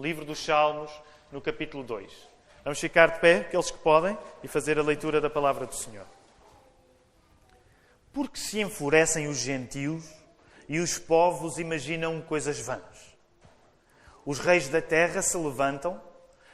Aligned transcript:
livro 0.00 0.24
dos 0.24 0.42
Salmos, 0.42 0.90
no 1.30 1.40
capítulo 1.40 1.84
2. 1.84 2.10
Vamos 2.64 2.80
ficar 2.80 3.10
de 3.12 3.20
pé, 3.20 3.40
aqueles 3.40 3.70
que 3.70 3.78
podem, 3.78 4.16
e 4.42 4.48
fazer 4.48 4.78
a 4.78 4.82
leitura 4.82 5.20
da 5.20 5.28
palavra 5.28 5.66
do 5.66 5.74
Senhor. 5.74 6.06
Porque 8.12 8.38
se 8.38 8.60
enfurecem 8.60 9.28
os 9.28 9.38
gentios 9.38 10.04
e 10.68 10.78
os 10.78 10.98
povos 10.98 11.58
imaginam 11.58 12.20
coisas 12.20 12.58
vãs. 12.60 13.16
Os 14.24 14.38
reis 14.38 14.68
da 14.68 14.80
terra 14.80 15.22
se 15.22 15.36
levantam 15.36 16.00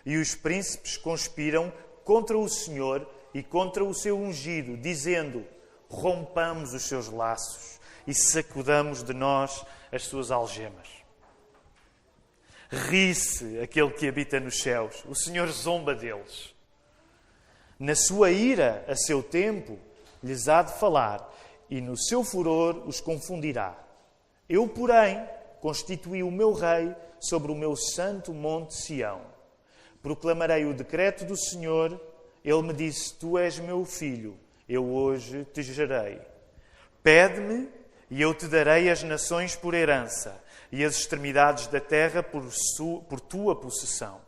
e 0.04 0.16
os 0.16 0.34
príncipes 0.34 0.96
conspiram 0.96 1.72
contra 2.04 2.36
o 2.36 2.48
Senhor 2.48 3.08
e 3.32 3.42
contra 3.42 3.84
o 3.84 3.94
seu 3.94 4.18
ungido, 4.18 4.76
dizendo: 4.76 5.46
Rompamos 5.88 6.74
os 6.74 6.82
seus 6.82 7.08
laços 7.08 7.80
e 8.06 8.14
sacudamos 8.14 9.02
de 9.02 9.12
nós 9.12 9.64
as 9.92 10.04
suas 10.04 10.30
algemas. 10.30 10.95
Ri-se 12.70 13.60
aquele 13.60 13.90
que 13.90 14.08
habita 14.08 14.40
nos 14.40 14.58
céus, 14.58 15.04
o 15.06 15.14
Senhor 15.14 15.48
zomba 15.48 15.94
deles. 15.94 16.54
Na 17.78 17.94
sua 17.94 18.30
ira, 18.30 18.84
a 18.88 18.96
seu 18.96 19.22
tempo, 19.22 19.78
lhes 20.22 20.48
há 20.48 20.62
de 20.62 20.72
falar, 20.78 21.32
e 21.70 21.80
no 21.80 21.96
seu 21.96 22.24
furor 22.24 22.82
os 22.86 23.00
confundirá. 23.00 23.76
Eu, 24.48 24.66
porém, 24.68 25.24
constituí 25.60 26.22
o 26.22 26.30
meu 26.30 26.52
rei 26.52 26.94
sobre 27.20 27.52
o 27.52 27.54
meu 27.54 27.76
santo 27.76 28.32
monte 28.32 28.74
Sião. 28.74 29.20
Proclamarei 30.02 30.64
o 30.64 30.74
decreto 30.74 31.24
do 31.24 31.36
Senhor. 31.36 32.00
Ele 32.44 32.62
me 32.62 32.72
disse: 32.72 33.14
Tu 33.14 33.36
és 33.38 33.58
meu 33.58 33.84
filho, 33.84 34.38
eu 34.68 34.84
hoje 34.84 35.44
te 35.52 35.62
gerei. 35.62 36.20
Pede-me 37.02 37.68
e 38.08 38.22
eu 38.22 38.32
te 38.32 38.46
darei 38.46 38.88
as 38.88 39.02
nações 39.02 39.56
por 39.56 39.74
herança 39.74 40.40
e 40.70 40.84
as 40.84 40.96
extremidades 40.96 41.66
da 41.66 41.80
terra 41.80 42.22
por, 42.22 42.44
su, 42.50 43.04
por 43.08 43.20
tua 43.20 43.54
possessão. 43.54 44.20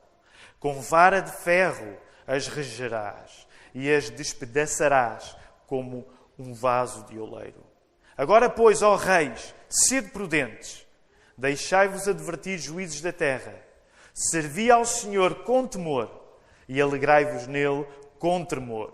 Com 0.58 0.80
vara 0.80 1.20
de 1.20 1.32
ferro 1.32 1.96
as 2.26 2.46
regerás 2.46 3.46
e 3.74 3.92
as 3.92 4.10
despedaçarás 4.10 5.36
como 5.66 6.06
um 6.38 6.52
vaso 6.52 7.04
de 7.06 7.18
oleiro. 7.18 7.64
Agora, 8.16 8.50
pois, 8.50 8.82
ó 8.82 8.96
reis, 8.96 9.54
sede 9.68 10.08
prudentes, 10.08 10.86
deixai-vos 11.36 12.08
advertir 12.08 12.58
juízes 12.58 13.00
da 13.00 13.12
terra. 13.12 13.54
Servi 14.12 14.70
ao 14.70 14.84
Senhor 14.84 15.44
com 15.44 15.66
temor 15.66 16.10
e 16.68 16.80
alegrai-vos 16.80 17.46
nele 17.46 17.86
com 18.18 18.44
tremor. 18.44 18.92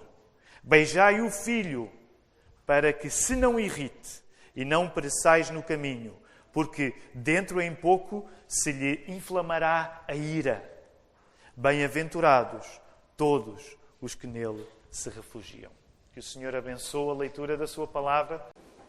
Beijai 0.63 1.21
o 1.21 1.31
filho, 1.31 1.91
para 2.67 2.93
que 2.93 3.09
se 3.09 3.35
não 3.35 3.59
irrite 3.59 4.23
e 4.55 4.65
não 4.65 4.89
pereçais 4.89 5.51
no 5.51 5.63
caminho, 5.63 6.15
porque 6.55 6.95
dentro 7.13 7.61
em 7.61 7.75
pouco 7.75 8.25
se 8.47 8.71
lhe 8.71 9.05
inflamará 9.09 10.05
a 10.07 10.15
ira. 10.15 10.65
Bem-aventurados 11.57 12.81
todos 13.17 13.77
os 14.01 14.15
que 14.15 14.29
nele 14.29 14.65
se 14.89 15.11
refugiam. 15.11 15.73
Que 16.13 16.21
o 16.21 16.23
Senhor 16.23 16.55
abençoe 16.55 17.11
a 17.11 17.15
leitura 17.15 17.57
da 17.57 17.67
Sua 17.67 17.89
palavra. 17.89 18.47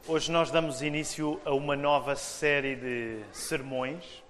Hoje 0.07 0.31
nós 0.31 0.51
damos 0.51 0.83
início 0.83 1.41
a 1.43 1.55
uma 1.55 1.75
nova 1.75 2.15
série 2.15 2.75
de 2.75 3.23
sermões 3.33 4.23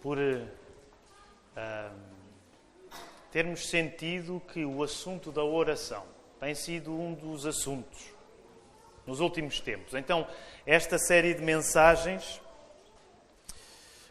por 0.00 0.18
uh, 0.18 0.50
termos 3.30 3.68
sentido 3.68 4.42
que 4.52 4.64
o 4.64 4.82
assunto 4.82 5.30
da 5.30 5.44
oração 5.44 6.04
tem 6.40 6.56
sido 6.56 6.92
um 6.92 7.14
dos 7.14 7.46
assuntos 7.46 8.11
nos 9.06 9.20
últimos 9.20 9.60
tempos. 9.60 9.94
Então, 9.94 10.26
esta 10.66 10.98
série 10.98 11.34
de 11.34 11.42
mensagens 11.42 12.40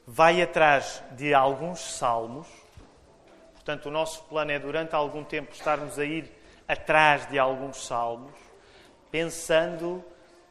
vai 0.06 0.42
atrás 0.42 1.04
de 1.12 1.34
alguns 1.34 1.80
salmos. 1.80 2.48
Portanto, 3.54 3.88
o 3.88 3.92
nosso 3.92 4.24
plano 4.24 4.52
é, 4.52 4.60
durante 4.60 4.96
algum 4.96 5.24
tempo, 5.24 5.54
estarmos 5.54 5.98
a 6.00 6.06
ir 6.06 6.32
atrás 6.68 7.28
de 7.30 7.38
alguns 7.38 7.86
salmos, 7.86 8.34
pensando, 9.12 10.04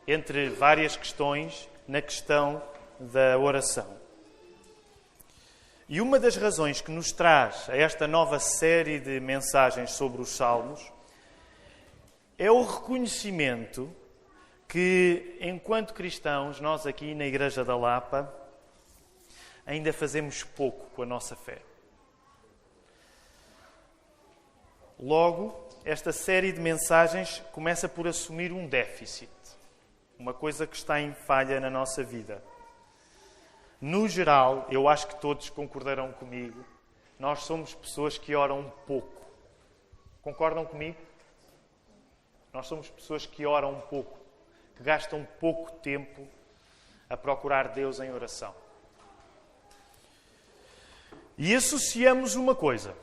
entre 0.06 0.48
várias 0.48 0.96
questões, 0.96 1.68
na 1.86 2.00
questão 2.00 2.62
da 2.98 3.38
oração. 3.38 4.00
E 5.92 6.00
uma 6.00 6.20
das 6.20 6.36
razões 6.36 6.80
que 6.80 6.92
nos 6.92 7.10
traz 7.10 7.68
a 7.68 7.76
esta 7.76 8.06
nova 8.06 8.38
série 8.38 9.00
de 9.00 9.18
mensagens 9.18 9.90
sobre 9.90 10.22
os 10.22 10.28
Salmos 10.28 10.80
é 12.38 12.48
o 12.48 12.62
reconhecimento 12.62 13.90
que, 14.70 15.36
enquanto 15.40 15.92
cristãos, 15.92 16.60
nós 16.60 16.86
aqui 16.86 17.12
na 17.12 17.26
Igreja 17.26 17.64
da 17.64 17.76
Lapa 17.76 18.32
ainda 19.66 19.92
fazemos 19.92 20.44
pouco 20.44 20.88
com 20.94 21.02
a 21.02 21.06
nossa 21.06 21.34
fé. 21.34 21.60
Logo, 24.96 25.68
esta 25.84 26.12
série 26.12 26.52
de 26.52 26.60
mensagens 26.60 27.42
começa 27.50 27.88
por 27.88 28.06
assumir 28.06 28.52
um 28.52 28.68
déficit, 28.68 29.28
uma 30.16 30.32
coisa 30.32 30.68
que 30.68 30.76
está 30.76 31.00
em 31.00 31.14
falha 31.14 31.58
na 31.58 31.68
nossa 31.68 32.04
vida. 32.04 32.40
No 33.80 34.06
geral, 34.08 34.68
eu 34.70 34.88
acho 34.88 35.08
que 35.08 35.20
todos 35.20 35.50
concordarão 35.50 36.12
comigo, 36.12 36.64
nós 37.18 37.40
somos 37.40 37.74
pessoas 37.74 38.16
que 38.16 38.36
oram 38.36 38.72
pouco. 38.86 39.20
Concordam 40.22 40.64
comigo? 40.64 40.98
Nós 42.52 42.68
somos 42.68 42.88
pessoas 42.88 43.26
que 43.26 43.44
oram 43.44 43.80
pouco 43.90 44.19
que 44.80 44.84
gastam 44.84 45.28
pouco 45.38 45.70
tempo 45.72 46.26
a 47.08 47.14
procurar 47.14 47.68
Deus 47.68 48.00
em 48.00 48.10
oração. 48.10 48.54
E 51.36 51.54
associamos 51.54 52.34
uma 52.34 52.54
coisa: 52.54 52.96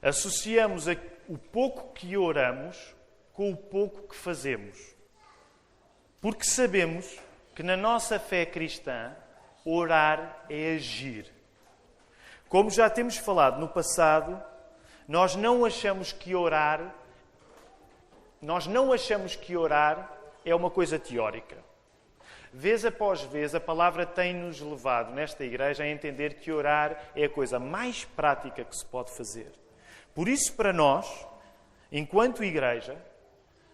associamos 0.00 0.84
o 1.28 1.36
pouco 1.36 1.92
que 1.92 2.16
oramos 2.16 2.94
com 3.32 3.50
o 3.50 3.56
pouco 3.56 4.06
que 4.06 4.14
fazemos. 4.14 4.78
Porque 6.20 6.44
sabemos 6.44 7.18
que 7.52 7.64
na 7.64 7.76
nossa 7.76 8.20
fé 8.20 8.46
cristã, 8.46 9.12
orar 9.64 10.44
é 10.48 10.76
agir. 10.76 11.26
Como 12.48 12.70
já 12.70 12.88
temos 12.88 13.16
falado 13.16 13.58
no 13.58 13.68
passado, 13.68 14.40
nós 15.08 15.34
não 15.34 15.64
achamos 15.64 16.12
que 16.12 16.32
orar 16.32 16.94
nós 18.40 18.68
não 18.68 18.92
achamos 18.92 19.34
que 19.34 19.56
orar 19.56 20.17
é 20.44 20.54
uma 20.54 20.70
coisa 20.70 20.98
teórica. 20.98 21.56
Vez 22.52 22.84
após 22.84 23.22
vez, 23.22 23.54
a 23.54 23.60
palavra 23.60 24.06
tem-nos 24.06 24.60
levado 24.60 25.12
nesta 25.12 25.44
igreja 25.44 25.84
a 25.84 25.88
entender 25.88 26.34
que 26.34 26.50
orar 26.50 27.10
é 27.14 27.24
a 27.24 27.28
coisa 27.28 27.58
mais 27.58 28.04
prática 28.04 28.64
que 28.64 28.76
se 28.76 28.84
pode 28.86 29.10
fazer. 29.10 29.52
Por 30.14 30.28
isso, 30.28 30.54
para 30.54 30.72
nós, 30.72 31.26
enquanto 31.92 32.42
igreja, 32.42 32.96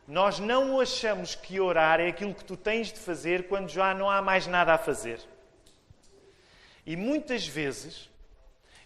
nós 0.07 0.39
não 0.39 0.81
achamos 0.81 1.35
que 1.35 1.61
orar 1.61 2.01
é 2.01 2.09
aquilo 2.09 2.35
que 2.35 2.45
tu 2.45 2.57
tens 2.57 2.93
de 2.93 2.99
fazer 2.99 3.49
quando 3.49 3.69
já 3.69 3.95
não 3.95 4.11
há 4.11 4.21
mais 4.21 4.47
nada 4.47 4.75
a 4.75 4.79
fazer. 4.79 5.21
E 6.85 6.97
muitas 6.97 7.47
vezes 7.47 8.11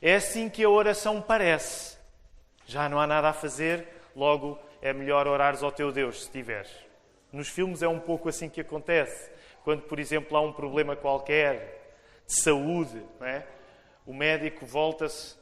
é 0.00 0.14
assim 0.14 0.48
que 0.48 0.62
a 0.62 0.70
oração 0.70 1.20
parece. 1.20 1.98
Já 2.66 2.88
não 2.88 3.00
há 3.00 3.06
nada 3.06 3.30
a 3.30 3.32
fazer, 3.32 3.88
logo 4.14 4.58
é 4.80 4.92
melhor 4.92 5.26
orares 5.26 5.62
ao 5.62 5.72
teu 5.72 5.90
Deus 5.90 6.24
se 6.24 6.30
tiveres. 6.30 6.87
Nos 7.38 7.50
filmes 7.50 7.84
é 7.84 7.88
um 7.88 8.00
pouco 8.00 8.28
assim 8.28 8.48
que 8.48 8.60
acontece. 8.60 9.30
Quando, 9.62 9.82
por 9.82 10.00
exemplo, 10.00 10.36
há 10.36 10.40
um 10.40 10.52
problema 10.52 10.96
qualquer 10.96 11.94
de 12.26 12.42
saúde, 12.42 13.00
é? 13.20 13.44
o 14.04 14.12
médico 14.12 14.66
volta-se 14.66 15.36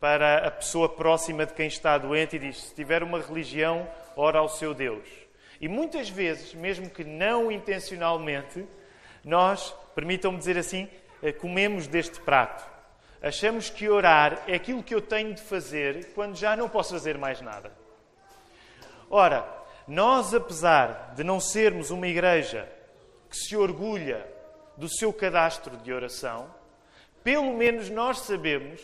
para 0.00 0.46
a 0.46 0.50
pessoa 0.50 0.88
próxima 0.88 1.44
de 1.44 1.52
quem 1.52 1.66
está 1.66 1.98
doente 1.98 2.36
e 2.36 2.38
diz: 2.38 2.58
se 2.58 2.74
tiver 2.74 3.02
uma 3.02 3.20
religião, 3.20 3.86
ora 4.16 4.38
ao 4.38 4.48
seu 4.48 4.72
Deus. 4.72 5.06
E 5.60 5.68
muitas 5.68 6.08
vezes, 6.08 6.54
mesmo 6.54 6.88
que 6.88 7.04
não 7.04 7.52
intencionalmente, 7.52 8.66
nós, 9.22 9.74
permitam-me 9.94 10.38
dizer 10.38 10.56
assim, 10.56 10.88
eh, 11.22 11.32
comemos 11.32 11.86
deste 11.86 12.18
prato. 12.22 12.66
Achamos 13.20 13.68
que 13.68 13.90
orar 13.90 14.42
é 14.46 14.54
aquilo 14.54 14.82
que 14.82 14.94
eu 14.94 15.02
tenho 15.02 15.34
de 15.34 15.42
fazer 15.42 16.14
quando 16.14 16.34
já 16.34 16.56
não 16.56 16.66
posso 16.66 16.94
fazer 16.94 17.18
mais 17.18 17.42
nada. 17.42 17.70
Ora, 19.10 19.61
nós, 19.86 20.32
apesar 20.34 21.12
de 21.14 21.24
não 21.24 21.40
sermos 21.40 21.90
uma 21.90 22.06
igreja 22.06 22.68
que 23.28 23.36
se 23.36 23.56
orgulha 23.56 24.26
do 24.76 24.88
seu 24.88 25.12
cadastro 25.12 25.76
de 25.78 25.92
oração, 25.92 26.52
pelo 27.22 27.52
menos 27.54 27.88
nós 27.88 28.20
sabemos 28.20 28.80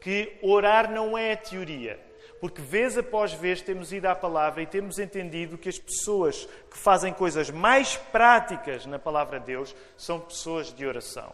que 0.00 0.38
orar 0.42 0.90
não 0.90 1.16
é 1.16 1.36
teoria. 1.36 2.00
Porque 2.40 2.60
vez 2.60 2.98
após 2.98 3.32
vez 3.32 3.62
temos 3.62 3.92
ido 3.92 4.06
à 4.06 4.14
palavra 4.14 4.62
e 4.62 4.66
temos 4.66 4.98
entendido 4.98 5.56
que 5.56 5.68
as 5.68 5.78
pessoas 5.78 6.46
que 6.70 6.76
fazem 6.76 7.12
coisas 7.12 7.50
mais 7.50 7.96
práticas 7.96 8.84
na 8.86 8.98
palavra 8.98 9.40
de 9.40 9.46
Deus 9.46 9.74
são 9.96 10.20
pessoas 10.20 10.72
de 10.72 10.86
oração. 10.86 11.32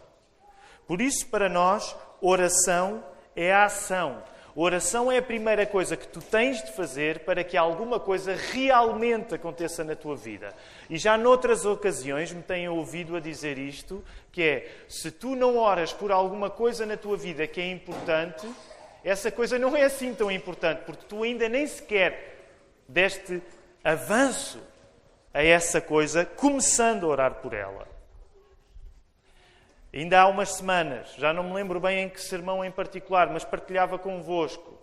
Por 0.87 1.01
isso, 1.01 1.27
para 1.27 1.49
nós, 1.49 1.95
oração 2.21 3.03
é 3.35 3.53
a 3.53 3.65
ação. 3.65 4.23
Oração 4.55 5.11
é 5.11 5.17
a 5.17 5.21
primeira 5.21 5.65
coisa 5.65 5.97
que 5.97 6.07
tu 6.07 6.21
tens 6.21 6.63
de 6.63 6.71
fazer 6.73 7.19
para 7.21 7.43
que 7.43 7.57
alguma 7.57 7.99
coisa 7.99 8.35
realmente 8.35 9.33
aconteça 9.33 9.83
na 9.83 9.95
tua 9.95 10.15
vida. 10.15 10.53
E 10.87 10.97
já 10.97 11.17
noutras 11.17 11.65
ocasiões 11.65 12.31
me 12.31 12.43
têm 12.43 12.69
ouvido 12.69 13.15
a 13.15 13.19
dizer 13.19 13.57
isto, 13.57 14.03
que 14.31 14.43
é, 14.43 14.71
se 14.87 15.09
tu 15.09 15.35
não 15.35 15.57
oras 15.57 15.91
por 15.91 16.11
alguma 16.11 16.51
coisa 16.51 16.85
na 16.85 16.95
tua 16.95 17.17
vida 17.17 17.47
que 17.47 17.59
é 17.59 17.71
importante, 17.71 18.47
essa 19.03 19.31
coisa 19.31 19.57
não 19.57 19.75
é 19.75 19.85
assim 19.85 20.13
tão 20.13 20.29
importante, 20.29 20.83
porque 20.85 21.05
tu 21.09 21.23
ainda 21.23 21.49
nem 21.49 21.65
sequer 21.65 22.45
deste 22.87 23.41
avanço 23.83 24.59
a 25.33 25.43
essa 25.43 25.81
coisa, 25.81 26.25
começando 26.25 27.05
a 27.05 27.09
orar 27.09 27.33
por 27.35 27.53
ela. 27.53 27.92
Ainda 29.93 30.21
há 30.21 30.27
umas 30.27 30.49
semanas, 30.49 31.13
já 31.17 31.31
não 31.31 31.43
me 31.43 31.53
lembro 31.53 31.79
bem 31.79 31.99
em 31.99 32.09
que 32.09 32.19
sermão 32.19 32.65
em 32.65 32.71
particular, 32.71 33.29
mas 33.29 33.45
partilhava 33.45 33.99
convosco. 33.99 34.73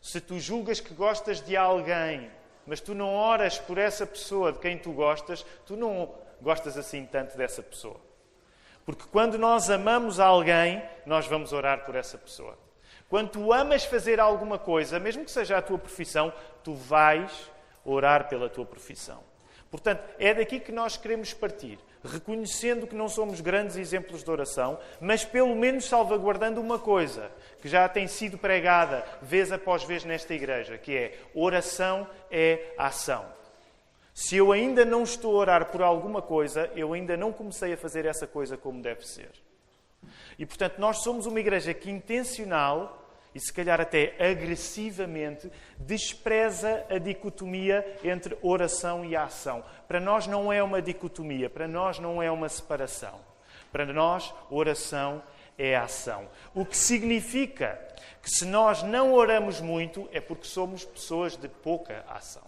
Se 0.00 0.20
tu 0.20 0.38
julgas 0.38 0.78
que 0.78 0.94
gostas 0.94 1.40
de 1.40 1.56
alguém, 1.56 2.30
mas 2.64 2.80
tu 2.80 2.94
não 2.94 3.14
oras 3.14 3.58
por 3.58 3.78
essa 3.78 4.06
pessoa 4.06 4.52
de 4.52 4.60
quem 4.60 4.78
tu 4.78 4.92
gostas, 4.92 5.44
tu 5.66 5.76
não 5.76 6.14
gostas 6.40 6.78
assim 6.78 7.04
tanto 7.04 7.36
dessa 7.36 7.64
pessoa. 7.64 8.00
Porque 8.86 9.04
quando 9.10 9.36
nós 9.36 9.70
amamos 9.70 10.20
alguém, 10.20 10.84
nós 11.04 11.26
vamos 11.26 11.52
orar 11.52 11.84
por 11.84 11.96
essa 11.96 12.16
pessoa. 12.16 12.56
Quando 13.08 13.30
tu 13.30 13.52
amas 13.52 13.84
fazer 13.84 14.20
alguma 14.20 14.58
coisa, 14.58 15.00
mesmo 15.00 15.24
que 15.24 15.30
seja 15.32 15.58
a 15.58 15.62
tua 15.62 15.78
profissão, 15.78 16.32
tu 16.62 16.74
vais 16.74 17.50
orar 17.84 18.28
pela 18.28 18.48
tua 18.48 18.64
profissão. 18.64 19.20
Portanto, 19.68 20.04
é 20.18 20.32
daqui 20.32 20.60
que 20.60 20.70
nós 20.70 20.96
queremos 20.96 21.34
partir 21.34 21.78
reconhecendo 22.04 22.86
que 22.86 22.94
não 22.94 23.08
somos 23.08 23.40
grandes 23.40 23.76
exemplos 23.76 24.22
de 24.22 24.30
oração, 24.30 24.78
mas 25.00 25.24
pelo 25.24 25.54
menos 25.56 25.86
salvaguardando 25.86 26.60
uma 26.60 26.78
coisa 26.78 27.30
que 27.62 27.68
já 27.68 27.88
tem 27.88 28.06
sido 28.06 28.36
pregada 28.36 29.04
vez 29.22 29.50
após 29.50 29.84
vez 29.84 30.04
nesta 30.04 30.34
igreja, 30.34 30.76
que 30.76 30.94
é 30.94 31.18
oração 31.34 32.06
é 32.30 32.74
ação. 32.76 33.24
Se 34.12 34.36
eu 34.36 34.52
ainda 34.52 34.84
não 34.84 35.02
estou 35.02 35.36
a 35.36 35.40
orar 35.40 35.66
por 35.72 35.82
alguma 35.82 36.22
coisa, 36.22 36.70
eu 36.76 36.92
ainda 36.92 37.16
não 37.16 37.32
comecei 37.32 37.72
a 37.72 37.76
fazer 37.76 38.04
essa 38.04 38.26
coisa 38.26 38.56
como 38.56 38.82
deve 38.82 39.06
ser. 39.06 39.30
E 40.38 40.44
portanto, 40.46 40.78
nós 40.78 40.98
somos 40.98 41.26
uma 41.26 41.40
igreja 41.40 41.72
que 41.72 41.90
intencional 41.90 43.03
e 43.34 43.40
se 43.40 43.52
calhar 43.52 43.80
até 43.80 44.14
agressivamente, 44.18 45.50
despreza 45.76 46.86
a 46.88 46.98
dicotomia 46.98 47.98
entre 48.04 48.38
oração 48.40 49.04
e 49.04 49.16
ação. 49.16 49.64
Para 49.88 49.98
nós 49.98 50.26
não 50.26 50.52
é 50.52 50.62
uma 50.62 50.80
dicotomia, 50.80 51.50
para 51.50 51.66
nós 51.66 51.98
não 51.98 52.22
é 52.22 52.30
uma 52.30 52.48
separação. 52.48 53.20
Para 53.72 53.84
nós, 53.86 54.32
oração 54.50 55.20
é 55.58 55.74
ação. 55.74 56.28
O 56.54 56.64
que 56.64 56.76
significa 56.76 57.80
que 58.22 58.30
se 58.30 58.44
nós 58.44 58.82
não 58.84 59.12
oramos 59.12 59.60
muito 59.60 60.08
é 60.12 60.20
porque 60.20 60.46
somos 60.46 60.84
pessoas 60.84 61.36
de 61.36 61.48
pouca 61.48 62.04
ação. 62.08 62.44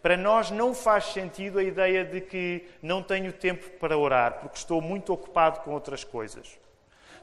Para 0.00 0.16
nós 0.16 0.50
não 0.50 0.74
faz 0.74 1.06
sentido 1.06 1.58
a 1.58 1.62
ideia 1.62 2.04
de 2.04 2.20
que 2.20 2.66
não 2.80 3.02
tenho 3.02 3.32
tempo 3.32 3.68
para 3.78 3.98
orar, 3.98 4.40
porque 4.40 4.56
estou 4.56 4.80
muito 4.80 5.12
ocupado 5.12 5.60
com 5.60 5.72
outras 5.72 6.04
coisas. 6.04 6.58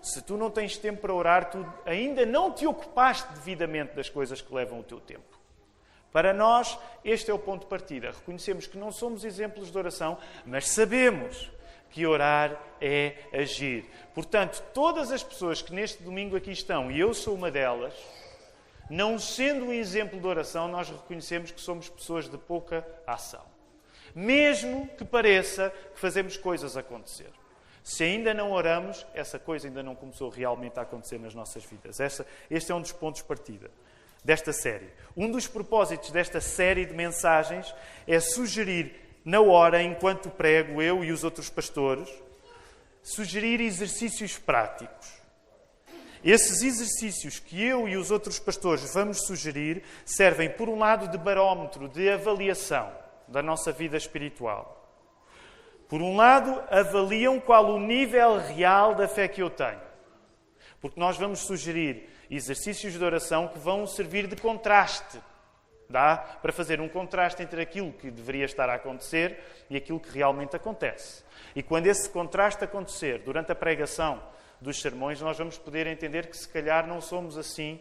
Se 0.03 0.21
tu 0.21 0.35
não 0.35 0.51
tens 0.51 0.77
tempo 0.77 0.99
para 1.01 1.13
orar, 1.13 1.49
tu 1.49 1.65
ainda 1.85 2.25
não 2.25 2.51
te 2.51 2.67
ocupaste 2.67 3.31
devidamente 3.35 3.95
das 3.95 4.09
coisas 4.09 4.41
que 4.41 4.53
levam 4.53 4.81
o 4.81 4.83
teu 4.83 4.99
tempo. 4.99 5.39
Para 6.11 6.33
nós, 6.33 6.77
este 7.05 7.31
é 7.31 7.33
o 7.33 7.39
ponto 7.39 7.61
de 7.61 7.67
partida. 7.67 8.11
Reconhecemos 8.11 8.67
que 8.67 8.77
não 8.77 8.91
somos 8.91 9.23
exemplos 9.23 9.71
de 9.71 9.77
oração, 9.77 10.17
mas 10.45 10.67
sabemos 10.67 11.49
que 11.89 12.05
orar 12.05 12.61
é 12.81 13.15
agir. 13.31 13.85
Portanto, 14.13 14.61
todas 14.73 15.09
as 15.09 15.23
pessoas 15.23 15.61
que 15.61 15.73
neste 15.73 16.03
domingo 16.03 16.35
aqui 16.35 16.51
estão, 16.51 16.91
e 16.91 16.99
eu 16.99 17.13
sou 17.13 17.33
uma 17.33 17.49
delas, 17.49 17.93
não 18.89 19.17
sendo 19.17 19.67
um 19.67 19.73
exemplo 19.73 20.19
de 20.19 20.27
oração, 20.27 20.67
nós 20.67 20.89
reconhecemos 20.89 21.49
que 21.49 21.61
somos 21.61 21.87
pessoas 21.87 22.27
de 22.27 22.37
pouca 22.37 22.85
ação. 23.07 23.45
Mesmo 24.13 24.85
que 24.97 25.05
pareça 25.05 25.73
que 25.93 25.99
fazemos 25.99 26.35
coisas 26.35 26.75
acontecer. 26.75 27.31
Se 27.83 28.03
ainda 28.03 28.33
não 28.33 28.51
oramos, 28.51 29.05
essa 29.13 29.37
coisa 29.37 29.67
ainda 29.67 29.83
não 29.83 29.93
começou 29.93 30.29
realmente 30.29 30.79
a 30.79 30.83
acontecer 30.83 31.19
nas 31.19 31.35
nossas 31.35 31.65
vidas. 31.65 31.99
Este 32.49 32.71
é 32.71 32.75
um 32.75 32.81
dos 32.81 32.93
pontos 32.93 33.21
de 33.21 33.27
partida 33.27 33.69
desta 34.23 34.53
série. 34.53 34.89
Um 35.17 35.29
dos 35.29 35.47
propósitos 35.47 36.09
desta 36.09 36.39
série 36.39 36.85
de 36.85 36.93
mensagens 36.93 37.75
é 38.07 38.19
sugerir, 38.21 39.19
na 39.25 39.41
hora, 39.41 39.81
enquanto 39.83 40.29
prego, 40.29 40.81
eu 40.81 41.03
e 41.03 41.11
os 41.11 41.25
outros 41.25 41.49
pastores, 41.49 42.09
sugerir 43.01 43.59
exercícios 43.59 44.37
práticos. 44.37 45.21
Esses 46.23 46.61
exercícios 46.61 47.37
que 47.37 47.61
eu 47.61 47.85
e 47.85 47.97
os 47.97 48.11
outros 48.11 48.39
pastores 48.39 48.93
vamos 48.93 49.25
sugerir 49.25 49.83
servem, 50.05 50.49
por 50.49 50.69
um 50.69 50.79
lado, 50.79 51.09
de 51.09 51.17
barómetro, 51.17 51.89
de 51.89 52.09
avaliação 52.09 52.89
da 53.27 53.41
nossa 53.43 53.73
vida 53.73 53.97
espiritual. 53.97 54.82
Por 55.93 56.01
um 56.01 56.15
lado, 56.15 56.59
avaliam 56.71 57.39
qual 57.39 57.67
o 57.67 57.79
nível 57.79 58.39
real 58.39 58.95
da 58.95 59.07
fé 59.07 59.27
que 59.27 59.43
eu 59.43 59.49
tenho. 59.51 59.79
Porque 60.81 60.99
nós 60.99 61.17
vamos 61.17 61.41
sugerir 61.41 62.09
exercícios 62.31 62.93
de 62.93 63.05
oração 63.05 63.47
que 63.47 63.59
vão 63.59 63.85
servir 63.85 64.25
de 64.25 64.35
contraste. 64.35 65.21
Dá 65.87 66.17
para 66.17 66.51
fazer 66.51 66.81
um 66.81 66.89
contraste 66.89 67.43
entre 67.43 67.61
aquilo 67.61 67.93
que 67.93 68.09
deveria 68.09 68.45
estar 68.45 68.67
a 68.71 68.73
acontecer 68.73 69.39
e 69.69 69.77
aquilo 69.77 69.99
que 69.99 70.09
realmente 70.09 70.55
acontece. 70.55 71.23
E 71.55 71.61
quando 71.61 71.85
esse 71.85 72.09
contraste 72.09 72.63
acontecer 72.63 73.19
durante 73.19 73.51
a 73.51 73.55
pregação 73.55 74.19
dos 74.59 74.81
sermões, 74.81 75.21
nós 75.21 75.37
vamos 75.37 75.59
poder 75.59 75.85
entender 75.85 76.25
que 76.25 76.35
se 76.35 76.49
calhar 76.49 76.87
não 76.87 77.01
somos 77.01 77.37
assim 77.37 77.79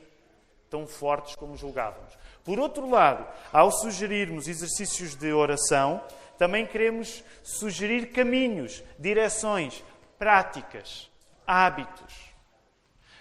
tão 0.69 0.87
fortes 0.87 1.35
como 1.35 1.57
julgávamos. 1.57 2.13
Por 2.45 2.59
outro 2.59 2.89
lado, 2.89 3.27
ao 3.53 3.71
sugerirmos 3.71 4.49
exercícios 4.49 5.15
de 5.15 5.33
oração, 5.33 6.03
também 6.37 6.67
queremos 6.67 7.23
sugerir 7.43 8.11
caminhos, 8.13 8.83
direções, 8.99 9.85
práticas, 10.19 11.11
hábitos. 11.47 12.33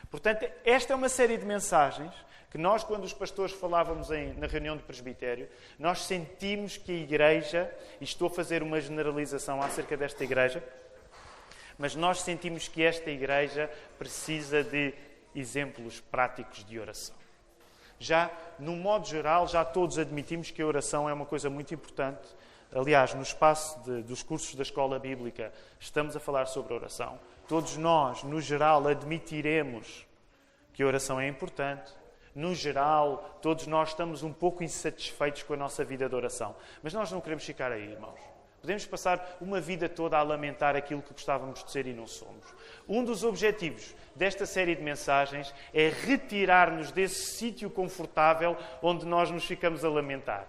Portanto, 0.09 0.45
esta 0.65 0.93
é 0.93 0.95
uma 0.95 1.09
série 1.09 1.37
de 1.37 1.45
mensagens 1.45 2.13
que 2.49 2.57
nós, 2.57 2.83
quando 2.83 3.05
os 3.05 3.13
pastores 3.13 3.55
falávamos 3.55 4.11
em, 4.11 4.33
na 4.33 4.45
reunião 4.45 4.75
de 4.75 4.83
presbitério, 4.83 5.47
nós 5.79 6.01
sentimos 6.01 6.75
que 6.75 6.91
a 6.91 6.95
igreja, 6.95 7.73
e 7.99 8.03
estou 8.03 8.27
a 8.27 8.31
fazer 8.31 8.61
uma 8.61 8.81
generalização 8.81 9.61
acerca 9.61 9.95
desta 9.95 10.23
igreja, 10.23 10.61
mas 11.77 11.95
nós 11.95 12.21
sentimos 12.21 12.67
que 12.67 12.83
esta 12.83 13.09
igreja 13.09 13.71
precisa 13.97 14.63
de 14.63 14.93
exemplos 15.33 16.01
práticos 16.01 16.65
de 16.65 16.77
oração. 16.77 17.20
Já, 18.01 18.31
no 18.59 18.75
modo 18.75 19.07
geral, 19.07 19.47
já 19.47 19.63
todos 19.63 19.97
admitimos 19.97 20.51
que 20.51 20.61
a 20.61 20.65
oração 20.65 21.07
é 21.07 21.13
uma 21.13 21.25
coisa 21.25 21.49
muito 21.49 21.73
importante 21.73 22.27
Aliás, 22.73 23.13
no 23.13 23.21
espaço 23.21 23.81
de, 23.81 24.01
dos 24.03 24.23
cursos 24.23 24.55
da 24.55 24.63
escola 24.63 24.97
bíblica, 24.97 25.51
estamos 25.77 26.15
a 26.15 26.21
falar 26.21 26.45
sobre 26.45 26.73
oração. 26.73 27.19
Todos 27.47 27.75
nós, 27.75 28.23
no 28.23 28.39
geral, 28.39 28.87
admitiremos 28.87 30.07
que 30.73 30.81
a 30.81 30.87
oração 30.87 31.19
é 31.19 31.27
importante. 31.27 31.91
No 32.33 32.55
geral, 32.55 33.39
todos 33.41 33.67
nós 33.67 33.89
estamos 33.89 34.23
um 34.23 34.31
pouco 34.31 34.63
insatisfeitos 34.63 35.43
com 35.43 35.53
a 35.53 35.57
nossa 35.57 35.83
vida 35.83 36.07
de 36.07 36.15
oração. 36.15 36.55
Mas 36.81 36.93
nós 36.93 37.11
não 37.11 37.19
queremos 37.19 37.43
ficar 37.43 37.73
aí, 37.73 37.91
irmãos. 37.91 38.19
Podemos 38.61 38.85
passar 38.85 39.37
uma 39.41 39.59
vida 39.59 39.89
toda 39.89 40.17
a 40.17 40.23
lamentar 40.23 40.73
aquilo 40.77 41.01
que 41.01 41.11
gostávamos 41.11 41.61
de 41.65 41.71
ser 41.71 41.87
e 41.87 41.93
não 41.93 42.07
somos. 42.07 42.45
Um 42.87 43.03
dos 43.03 43.23
objetivos 43.23 43.95
desta 44.15 44.45
série 44.45 44.75
de 44.75 44.81
mensagens 44.81 45.53
é 45.73 45.89
retirar-nos 45.89 46.91
desse 46.91 47.37
sítio 47.37 47.69
confortável 47.69 48.57
onde 48.81 49.05
nós 49.05 49.29
nos 49.31 49.45
ficamos 49.45 49.85
a 49.85 49.89
lamentar. 49.89 50.47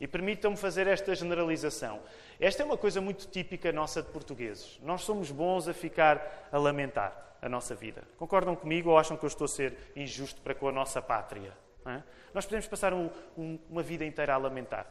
E 0.00 0.06
permitam-me 0.06 0.56
fazer 0.56 0.86
esta 0.86 1.14
generalização. 1.14 2.00
Esta 2.40 2.62
é 2.62 2.66
uma 2.66 2.76
coisa 2.76 3.00
muito 3.00 3.28
típica 3.28 3.70
nossa 3.70 4.02
de 4.02 4.08
portugueses. 4.08 4.80
Nós 4.82 5.02
somos 5.02 5.30
bons 5.30 5.68
a 5.68 5.74
ficar 5.74 6.48
a 6.50 6.58
lamentar 6.58 7.36
a 7.40 7.48
nossa 7.48 7.74
vida. 7.74 8.02
Concordam 8.18 8.56
comigo 8.56 8.90
ou 8.90 8.98
acham 8.98 9.16
que 9.16 9.24
eu 9.24 9.28
estou 9.28 9.44
a 9.44 9.48
ser 9.48 9.76
injusto 9.94 10.40
para 10.40 10.54
com 10.54 10.68
a 10.68 10.72
nossa 10.72 11.00
pátria? 11.00 11.52
É? 11.86 12.02
Nós 12.32 12.44
podemos 12.44 12.66
passar 12.66 12.94
um, 12.94 13.10
um, 13.36 13.58
uma 13.68 13.82
vida 13.82 14.04
inteira 14.04 14.34
a 14.34 14.36
lamentar. 14.36 14.86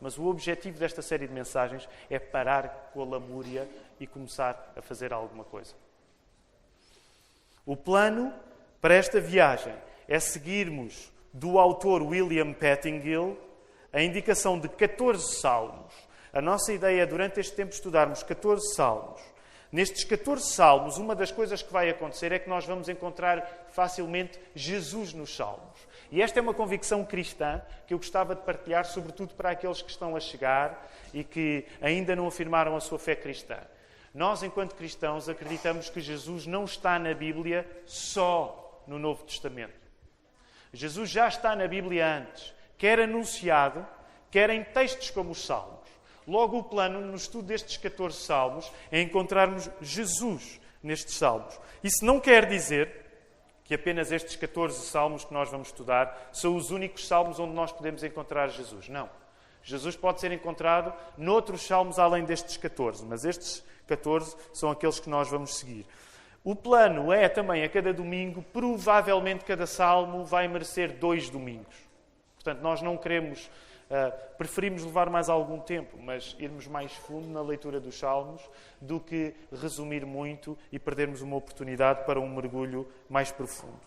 Mas 0.00 0.18
o 0.18 0.26
objetivo 0.26 0.78
desta 0.78 1.00
série 1.00 1.26
de 1.26 1.32
mensagens 1.32 1.88
é 2.10 2.18
parar 2.18 2.90
com 2.92 3.02
a 3.02 3.04
lamúria 3.04 3.68
e 4.00 4.06
começar 4.06 4.72
a 4.76 4.82
fazer 4.82 5.12
alguma 5.12 5.44
coisa. 5.44 5.74
O 7.64 7.76
plano 7.76 8.34
para 8.80 8.94
esta 8.94 9.20
viagem 9.20 9.74
é 10.08 10.18
seguirmos 10.18 11.12
do 11.32 11.60
autor 11.60 12.02
William 12.02 12.52
Pettingill 12.52 13.38
a 13.92 14.02
indicação 14.02 14.58
de 14.58 14.68
14 14.68 15.36
salmos. 15.36 15.94
A 16.32 16.40
nossa 16.40 16.72
ideia 16.72 17.02
é, 17.02 17.06
durante 17.06 17.38
este 17.38 17.54
tempo, 17.54 17.72
estudarmos 17.72 18.22
14 18.24 18.74
salmos. 18.74 19.20
Nestes 19.70 20.02
14 20.02 20.52
salmos, 20.52 20.98
uma 20.98 21.14
das 21.14 21.30
coisas 21.30 21.62
que 21.62 21.72
vai 21.72 21.88
acontecer 21.88 22.32
é 22.32 22.38
que 22.38 22.48
nós 22.48 22.66
vamos 22.66 22.88
encontrar 22.88 23.66
facilmente 23.70 24.40
Jesus 24.54 25.14
nos 25.14 25.34
salmos. 25.34 25.78
E 26.10 26.20
esta 26.20 26.40
é 26.40 26.42
uma 26.42 26.52
convicção 26.52 27.04
cristã 27.04 27.62
que 27.86 27.94
eu 27.94 27.98
gostava 27.98 28.34
de 28.34 28.42
partilhar, 28.42 28.84
sobretudo 28.84 29.34
para 29.34 29.50
aqueles 29.50 29.80
que 29.80 29.90
estão 29.90 30.16
a 30.16 30.20
chegar 30.20 30.90
e 31.14 31.22
que 31.22 31.64
ainda 31.80 32.16
não 32.16 32.26
afirmaram 32.26 32.74
a 32.74 32.80
sua 32.80 32.98
fé 32.98 33.14
cristã. 33.14 33.58
Nós, 34.14 34.42
enquanto 34.42 34.74
cristãos, 34.74 35.28
acreditamos 35.28 35.88
que 35.88 36.00
Jesus 36.00 36.46
não 36.46 36.64
está 36.64 36.98
na 36.98 37.14
Bíblia 37.14 37.66
só 37.86 38.82
no 38.86 38.98
Novo 38.98 39.24
Testamento. 39.24 39.80
Jesus 40.72 41.10
já 41.10 41.28
está 41.28 41.56
na 41.56 41.66
Bíblia 41.66 42.18
antes, 42.18 42.52
quer 42.76 43.00
anunciado, 43.00 43.86
quer 44.30 44.50
em 44.50 44.64
textos 44.64 45.10
como 45.10 45.30
os 45.30 45.44
Salmos. 45.44 45.80
Logo, 46.26 46.58
o 46.58 46.64
plano 46.64 47.00
no 47.00 47.16
estudo 47.16 47.46
destes 47.46 47.76
14 47.76 48.16
Salmos 48.16 48.70
é 48.90 49.00
encontrarmos 49.00 49.68
Jesus 49.80 50.60
nestes 50.82 51.14
Salmos. 51.16 51.58
Isso 51.82 52.04
não 52.04 52.20
quer 52.20 52.46
dizer 52.46 53.02
que 53.64 53.74
apenas 53.74 54.12
estes 54.12 54.36
14 54.36 54.86
Salmos 54.86 55.24
que 55.24 55.32
nós 55.32 55.50
vamos 55.50 55.68
estudar 55.68 56.30
são 56.32 56.56
os 56.56 56.70
únicos 56.70 57.06
Salmos 57.06 57.38
onde 57.38 57.54
nós 57.54 57.72
podemos 57.72 58.04
encontrar 58.04 58.48
Jesus. 58.48 58.88
Não. 58.88 59.08
Jesus 59.62 59.96
pode 59.96 60.20
ser 60.20 60.32
encontrado 60.32 60.92
noutros 61.16 61.66
Salmos 61.66 61.98
além 61.98 62.24
destes 62.24 62.56
14, 62.56 63.04
mas 63.04 63.24
estes 63.24 63.64
14 63.86 64.36
são 64.52 64.70
aqueles 64.70 64.98
que 64.98 65.10
nós 65.10 65.28
vamos 65.28 65.56
seguir. 65.56 65.86
O 66.44 66.56
plano 66.56 67.12
é 67.12 67.28
também 67.28 67.62
a 67.62 67.68
cada 67.68 67.92
domingo, 67.92 68.44
provavelmente 68.52 69.44
cada 69.44 69.66
salmo 69.66 70.24
vai 70.24 70.48
merecer 70.48 70.98
dois 70.98 71.30
domingos. 71.30 71.74
Portanto, 72.34 72.60
nós 72.60 72.82
não 72.82 72.96
queremos 72.96 73.48
Uh, 73.92 74.10
preferimos 74.38 74.82
levar 74.82 75.10
mais 75.10 75.28
algum 75.28 75.60
tempo, 75.60 75.98
mas 76.00 76.34
irmos 76.38 76.66
mais 76.66 76.94
fundo 76.94 77.28
na 77.28 77.42
leitura 77.42 77.78
dos 77.78 77.98
Salmos 77.98 78.40
do 78.80 78.98
que 78.98 79.34
resumir 79.52 80.06
muito 80.06 80.56
e 80.72 80.78
perdermos 80.78 81.20
uma 81.20 81.36
oportunidade 81.36 82.06
para 82.06 82.18
um 82.18 82.26
mergulho 82.26 82.88
mais 83.06 83.30
profundo. 83.30 83.78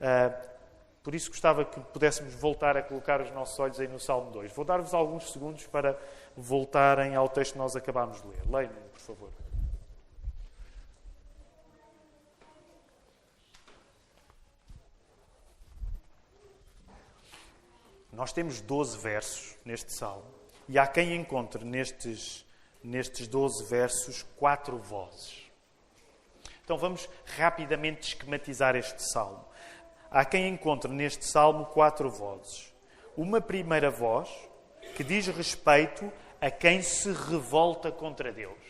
Uh, 0.00 0.53
por 1.04 1.14
isso 1.14 1.28
gostava 1.28 1.66
que 1.66 1.78
pudéssemos 1.78 2.34
voltar 2.34 2.78
a 2.78 2.82
colocar 2.82 3.20
os 3.20 3.30
nossos 3.30 3.58
olhos 3.60 3.78
aí 3.78 3.86
no 3.86 4.00
Salmo 4.00 4.30
2. 4.30 4.50
Vou 4.52 4.64
dar-vos 4.64 4.94
alguns 4.94 5.30
segundos 5.30 5.66
para 5.66 6.00
voltarem 6.34 7.14
ao 7.14 7.28
texto 7.28 7.52
que 7.52 7.58
nós 7.58 7.76
acabámos 7.76 8.22
de 8.22 8.28
ler. 8.28 8.40
Leiam, 8.50 8.72
por 8.90 9.00
favor. 9.00 9.30
Nós 18.10 18.32
temos 18.32 18.62
12 18.62 18.96
versos 18.96 19.56
neste 19.62 19.92
salmo 19.92 20.24
e 20.66 20.78
há 20.78 20.86
quem 20.86 21.14
encontre 21.14 21.66
nestes, 21.66 22.46
nestes 22.82 23.28
12 23.28 23.64
versos 23.64 24.22
quatro 24.38 24.78
vozes. 24.78 25.42
Então 26.64 26.78
vamos 26.78 27.10
rapidamente 27.36 28.08
esquematizar 28.08 28.74
este 28.74 29.02
salmo. 29.12 29.44
Há 30.14 30.24
quem 30.24 30.48
encontre 30.48 30.92
neste 30.92 31.24
salmo 31.24 31.66
quatro 31.66 32.08
vozes. 32.08 32.72
Uma 33.16 33.40
primeira 33.40 33.90
voz 33.90 34.30
que 34.94 35.02
diz 35.02 35.26
respeito 35.26 36.08
a 36.40 36.52
quem 36.52 36.82
se 36.82 37.10
revolta 37.10 37.90
contra 37.90 38.30
Deus. 38.30 38.60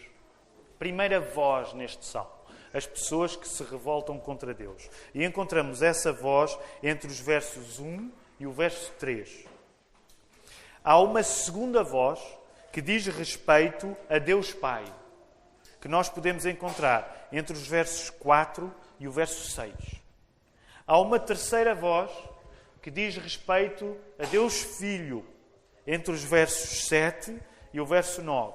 Primeira 0.78 1.20
voz 1.20 1.74
neste 1.74 2.02
salmo. 2.02 2.32
As 2.72 2.86
pessoas 2.86 3.36
que 3.36 3.46
se 3.46 3.62
revoltam 3.62 4.18
contra 4.18 4.54
Deus. 4.54 4.88
E 5.12 5.22
encontramos 5.22 5.82
essa 5.82 6.14
voz 6.14 6.58
entre 6.82 7.10
os 7.10 7.20
versos 7.20 7.78
1 7.78 8.10
e 8.40 8.46
o 8.46 8.52
verso 8.52 8.90
3. 8.98 9.44
Há 10.82 10.98
uma 10.98 11.22
segunda 11.22 11.84
voz 11.84 12.20
que 12.72 12.80
diz 12.80 13.06
respeito 13.06 13.94
a 14.08 14.18
Deus 14.18 14.54
Pai, 14.54 14.82
que 15.78 15.88
nós 15.88 16.08
podemos 16.08 16.46
encontrar 16.46 17.28
entre 17.30 17.52
os 17.52 17.68
versos 17.68 18.08
4 18.08 18.74
e 18.98 19.06
o 19.06 19.12
verso 19.12 19.50
6. 19.50 20.03
Há 20.86 21.00
uma 21.00 21.18
terceira 21.18 21.74
voz 21.74 22.10
que 22.82 22.90
diz 22.90 23.16
respeito 23.16 23.96
a 24.18 24.26
Deus 24.26 24.60
Filho, 24.60 25.24
entre 25.86 26.12
os 26.12 26.22
versos 26.22 26.86
7 26.86 27.40
e 27.72 27.80
o 27.80 27.86
verso 27.86 28.22
9. 28.22 28.54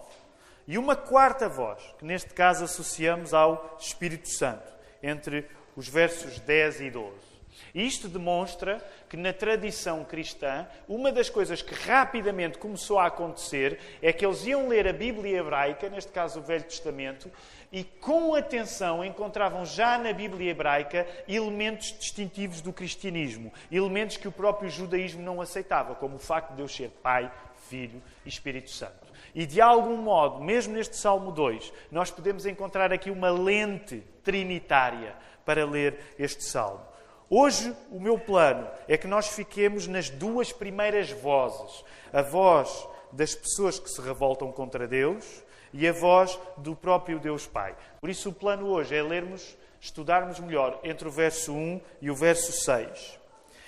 E 0.67 0.77
uma 0.77 0.95
quarta 0.95 1.50
voz, 1.50 1.81
que 1.98 2.05
neste 2.05 2.31
caso 2.36 2.63
associamos 2.63 3.33
ao 3.33 3.77
Espírito 3.79 4.29
Santo, 4.29 4.71
entre 5.01 5.50
os 5.75 5.88
versos 5.88 6.39
10 6.39 6.81
e 6.81 6.91
12. 6.91 7.28
Isto 7.74 8.08
demonstra 8.08 8.84
que 9.08 9.18
na 9.18 9.34
tradição 9.34 10.04
cristã, 10.04 10.68
uma 10.88 11.12
das 11.12 11.30
coisas 11.30 11.62
que 11.62 11.74
rapidamente 11.74 12.58
começou 12.58 13.00
a 13.00 13.08
acontecer 13.08 13.80
é 14.01 14.12
que 14.12 14.25
eles 14.25 14.46
iam 14.46 14.68
ler 14.68 14.88
a 14.88 14.94
Bíblia 14.94 15.39
hebraica, 15.39 15.89
neste 15.89 16.12
caso 16.12 16.39
o 16.39 16.44
Velho 16.44 16.63
Testamento, 16.63 17.32
e 17.72 17.84
com 17.84 18.34
atenção 18.34 19.06
encontravam 19.06 19.66
já 19.66 19.98
na 19.98 20.12
Bíblia 20.12 20.51
hebraica 20.51 21.08
elementos 21.28 21.96
distintivos 21.98 22.62
do 22.62 22.74
cristianismo, 22.74 23.54
elementos 23.72 24.18
que 24.18 24.28
o 24.28 24.32
próprio 24.32 24.70
judaísmo 24.70 25.22
não 25.22 25.39
aceitava, 25.39 25.96
como 25.96 26.16
o 26.16 26.20
facto 26.20 26.51
de 26.51 26.58
Deus 26.58 26.75
ser 26.75 26.89
Pai, 27.04 27.32
Filho 27.68 28.01
e 28.25 28.30
Espírito 28.30 28.72
Santo. 28.72 29.08
E 29.36 29.46
de 29.46 29.62
algum 29.62 29.98
modo, 29.98 30.44
mesmo 30.44 30.74
neste 30.74 30.96
Salmo 30.96 31.32
2, 31.32 31.72
nós 31.92 32.10
podemos 32.10 32.46
encontrar 32.46 32.92
aqui 32.92 33.12
uma 33.12 33.30
lente 33.30 34.04
trinitária 34.24 35.16
para 35.46 35.66
ler 35.66 36.16
este 36.18 36.44
salmo. 36.44 36.88
Hoje, 37.31 37.75
o 37.91 38.00
meu 38.00 38.17
plano 38.17 38.67
é 38.88 38.98
que 38.98 39.05
nós 39.05 39.27
fiquemos 39.27 39.86
nas 39.86 40.09
duas 40.09 40.51
primeiras 40.51 41.12
vozes: 41.12 41.86
a 42.12 42.24
voz 42.24 42.88
das 43.12 43.36
pessoas 43.36 43.77
que 43.77 43.89
se 43.89 44.01
revoltam 44.01 44.51
contra 44.51 44.88
Deus 44.88 45.43
e 45.71 45.88
a 45.88 45.91
voz 45.91 46.39
do 46.57 46.75
próprio 46.75 47.19
Deus 47.19 47.45
Pai. 47.45 47.75
Por 48.01 48.09
isso, 48.09 48.29
o 48.29 48.33
plano 48.33 48.67
hoje 48.67 48.95
é 48.95 49.03
lermos, 49.03 49.55
estudarmos 49.79 50.39
melhor 50.39 50.79
entre 50.83 51.07
o 51.07 51.12
verso 51.12 51.53
1 51.53 51.79
e 52.01 52.09
o 52.09 52.15
verso 52.15 52.51
6. 52.51 53.19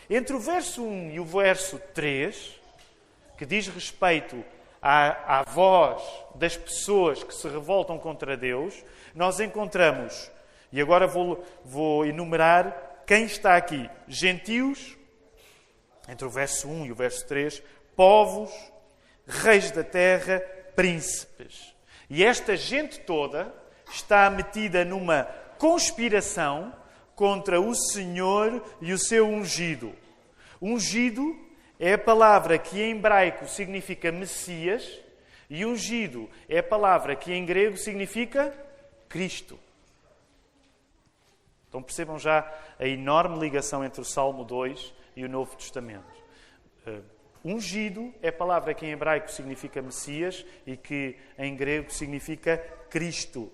Entre 0.09 0.35
o 0.35 0.39
verso 0.39 0.83
1 0.83 1.11
e 1.11 1.19
o 1.19 1.25
verso 1.25 1.79
3, 1.93 2.59
que 3.37 3.45
diz 3.45 3.67
respeito 3.67 4.43
à, 4.81 5.39
à 5.39 5.43
voz 5.43 6.01
das 6.33 6.57
pessoas 6.57 7.23
que 7.23 7.33
se 7.33 7.47
revoltam 7.47 7.99
contra 7.99 8.35
Deus, 8.35 8.83
nós 9.13 9.39
encontramos, 9.39 10.31
e 10.71 10.81
agora 10.81 11.05
vou, 11.05 11.43
vou 11.63 12.05
enumerar 12.05 12.90
quem 13.11 13.25
está 13.25 13.57
aqui? 13.57 13.89
Gentios, 14.07 14.97
entre 16.07 16.25
o 16.25 16.29
verso 16.29 16.69
1 16.69 16.85
e 16.85 16.91
o 16.93 16.95
verso 16.95 17.27
3, 17.27 17.61
povos, 17.93 18.49
reis 19.27 19.69
da 19.69 19.83
terra, 19.83 20.39
príncipes. 20.77 21.75
E 22.09 22.23
esta 22.23 22.55
gente 22.55 23.01
toda 23.01 23.53
está 23.91 24.29
metida 24.29 24.85
numa 24.85 25.25
conspiração 25.57 26.73
contra 27.13 27.59
o 27.59 27.75
Senhor 27.75 28.63
e 28.79 28.93
o 28.93 28.97
seu 28.97 29.27
ungido. 29.27 29.93
Ungido 30.61 31.37
é 31.77 31.95
a 31.95 31.97
palavra 31.97 32.57
que 32.57 32.81
em 32.81 32.91
hebraico 32.91 33.45
significa 33.45 34.09
Messias 34.09 34.89
e 35.49 35.65
ungido 35.65 36.29
é 36.47 36.59
a 36.59 36.63
palavra 36.63 37.13
que 37.13 37.33
em 37.33 37.45
grego 37.45 37.75
significa 37.75 38.57
Cristo. 39.09 39.59
Então 41.71 41.81
percebam 41.81 42.19
já 42.19 42.53
a 42.77 42.85
enorme 42.85 43.39
ligação 43.39 43.81
entre 43.81 44.01
o 44.01 44.03
Salmo 44.03 44.43
2 44.43 44.93
e 45.15 45.23
o 45.23 45.29
Novo 45.29 45.55
Testamento. 45.55 46.03
Uh, 46.85 47.01
ungido 47.45 48.13
é 48.21 48.27
a 48.27 48.33
palavra 48.33 48.73
que 48.73 48.85
em 48.85 48.91
hebraico 48.91 49.31
significa 49.31 49.81
Messias 49.81 50.45
e 50.67 50.75
que 50.75 51.15
em 51.37 51.55
grego 51.55 51.89
significa 51.89 52.57
Cristo. 52.89 53.49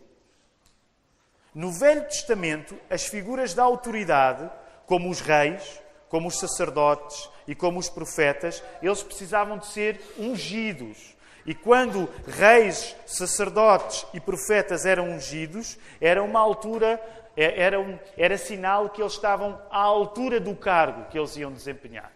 No 1.53 1.71
Velho 1.71 2.05
Testamento, 2.05 2.75
as 2.89 3.05
figuras 3.05 3.53
da 3.53 3.61
autoridade, 3.61 4.49
como 4.87 5.11
os 5.11 5.21
reis, 5.21 5.79
como 6.09 6.27
os 6.27 6.39
sacerdotes 6.39 7.29
e 7.47 7.53
como 7.53 7.77
os 7.77 7.87
profetas, 7.87 8.63
eles 8.81 9.03
precisavam 9.03 9.59
de 9.59 9.67
ser 9.67 10.01
ungidos. 10.17 11.15
E 11.47 11.55
quando 11.55 12.09
reis, 12.27 12.93
sacerdotes 13.05 14.05
e 14.13 14.19
profetas 14.19 14.85
eram 14.85 15.09
ungidos, 15.09 15.79
era 15.99 16.21
uma 16.21 16.41
altura 16.41 17.01
é, 17.37 17.61
era, 17.61 17.79
um, 17.79 17.97
era 18.17 18.35
sinal 18.35 18.89
que 18.89 19.01
eles 19.01 19.13
estavam 19.13 19.61
à 19.69 19.79
altura 19.79 20.39
do 20.39 20.55
cargo 20.55 21.05
que 21.09 21.17
eles 21.17 21.37
iam 21.37 21.53
desempenhar. 21.53 22.11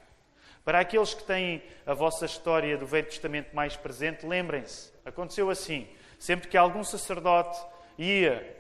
Para 0.66 0.80
aqueles 0.80 1.14
que 1.14 1.24
têm 1.24 1.64
a 1.86 1.94
vossa 1.94 2.26
história 2.26 2.76
do 2.76 2.88
Velho 2.88 3.06
Testamento 3.06 3.56
mais 3.56 3.78
presente, 3.78 4.26
lembrem-se, 4.26 4.92
aconteceu 5.06 5.50
assim. 5.50 5.88
Sempre 6.20 6.48
que 6.48 6.58
algum 6.58 6.84
sacerdote 6.84 7.60
ia 7.98 8.58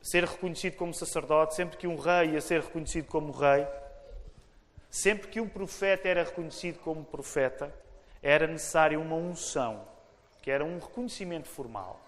ser 0.00 0.24
reconhecido 0.24 0.76
como 0.76 0.94
sacerdote, 0.94 1.54
sempre 1.54 1.76
que 1.76 1.86
um 1.86 1.96
rei 1.96 2.30
ia 2.30 2.40
ser 2.40 2.62
reconhecido 2.62 3.06
como 3.06 3.32
rei, 3.32 3.66
sempre 4.88 5.28
que 5.28 5.40
um 5.40 5.48
profeta 5.48 6.08
era 6.08 6.24
reconhecido 6.24 6.78
como 6.78 7.04
profeta, 7.04 7.72
era 8.22 8.46
necessária 8.46 8.98
uma 8.98 9.14
unção, 9.14 9.86
que 10.42 10.50
era 10.50 10.64
um 10.64 10.78
reconhecimento 10.78 11.48
formal. 11.48 12.04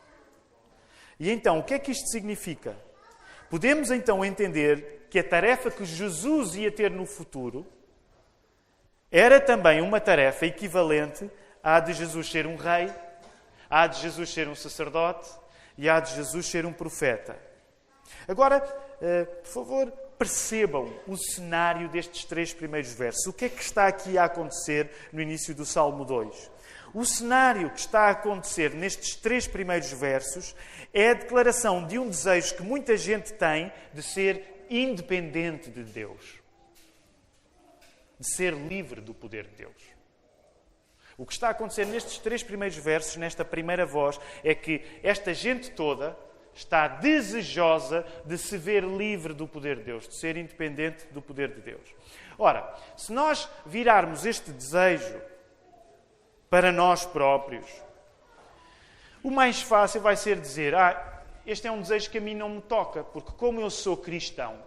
E 1.19 1.31
então, 1.31 1.59
o 1.59 1.63
que 1.63 1.75
é 1.75 1.79
que 1.79 1.93
isto 1.93 2.09
significa? 2.09 2.77
Podemos 3.49 3.91
então 3.91 4.25
entender 4.25 5.07
que 5.11 5.19
a 5.19 5.25
tarefa 5.25 5.71
que 5.71 5.85
Jesus 5.85 6.55
ia 6.55 6.73
ter 6.73 6.91
no 6.91 7.05
futuro 7.05 7.67
era 9.11 9.39
também 9.39 9.83
uma 9.83 10.01
tarefa 10.01 10.47
equivalente 10.47 11.31
à 11.63 11.79
de 11.79 11.93
Jesus 11.93 12.31
ser 12.31 12.47
um 12.47 12.57
rei, 12.57 12.91
à 13.69 13.87
de 13.87 14.01
Jesus 14.01 14.33
ser 14.33 14.49
um 14.49 14.55
sacerdote 14.55 15.29
e 15.77 15.89
à 15.89 16.01
de 16.01 16.15
Jesus 16.15 16.47
ser 16.47 16.65
um 16.65 16.73
profeta. 16.73 17.37
Agora, 18.27 18.63
eh, 19.01 19.25
por 19.25 19.49
favor, 19.49 19.93
percebam 20.19 20.93
o 21.07 21.17
cenário 21.17 21.89
destes 21.89 22.25
três 22.25 22.55
primeiros 22.55 22.93
versos. 22.93 23.27
O 23.27 23.33
que 23.33 23.47
é 23.47 23.49
que 23.49 23.61
está 23.61 23.87
aqui 23.87 24.17
a 24.17 24.25
acontecer 24.25 24.91
no 25.13 25.21
início 25.21 25.55
do 25.55 25.67
Salmo 25.67 26.05
2? 26.05 26.51
O 26.95 27.07
cenário 27.07 27.71
que 27.71 27.81
está 27.81 28.03
a 28.03 28.11
acontecer 28.11 28.75
nestes 28.75 29.17
três 29.17 29.47
primeiros 29.47 29.91
versos 29.93 30.55
é 30.93 31.11
a 31.11 31.15
declaração 31.15 31.87
de 31.87 31.99
um 31.99 32.09
desejo 32.09 32.55
que 32.57 32.63
muita 32.63 32.97
gente 32.99 33.33
tem 33.33 33.73
de 33.95 34.03
ser 34.03 34.67
independente 34.69 35.71
de 35.71 35.85
Deus, 35.85 36.41
de 38.19 38.35
ser 38.35 38.53
livre 38.53 39.01
do 39.01 39.15
poder 39.15 39.47
de 39.47 39.57
Deus. 39.57 39.93
O 41.17 41.25
que 41.25 41.33
está 41.33 41.49
a 41.49 41.53
acontecer 41.53 41.87
nestes 41.87 42.19
três 42.19 42.43
primeiros 42.43 42.77
versos, 42.77 43.17
nesta 43.17 43.45
primeira 43.45 43.87
voz, 43.87 44.21
é 44.45 44.55
que 44.55 44.83
esta 45.03 45.33
gente 45.33 45.71
toda 45.71 46.17
está 46.55 46.89
desejosa 46.89 48.05
de 48.27 48.37
se 48.37 48.59
ver 48.59 48.85
livre 48.85 49.33
do 49.33 49.49
poder 49.49 49.79
de 49.79 49.85
Deus, 49.85 50.07
de 50.07 50.15
ser 50.15 50.37
independente 50.37 51.07
do 51.07 51.23
poder 51.23 51.55
de 51.55 51.63
Deus. 51.63 51.95
Ora, 52.39 52.75
se 52.97 53.13
nós 53.13 53.49
virarmos 53.65 54.27
este 54.27 54.51
desejo 54.51 55.32
para 56.53 56.71
nós 56.71 57.07
próprios, 57.07 57.65
o 59.23 59.31
mais 59.31 59.63
fácil 59.63 60.03
vai 60.03 60.17
ser 60.17 60.39
dizer: 60.39 60.75
Ah, 60.75 61.23
este 61.47 61.67
é 61.67 61.73
um 61.73 61.81
desejo 61.81 62.11
que 62.11 62.19
a 62.19 62.21
mim 62.21 62.35
não 62.35 62.51
me 62.51 62.61
toca, 62.61 63.03
porque 63.03 63.33
como 63.33 63.59
eu 63.59 63.71
sou 63.71 63.97
cristão, 63.97 64.59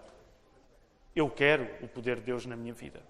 eu 1.15 1.29
quero 1.29 1.69
o 1.83 1.87
poder 1.87 2.15
de 2.15 2.23
Deus 2.23 2.43
na 2.47 2.55
minha 2.55 2.73
vida. 2.73 3.03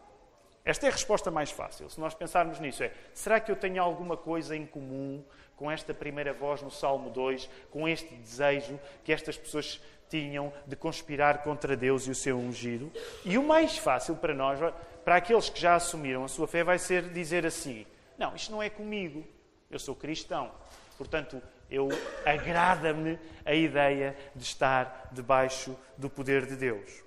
Esta 0.65 0.88
é 0.88 0.89
a 0.89 0.91
resposta 0.91 1.32
mais 1.32 1.51
fácil. 1.51 1.89
Se 1.89 1.98
nós 2.01 2.13
pensarmos 2.13 2.60
nisso, 2.60 2.84
é: 2.84 2.91
será 3.13 3.39
que 3.39 3.50
eu 3.50 3.55
tenho 3.55 3.82
alguma 3.82 4.17
coisa 4.17 4.58
em 4.58 4.65
comum 4.65 5.24
com 5.55 5.72
esta 5.72 5.94
primeira 5.94 6.34
voz 6.34 6.62
no 6.62 6.70
Salmo 6.70 7.10
2, 7.10 7.50
com 7.72 7.88
este 7.88 8.13
desejo 8.13 8.77
que 9.05 9.13
estas 9.13 9.38
pessoas 9.38 9.79
tinham 10.10 10.51
de 10.67 10.75
conspirar 10.75 11.44
contra 11.44 11.77
Deus 11.77 12.08
e 12.08 12.12
o 12.12 12.15
seu 12.15 12.38
ungido? 12.38 12.91
E 13.24 13.38
o 13.38 13.44
mais 13.44 13.77
fácil 13.77 14.17
para 14.17 14.34
nós, 14.34 14.60
para 15.05 15.15
aqueles 15.15 15.50
que 15.50 15.62
já 15.62 15.75
assumiram 15.75 16.25
a 16.25 16.27
sua 16.27 16.46
fé, 16.46 16.62
vai 16.62 16.77
ser 16.77 17.03
dizer 17.03 17.46
assim: 17.46 17.86
não, 18.18 18.36
isto 18.36 18.52
não 18.52 18.62
é 18.62 18.70
comigo. 18.70 19.26
Eu 19.70 19.80
sou 19.80 19.96
cristão. 19.96 20.52
Portanto, 20.98 21.42
eu 21.70 21.90
agrada-me 22.26 23.20
a 23.44 23.54
ideia 23.54 24.16
de 24.36 24.44
estar 24.44 25.10
debaixo 25.12 25.78
do 25.98 26.10
poder 26.10 26.46
de 26.46 26.56
Deus. 26.56 27.04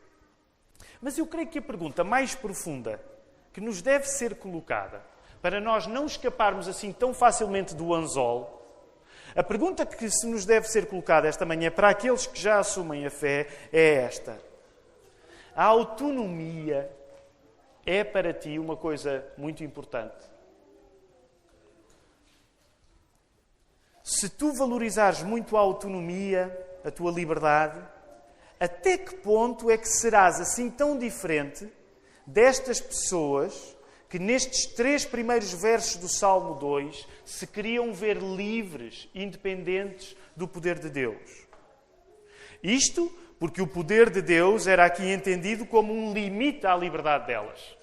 Mas 1.01 1.17
eu 1.17 1.27
creio 1.27 1.49
que 1.49 1.59
a 1.59 1.63
pergunta 1.63 2.03
mais 2.03 2.35
profunda 2.35 3.01
que 3.53 3.61
nos 3.61 3.81
deve 3.81 4.07
ser 4.07 4.37
colocada 4.37 5.03
para 5.41 5.61
nós 5.61 5.87
não 5.87 6.07
escaparmos 6.07 6.69
assim 6.69 6.93
tão 6.93 7.15
facilmente 7.15 7.75
do 7.75 7.95
anzol, 7.95 8.59
a 9.37 9.43
pergunta 9.43 9.87
que 9.87 10.11
se 10.11 10.27
nos 10.27 10.45
deve 10.45 10.67
ser 10.67 10.87
colocada 10.87 11.29
esta 11.29 11.45
manhã 11.45 11.71
para 11.71 11.91
aqueles 11.91 12.27
que 12.27 12.41
já 12.41 12.59
assumem 12.59 13.07
a 13.07 13.11
fé 13.11 13.47
é 13.73 13.95
esta: 13.95 14.41
a 15.55 15.65
autonomia 15.65 16.91
é 17.87 18.03
para 18.03 18.33
ti 18.33 18.59
uma 18.59 18.77
coisa 18.77 19.25
muito 19.37 19.63
importante. 19.63 20.27
Se 24.09 24.27
tu 24.27 24.55
valorizares 24.55 25.23
muito 25.23 25.55
a 25.55 25.61
autonomia, 25.61 26.51
a 26.83 26.91
tua 26.91 27.13
liberdade, 27.13 27.79
até 28.59 28.97
que 28.97 29.17
ponto 29.17 29.71
é 29.71 29.77
que 29.77 29.87
serás 29.87 30.41
assim 30.41 30.71
tão 30.71 30.97
diferente 30.97 31.69
destas 32.27 32.81
pessoas 32.81 33.77
que 34.09 34.19
nestes 34.19 34.65
três 34.65 35.05
primeiros 35.05 35.53
versos 35.53 35.97
do 35.97 36.09
Salmo 36.09 36.55
2 36.55 37.07
se 37.23 37.47
queriam 37.47 37.93
ver 37.93 38.17
livres, 38.17 39.11
independentes 39.15 40.17
do 40.35 40.49
poder 40.49 40.79
de 40.79 40.89
Deus. 40.89 41.47
Isto 42.63 43.15
porque 43.39 43.61
o 43.61 43.67
poder 43.67 44.09
de 44.09 44.23
Deus 44.23 44.67
era 44.67 44.87
aqui 44.87 45.07
entendido 45.07 45.67
como 45.67 45.93
um 45.93 46.15
limite 46.15 46.67
à 46.67 46.75
liberdade 46.75 47.27
delas. 47.27 47.77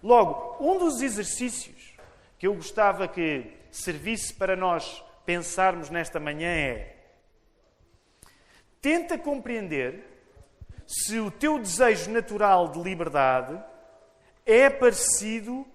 Logo, 0.00 0.64
um 0.64 0.78
dos 0.78 1.02
exercícios 1.02 1.92
que 2.38 2.46
eu 2.46 2.54
gostava 2.54 3.08
que 3.08 3.60
servisse 3.72 4.34
para 4.34 4.54
nós 4.54 5.02
pensarmos 5.24 5.88
nesta 5.88 6.20
manhã 6.20 6.48
é: 6.48 6.96
tenta 8.80 9.18
compreender 9.18 10.04
se 10.86 11.18
o 11.18 11.30
teu 11.30 11.58
desejo 11.58 12.10
natural 12.10 12.68
de 12.68 12.80
liberdade 12.80 13.60
é 14.44 14.68
parecido 14.68 15.66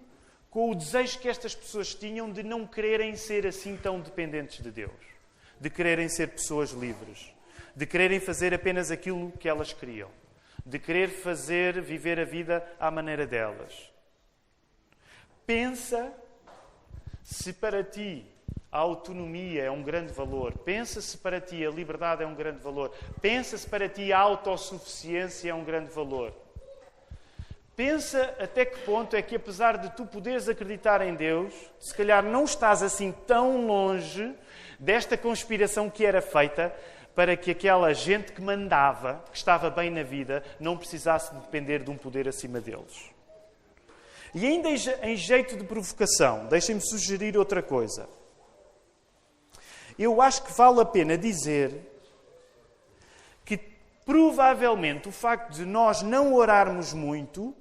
com 0.50 0.70
o 0.70 0.76
desejo 0.76 1.20
que 1.20 1.28
estas 1.28 1.56
pessoas 1.56 1.94
tinham 1.96 2.32
de 2.32 2.44
não 2.44 2.68
quererem 2.68 3.16
ser 3.16 3.46
assim 3.48 3.76
tão 3.76 4.00
dependentes 4.00 4.62
de 4.62 4.72
Deus, 4.72 4.92
de 5.60 5.70
quererem 5.70 6.08
ser 6.08 6.28
pessoas 6.30 6.72
livres, 6.72 7.34
de 7.76 7.86
quererem 7.86 8.20
fazer 8.20 8.54
apenas 8.54 8.92
aquilo 8.92 9.32
que 9.34 9.50
elas 9.50 9.74
queriam, 9.74 10.10
de 10.66 10.78
querer 10.78 11.10
fazer, 11.10 11.82
viver 11.82 12.20
a 12.20 12.26
vida 12.26 12.64
à 12.80 12.92
maneira 12.92 13.26
delas. 13.26 13.92
Pensa 15.46 16.14
se 17.28 17.52
para 17.52 17.84
ti 17.84 18.26
a 18.72 18.78
autonomia 18.78 19.64
é 19.64 19.70
um 19.70 19.84
grande 19.84 20.14
valor. 20.14 20.58
Pensa 20.60 21.02
se 21.02 21.18
para 21.18 21.42
ti 21.42 21.66
a 21.66 21.70
liberdade 21.70 22.24
é 22.24 22.26
um 22.26 22.34
grande 22.34 22.60
valor. 22.60 22.90
Pensa 23.22 23.58
se 23.58 23.68
para 23.68 23.90
ti 23.90 24.14
a 24.14 24.20
autossuficiência 24.20 25.50
é 25.50 25.54
um 25.54 25.66
grande 25.66 25.92
valor. 25.92 26.34
Pensa 27.76 28.34
até 28.40 28.64
que 28.64 28.80
ponto 28.80 29.14
é 29.14 29.22
que, 29.22 29.36
apesar 29.36 29.78
de 29.78 29.90
tu 29.90 30.06
poderes 30.06 30.48
acreditar 30.48 31.02
em 31.02 31.16
Deus, 31.16 31.54
se 31.82 31.94
calhar 31.94 32.24
não 32.24 32.46
estás 32.46 32.82
assim 32.82 33.12
tão 33.12 33.68
longe 33.68 34.34
desta 34.80 35.18
conspiração 35.18 35.90
que 35.90 36.06
era 36.06 36.22
feita 36.22 36.74
para 37.14 37.36
que 37.36 37.52
aquela 37.52 37.94
gente 37.94 38.32
que 38.32 38.42
mandava, 38.42 39.22
que 39.30 39.38
estava 39.38 39.70
bem 39.70 39.90
na 39.90 40.04
vida, 40.04 40.42
não 40.62 40.78
precisasse 40.78 41.34
de 41.34 41.42
depender 41.42 41.84
de 41.84 41.92
um 41.92 41.98
poder 41.98 42.26
acima 42.26 42.62
deles. 42.62 43.17
E 44.34 44.46
ainda 44.46 44.70
em 44.70 45.16
jeito 45.16 45.56
de 45.58 45.64
provocação, 45.64 46.48
deixem-me 46.48 46.82
sugerir 46.82 47.38
outra 47.38 47.64
coisa 47.64 48.08
eu 49.98 50.22
acho 50.22 50.44
que 50.44 50.54
vale 50.54 50.80
a 50.80 50.86
pena 50.86 51.18
dizer 51.18 51.82
que 53.44 53.58
provavelmente 54.06 55.10
o 55.10 55.12
facto 55.12 55.54
de 55.54 55.66
nós 55.66 56.02
não 56.02 56.34
orarmos 56.34 56.94
muito 56.94 57.56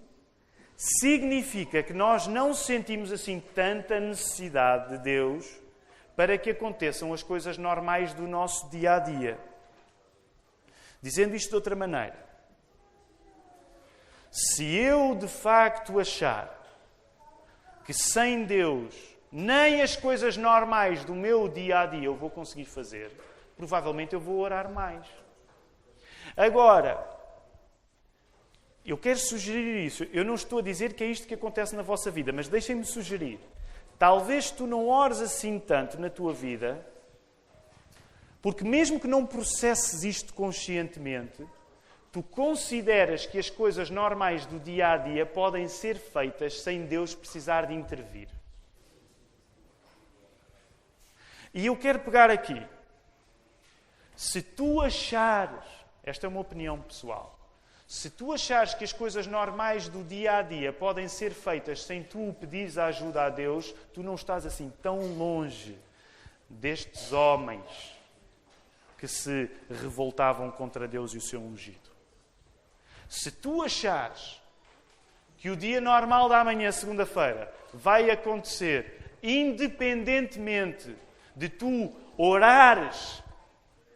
significa 0.77 1.83
que 1.83 1.95
nós 1.95 2.27
não 2.27 2.53
sentimos 2.53 3.11
assim 3.11 3.43
tanta 3.55 3.99
necessidade 3.99 4.91
de 4.91 5.03
Deus 5.03 5.47
para 6.15 6.37
que 6.37 6.51
aconteçam 6.51 7.15
as 7.15 7.23
coisas 7.23 7.57
normais 7.57 8.13
do 8.13 8.29
nosso 8.29 8.69
dia 8.69 8.95
a 8.95 8.99
dia. 8.99 9.39
Dizendo 11.01 11.35
isto 11.35 11.51
de 11.51 11.55
outra 11.55 11.75
maneira, 11.75 12.26
se 14.31 14.65
eu 14.65 15.15
de 15.15 15.29
facto 15.29 15.99
achar 15.99 16.53
que 17.85 17.93
sem 17.93 18.45
Deus 18.45 18.95
nem 19.31 19.83
as 19.83 19.97
coisas 19.97 20.37
normais 20.37 21.05
do 21.05 21.15
meu 21.15 21.49
dia 21.49 21.81
a 21.81 21.87
dia 21.87 22.05
eu 22.05 22.15
vou 22.15 22.31
conseguir 22.31 22.65
fazer, 22.65 23.11
provavelmente 23.57 24.15
eu 24.15 24.21
vou 24.21 24.39
orar 24.39 24.71
mais. 24.71 25.07
Agora, 26.37 27.17
eu 28.85 28.97
quero 28.97 29.19
sugerir 29.19 29.85
isso. 29.85 30.05
Eu 30.13 30.25
não 30.25 30.35
estou 30.35 30.61
a 30.61 30.63
dizer 30.63 30.93
que 30.95 31.03
é 31.03 31.07
isto 31.09 31.27
que 31.27 31.35
acontece 31.35 31.75
na 31.75 31.83
vossa 31.83 32.11
vida, 32.11 32.33
mas 32.33 32.49
deixem-me 32.49 32.85
sugerir. 32.85 33.41
Talvez 33.99 34.51
tu 34.51 34.67
não 34.67 34.89
ores 34.89 35.21
assim 35.21 35.59
tanto 35.59 35.99
na 35.99 36.09
tua 36.09 36.33
vida, 36.33 36.87
porque 38.41 38.63
mesmo 38.63 39.01
que 39.01 39.09
não 39.09 39.27
processes 39.27 40.05
isto 40.05 40.33
conscientemente, 40.35 41.45
tu 42.17 42.23
consideras 42.23 43.27
que 43.27 43.39
as 43.39 43.51
coisas 43.51 43.91
normais 43.91 44.47
do 44.47 44.59
dia 44.59 44.93
a 44.93 44.97
dia 44.97 45.27
podem 45.27 45.69
ser 45.69 45.99
feitas 45.99 46.63
sem 46.63 46.87
Deus 46.87 47.15
precisar 47.15 47.67
de 47.67 47.75
intervir. 47.75 48.27
E 51.53 51.67
eu 51.67 51.77
quero 51.77 51.99
pegar 51.99 52.31
aqui. 52.31 52.67
Se 54.17 54.41
tu 54.41 54.81
achares, 54.81 55.63
esta 56.03 56.27
é 56.27 56.29
uma 56.31 56.41
opinião 56.41 56.81
pessoal, 56.81 57.39
se 57.87 58.09
tu 58.09 58.33
achares 58.33 58.73
que 58.73 58.85
as 58.85 58.95
coisas 58.95 59.27
normais 59.27 59.87
do 59.87 60.03
dia 60.03 60.39
a 60.39 60.43
dia 60.43 60.73
podem 60.73 61.09
ser 61.09 61.35
feitas 61.35 61.83
sem 61.83 62.03
tu 62.03 62.35
pedires 62.41 62.79
a 62.79 62.87
ajuda 62.87 63.25
a 63.25 63.29
Deus, 63.29 63.75
tu 63.93 64.03
não 64.03 64.15
estás 64.15 64.47
assim 64.47 64.73
tão 64.81 65.19
longe 65.19 65.79
destes 66.49 67.13
homens 67.13 67.95
que 68.97 69.07
se 69.07 69.51
revoltavam 69.69 70.51
contra 70.51 70.89
Deus 70.89 71.13
e 71.13 71.19
o 71.19 71.21
seu 71.21 71.43
ungido. 71.43 71.86
Se 73.09 73.31
tu 73.31 73.63
achares 73.63 74.41
que 75.39 75.51
o 75.51 75.57
dia 75.57 75.81
normal 75.81 76.29
da 76.29 76.43
manhã, 76.43 76.73
segunda-feira, 76.73 77.53
vai 77.73 78.11
acontecer 78.11 79.17
independentemente 79.23 80.97
de 81.35 81.49
tu 81.49 81.95
orares 82.17 83.23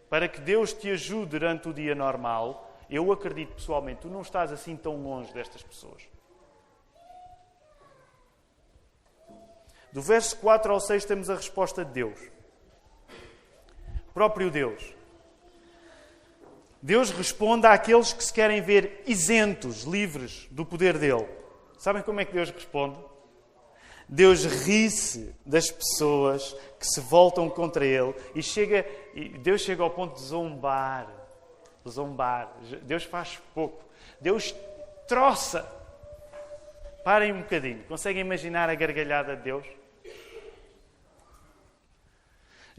para 0.08 0.28
que 0.28 0.40
Deus 0.40 0.72
te 0.72 0.90
ajude 0.90 1.30
durante 1.30 1.68
o 1.68 1.72
dia 1.72 1.94
normal, 1.94 2.78
eu 2.90 3.12
acredito 3.12 3.54
pessoalmente, 3.54 4.00
tu 4.00 4.08
não 4.08 4.22
estás 4.22 4.52
assim 4.52 4.76
tão 4.76 4.96
longe 4.96 5.32
destas 5.32 5.62
pessoas. 5.62 6.02
Do 9.92 10.02
verso 10.02 10.36
4 10.38 10.72
ao 10.72 10.80
6 10.80 11.04
temos 11.04 11.30
a 11.30 11.36
resposta 11.36 11.84
de 11.84 11.92
Deus. 11.92 12.20
Próprio 14.12 14.50
Deus. 14.50 14.99
Deus 16.82 17.10
responde 17.10 17.66
àqueles 17.66 18.12
que 18.12 18.24
se 18.24 18.32
querem 18.32 18.62
ver 18.62 19.02
isentos, 19.06 19.82
livres 19.82 20.48
do 20.50 20.64
poder 20.64 20.96
dele. 20.98 21.26
Sabem 21.78 22.02
como 22.02 22.20
é 22.20 22.24
que 22.24 22.32
Deus 22.32 22.50
responde? 22.50 22.96
Deus 24.08 24.44
ri-se 24.44 25.34
das 25.46 25.70
pessoas 25.70 26.56
que 26.78 26.86
se 26.86 27.00
voltam 27.00 27.48
contra 27.48 27.84
Ele 27.84 28.14
e 28.34 28.42
chega, 28.42 28.84
Deus 29.40 29.60
chega 29.60 29.82
ao 29.82 29.90
ponto 29.90 30.14
de 30.14 30.22
zombar, 30.22 31.06
zombar. 31.88 32.52
Deus 32.82 33.04
faz 33.04 33.40
pouco. 33.54 33.84
Deus 34.20 34.54
troça. 35.06 35.62
Parem 37.04 37.32
um 37.32 37.40
bocadinho. 37.42 37.84
Conseguem 37.84 38.22
imaginar 38.22 38.68
a 38.68 38.74
gargalhada 38.74 39.36
de 39.36 39.42
Deus? 39.42 39.66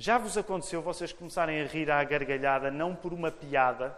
Já 0.01 0.17
vos 0.17 0.35
aconteceu 0.35 0.81
vocês 0.81 1.13
começarem 1.13 1.61
a 1.61 1.65
rir 1.67 1.91
à 1.91 2.03
gargalhada 2.03 2.71
não 2.71 2.95
por 2.95 3.13
uma 3.13 3.29
piada, 3.29 3.95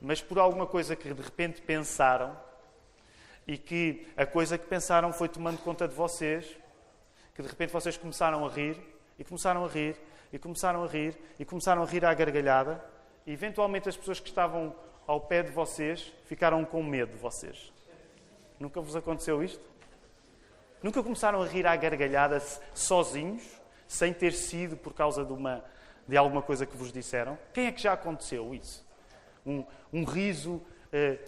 mas 0.00 0.22
por 0.22 0.38
alguma 0.38 0.66
coisa 0.66 0.96
que 0.96 1.12
de 1.12 1.20
repente 1.20 1.60
pensaram 1.60 2.34
e 3.46 3.58
que 3.58 4.08
a 4.16 4.24
coisa 4.24 4.56
que 4.56 4.66
pensaram 4.66 5.12
foi 5.12 5.28
tomando 5.28 5.58
conta 5.58 5.86
de 5.86 5.94
vocês, 5.94 6.56
que 7.34 7.42
de 7.42 7.48
repente 7.48 7.70
vocês 7.70 7.98
começaram 7.98 8.46
a 8.46 8.48
rir 8.48 8.80
e 9.18 9.24
começaram 9.24 9.62
a 9.62 9.68
rir 9.68 9.94
e 10.32 10.38
começaram 10.38 10.82
a 10.82 10.86
rir 10.86 11.14
e 11.38 11.44
começaram 11.44 11.82
a 11.82 11.84
rir 11.84 12.06
à 12.06 12.14
gargalhada 12.14 12.82
e 13.26 13.32
eventualmente 13.34 13.90
as 13.90 13.96
pessoas 13.98 14.18
que 14.18 14.30
estavam 14.30 14.74
ao 15.06 15.20
pé 15.20 15.42
de 15.42 15.50
vocês 15.50 16.10
ficaram 16.24 16.64
com 16.64 16.82
medo 16.82 17.12
de 17.12 17.18
vocês. 17.18 17.74
Nunca 18.58 18.80
vos 18.80 18.96
aconteceu 18.96 19.44
isto? 19.44 19.68
Nunca 20.82 21.02
começaram 21.02 21.42
a 21.42 21.46
rir 21.46 21.66
à 21.66 21.76
gargalhada 21.76 22.40
sozinhos? 22.72 23.57
Sem 23.88 24.12
ter 24.12 24.32
sido 24.32 24.76
por 24.76 24.92
causa 24.92 25.24
de, 25.24 25.32
uma, 25.32 25.64
de 26.06 26.16
alguma 26.16 26.42
coisa 26.42 26.66
que 26.66 26.76
vos 26.76 26.92
disseram? 26.92 27.36
Quem 27.52 27.66
é 27.66 27.72
que 27.72 27.82
já 27.82 27.94
aconteceu 27.94 28.54
isso? 28.54 28.86
Um, 29.44 29.64
um 29.92 30.04
riso 30.04 30.62
eh, 30.92 31.18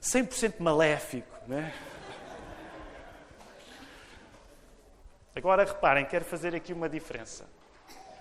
100% 0.00 0.54
maléfico, 0.58 1.36
né? 1.46 1.72
Agora 5.34 5.64
reparem, 5.64 6.04
quero 6.06 6.24
fazer 6.24 6.54
aqui 6.54 6.72
uma 6.72 6.88
diferença. 6.88 7.46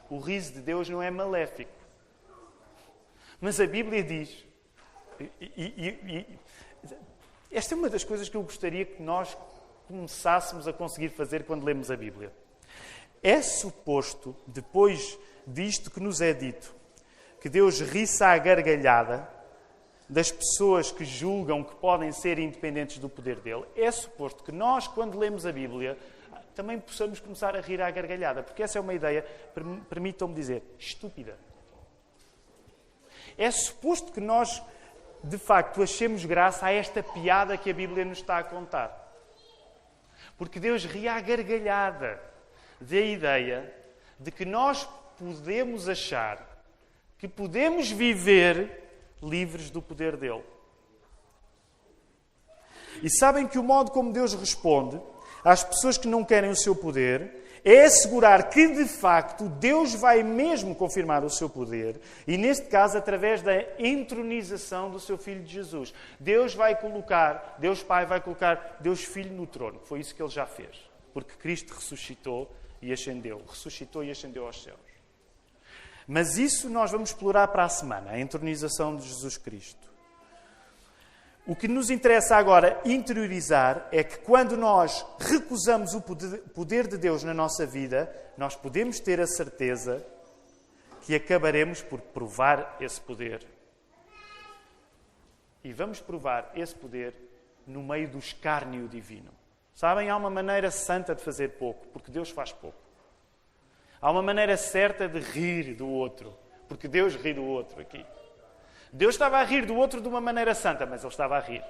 O 0.10 0.20
riso 0.20 0.54
de 0.54 0.62
Deus 0.62 0.90
não 0.90 1.02
é 1.02 1.10
maléfico. 1.10 1.72
Mas 3.42 3.60
a 3.60 3.66
Bíblia 3.66 4.04
diz, 4.04 4.46
e, 5.20 5.32
e, 5.58 5.88
e, 5.88 6.40
esta 7.52 7.74
é 7.74 7.78
uma 7.78 7.90
das 7.90 8.04
coisas 8.04 8.30
que 8.30 8.36
eu 8.36 8.44
gostaria 8.44 8.86
que 8.86 9.02
nós 9.02 9.36
começássemos 9.88 10.68
a 10.68 10.74
conseguir 10.74 11.10
fazer 11.10 11.46
quando 11.46 11.64
lemos 11.64 11.90
a 11.90 11.96
Bíblia. 11.96 12.32
É 13.22 13.42
suposto, 13.42 14.36
depois 14.48 15.18
disto 15.46 15.92
que 15.92 16.00
nos 16.00 16.22
é 16.22 16.34
dito, 16.34 16.74
que 17.42 17.50
Deus 17.50 17.80
riça 17.80 18.28
à 18.28 18.38
gargalhada 18.38 19.28
das 20.08 20.32
pessoas 20.32 20.92
que 20.92 21.06
julgam 21.06 21.64
que 21.64 21.76
podem 21.76 22.12
ser 22.12 22.40
independentes 22.40 22.98
do 22.98 23.08
poder 23.08 23.40
dele. 23.40 23.66
É 23.76 23.92
suposto 23.92 24.44
que 24.44 24.52
nós, 24.52 24.88
quando 24.88 25.18
lemos 25.18 25.46
a 25.46 25.52
Bíblia, 25.52 25.98
também 26.56 26.80
possamos 26.80 27.20
começar 27.20 27.56
a 27.56 27.62
rir 27.62 27.82
à 27.82 27.92
gargalhada, 27.92 28.42
porque 28.42 28.64
essa 28.64 28.78
é 28.78 28.82
uma 28.82 28.94
ideia, 28.94 29.26
permitam-me 29.90 30.34
dizer, 30.34 30.64
estúpida. 30.78 31.38
É 33.38 33.50
suposto 33.52 34.12
que 34.12 34.20
nós, 34.20 34.62
de 35.24 35.38
facto, 35.38 35.82
achemos 35.82 36.26
graça 36.26 36.66
a 36.66 36.74
esta 36.74 37.04
piada 37.04 37.58
que 37.58 37.70
a 37.70 37.74
Bíblia 37.74 38.04
nos 38.04 38.18
está 38.18 38.40
a 38.40 38.44
contar. 38.44 39.08
Porque 40.38 40.60
Deus 40.60 40.84
ri 40.86 41.08
à 41.08 41.20
gargalhada 41.22 42.29
da 42.80 43.00
ideia 43.00 43.74
de 44.20 44.32
que 44.32 44.46
nós 44.46 44.88
podemos 45.18 45.88
achar 45.90 46.48
que 47.18 47.28
podemos 47.28 47.92
viver 47.92 48.84
livres 49.22 49.70
do 49.70 49.82
poder 49.82 50.16
dele. 50.16 50.44
E 53.04 53.10
sabem 53.10 53.48
que 53.48 53.60
o 53.60 53.64
modo 53.64 53.92
como 53.92 54.14
Deus 54.14 54.34
responde 54.34 55.00
às 55.44 55.64
pessoas 55.64 55.98
que 55.98 56.08
não 56.08 56.24
querem 56.24 56.50
o 56.50 56.56
seu 56.56 56.76
poder 56.76 57.40
é 57.64 57.86
assegurar 57.86 58.50
que, 58.50 58.68
de 58.68 58.86
facto, 58.86 59.50
Deus 59.50 59.94
vai 59.94 60.24
mesmo 60.24 60.74
confirmar 60.74 61.24
o 61.24 61.30
seu 61.30 61.50
poder, 61.50 62.00
e 62.26 62.38
neste 62.38 62.68
caso, 62.68 62.98
através 62.98 63.42
da 63.42 63.54
entronização 63.78 64.90
do 64.90 65.00
seu 65.00 65.18
Filho 65.18 65.44
de 65.44 65.54
Jesus. 65.54 65.94
Deus 66.20 66.56
vai 66.56 66.76
colocar, 66.76 67.58
Deus 67.60 67.84
Pai 67.84 68.06
vai 68.06 68.22
colocar 68.22 68.78
Deus 68.80 69.04
Filho 69.04 69.34
no 69.34 69.46
trono. 69.46 69.80
Foi 69.84 70.00
isso 70.00 70.16
que 70.16 70.22
ele 70.22 70.30
já 70.30 70.46
fez. 70.46 70.90
Porque 71.14 71.36
Cristo 71.36 71.74
ressuscitou 71.74 72.50
e 72.82 72.92
ascendeu, 72.92 73.44
ressuscitou 73.48 74.04
e 74.04 74.12
ascendeu 74.12 74.46
aos 74.46 74.64
céus. 74.64 74.80
Mas 76.08 76.38
isso 76.38 76.70
nós 76.70 76.92
vamos 76.92 77.10
explorar 77.10 77.48
para 77.50 77.66
a 77.66 77.70
semana, 77.70 78.12
a 78.12 78.20
entronização 78.20 78.96
de 78.96 79.08
Jesus 79.08 79.38
Cristo. 79.38 79.90
O 81.46 81.56
que 81.56 81.68
nos 81.68 81.90
interessa 81.90 82.36
agora 82.36 82.80
interiorizar 82.86 83.88
é 83.92 84.04
que 84.04 84.20
quando 84.20 84.56
nós 84.56 85.06
recusamos 85.20 85.94
o 85.94 86.02
poder 86.02 86.88
de 86.88 86.98
Deus 86.98 87.24
na 87.24 87.34
nossa 87.34 87.66
vida, 87.66 88.14
nós 88.38 88.56
podemos 88.56 89.00
ter 89.00 89.20
a 89.20 89.28
certeza 89.28 90.06
que 91.02 91.16
acabaremos 91.16 91.82
por 91.82 92.00
provar 92.02 92.78
esse 92.80 93.02
poder. 93.02 93.46
E 95.64 95.74
vamos 95.74 96.00
provar 96.00 96.52
esse 96.56 96.76
poder 96.76 97.16
no 97.66 97.82
meio 97.82 98.10
do 98.10 98.20
escárnio 98.20 98.88
divino. 98.88 99.39
Sabem, 99.80 100.10
há 100.10 100.18
uma 100.18 100.30
maneira 100.30 100.70
santa 100.72 101.16
de 101.16 101.24
fazer 101.24 101.52
pouco, 101.52 101.88
porque 101.94 102.12
Deus 102.12 102.30
faz 102.30 102.52
pouco. 102.52 102.78
Há 104.02 104.12
uma 104.12 104.22
maneira 104.22 104.58
certa 104.58 105.08
de 105.08 105.20
rir 105.20 105.74
do 105.74 105.88
outro, 105.88 106.38
porque 106.68 106.86
Deus 106.86 107.16
ri 107.16 107.34
do 107.34 107.46
outro 107.46 107.80
aqui. 107.80 108.06
Deus 108.92 109.16
estava 109.16 109.38
a 109.38 109.44
rir 109.46 109.66
do 109.66 109.78
outro 109.78 110.02
de 110.02 110.08
uma 110.10 110.20
maneira 110.20 110.54
santa, 110.54 110.86
mas 110.86 111.02
Ele 111.02 111.10
estava 111.10 111.38
a 111.38 111.40
rir. 111.40 111.64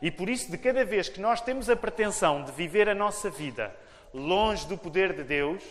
E 0.00 0.12
por 0.12 0.28
isso, 0.28 0.48
de 0.48 0.56
cada 0.56 0.84
vez 0.84 1.08
que 1.08 1.20
nós 1.20 1.40
temos 1.40 1.68
a 1.68 1.74
pretensão 1.74 2.44
de 2.44 2.52
viver 2.52 2.88
a 2.88 2.94
nossa 2.94 3.28
vida 3.28 3.74
longe 4.14 4.64
do 4.68 4.78
poder 4.78 5.12
de 5.12 5.24
Deus, 5.24 5.64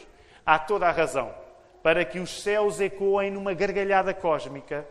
há 0.45 0.59
toda 0.59 0.85
a 0.85 0.91
razão 0.91 1.33
para 1.81 2.03
que 2.03 2.19
os 2.19 2.43
céus 2.43 2.81
ecoem 2.81 3.31
numa 3.31 3.53
gargalhada 3.53 4.13
cósmica 4.13 4.85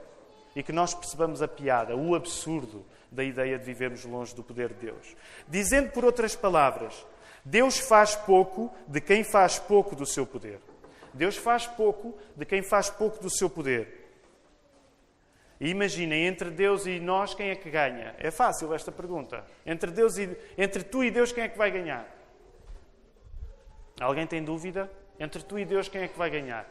e 0.56 0.62
que 0.62 0.72
nós 0.72 0.94
percebamos 0.94 1.42
a 1.42 1.48
piada, 1.48 1.94
o 1.94 2.14
absurdo 2.14 2.82
da 3.14 3.24
ideia 3.24 3.58
de 3.58 3.64
vivermos 3.64 4.04
longe 4.04 4.34
do 4.34 4.42
poder 4.42 4.68
de 4.74 4.86
Deus. 4.86 5.16
Dizendo 5.48 5.90
por 5.90 6.04
outras 6.04 6.34
palavras, 6.34 7.06
Deus 7.44 7.78
faz 7.78 8.16
pouco 8.16 8.74
de 8.86 9.00
quem 9.00 9.22
faz 9.22 9.58
pouco 9.58 9.94
do 9.94 10.04
seu 10.04 10.26
poder. 10.26 10.58
Deus 11.12 11.36
faz 11.36 11.66
pouco 11.66 12.18
de 12.36 12.44
quem 12.44 12.62
faz 12.62 12.90
pouco 12.90 13.22
do 13.22 13.30
seu 13.30 13.48
poder. 13.48 14.02
E 15.60 15.68
imaginem, 15.68 16.26
entre 16.26 16.50
Deus 16.50 16.84
e 16.86 16.98
nós, 16.98 17.32
quem 17.32 17.50
é 17.50 17.54
que 17.54 17.70
ganha? 17.70 18.14
É 18.18 18.30
fácil 18.30 18.74
esta 18.74 18.90
pergunta. 18.90 19.44
Entre, 19.64 19.90
Deus 19.90 20.18
e, 20.18 20.36
entre 20.58 20.82
tu 20.82 21.04
e 21.04 21.10
Deus, 21.10 21.32
quem 21.32 21.44
é 21.44 21.48
que 21.48 21.56
vai 21.56 21.70
ganhar? 21.70 22.06
Alguém 24.00 24.26
tem 24.26 24.42
dúvida? 24.42 24.90
Entre 25.18 25.42
tu 25.42 25.58
e 25.58 25.64
Deus, 25.64 25.88
quem 25.88 26.02
é 26.02 26.08
que 26.08 26.18
vai 26.18 26.28
ganhar? 26.28 26.66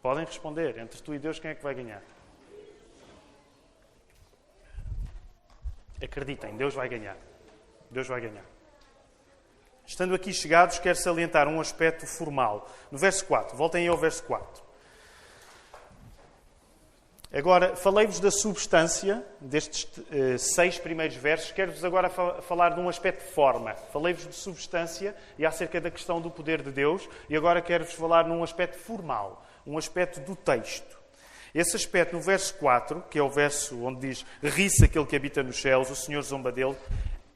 Podem 0.00 0.24
responder. 0.24 0.78
Entre 0.78 1.02
tu 1.02 1.14
e 1.14 1.18
Deus, 1.18 1.38
quem 1.38 1.50
é 1.50 1.54
que 1.54 1.62
vai 1.62 1.74
ganhar? 1.74 2.02
Acreditem, 6.04 6.56
Deus 6.56 6.74
vai 6.74 6.88
ganhar. 6.88 7.16
Deus 7.90 8.06
vai 8.06 8.20
ganhar. 8.20 8.44
Estando 9.86 10.14
aqui 10.14 10.32
chegados, 10.32 10.78
quero 10.78 10.96
salientar 10.96 11.48
um 11.48 11.60
aspecto 11.60 12.06
formal. 12.06 12.68
No 12.90 12.98
verso 12.98 13.24
4, 13.26 13.56
voltem 13.56 13.86
ao 13.88 13.96
verso 13.96 14.22
4. 14.24 14.64
Agora, 17.32 17.74
falei-vos 17.74 18.20
da 18.20 18.30
substância 18.30 19.24
destes 19.40 19.84
uh, 19.84 20.38
seis 20.38 20.78
primeiros 20.78 21.16
versos. 21.16 21.50
Quero-vos 21.50 21.84
agora 21.84 22.08
fa 22.08 22.40
falar 22.42 22.70
de 22.70 22.80
um 22.80 22.88
aspecto 22.88 23.24
de 23.24 23.32
forma. 23.32 23.74
Falei-vos 23.92 24.24
de 24.24 24.34
substância 24.34 25.16
e 25.36 25.44
acerca 25.44 25.80
da 25.80 25.90
questão 25.90 26.20
do 26.20 26.30
poder 26.30 26.62
de 26.62 26.70
Deus. 26.70 27.08
E 27.28 27.36
agora 27.36 27.60
quero-vos 27.60 27.94
falar 27.94 28.28
num 28.28 28.44
aspecto 28.44 28.78
formal, 28.78 29.44
um 29.66 29.76
aspecto 29.76 30.20
do 30.20 30.36
texto. 30.36 30.93
Esse 31.54 31.76
aspecto, 31.76 32.16
no 32.16 32.20
verso 32.20 32.52
4, 32.54 33.04
que 33.08 33.18
é 33.18 33.22
o 33.22 33.30
verso 33.30 33.80
onde 33.84 34.08
diz 34.08 34.26
ri-se 34.42 34.84
aquele 34.84 35.06
que 35.06 35.14
habita 35.14 35.42
nos 35.42 35.60
céus, 35.60 35.88
o 35.88 35.94
Senhor 35.94 36.20
zomba 36.22 36.50
dele, 36.50 36.76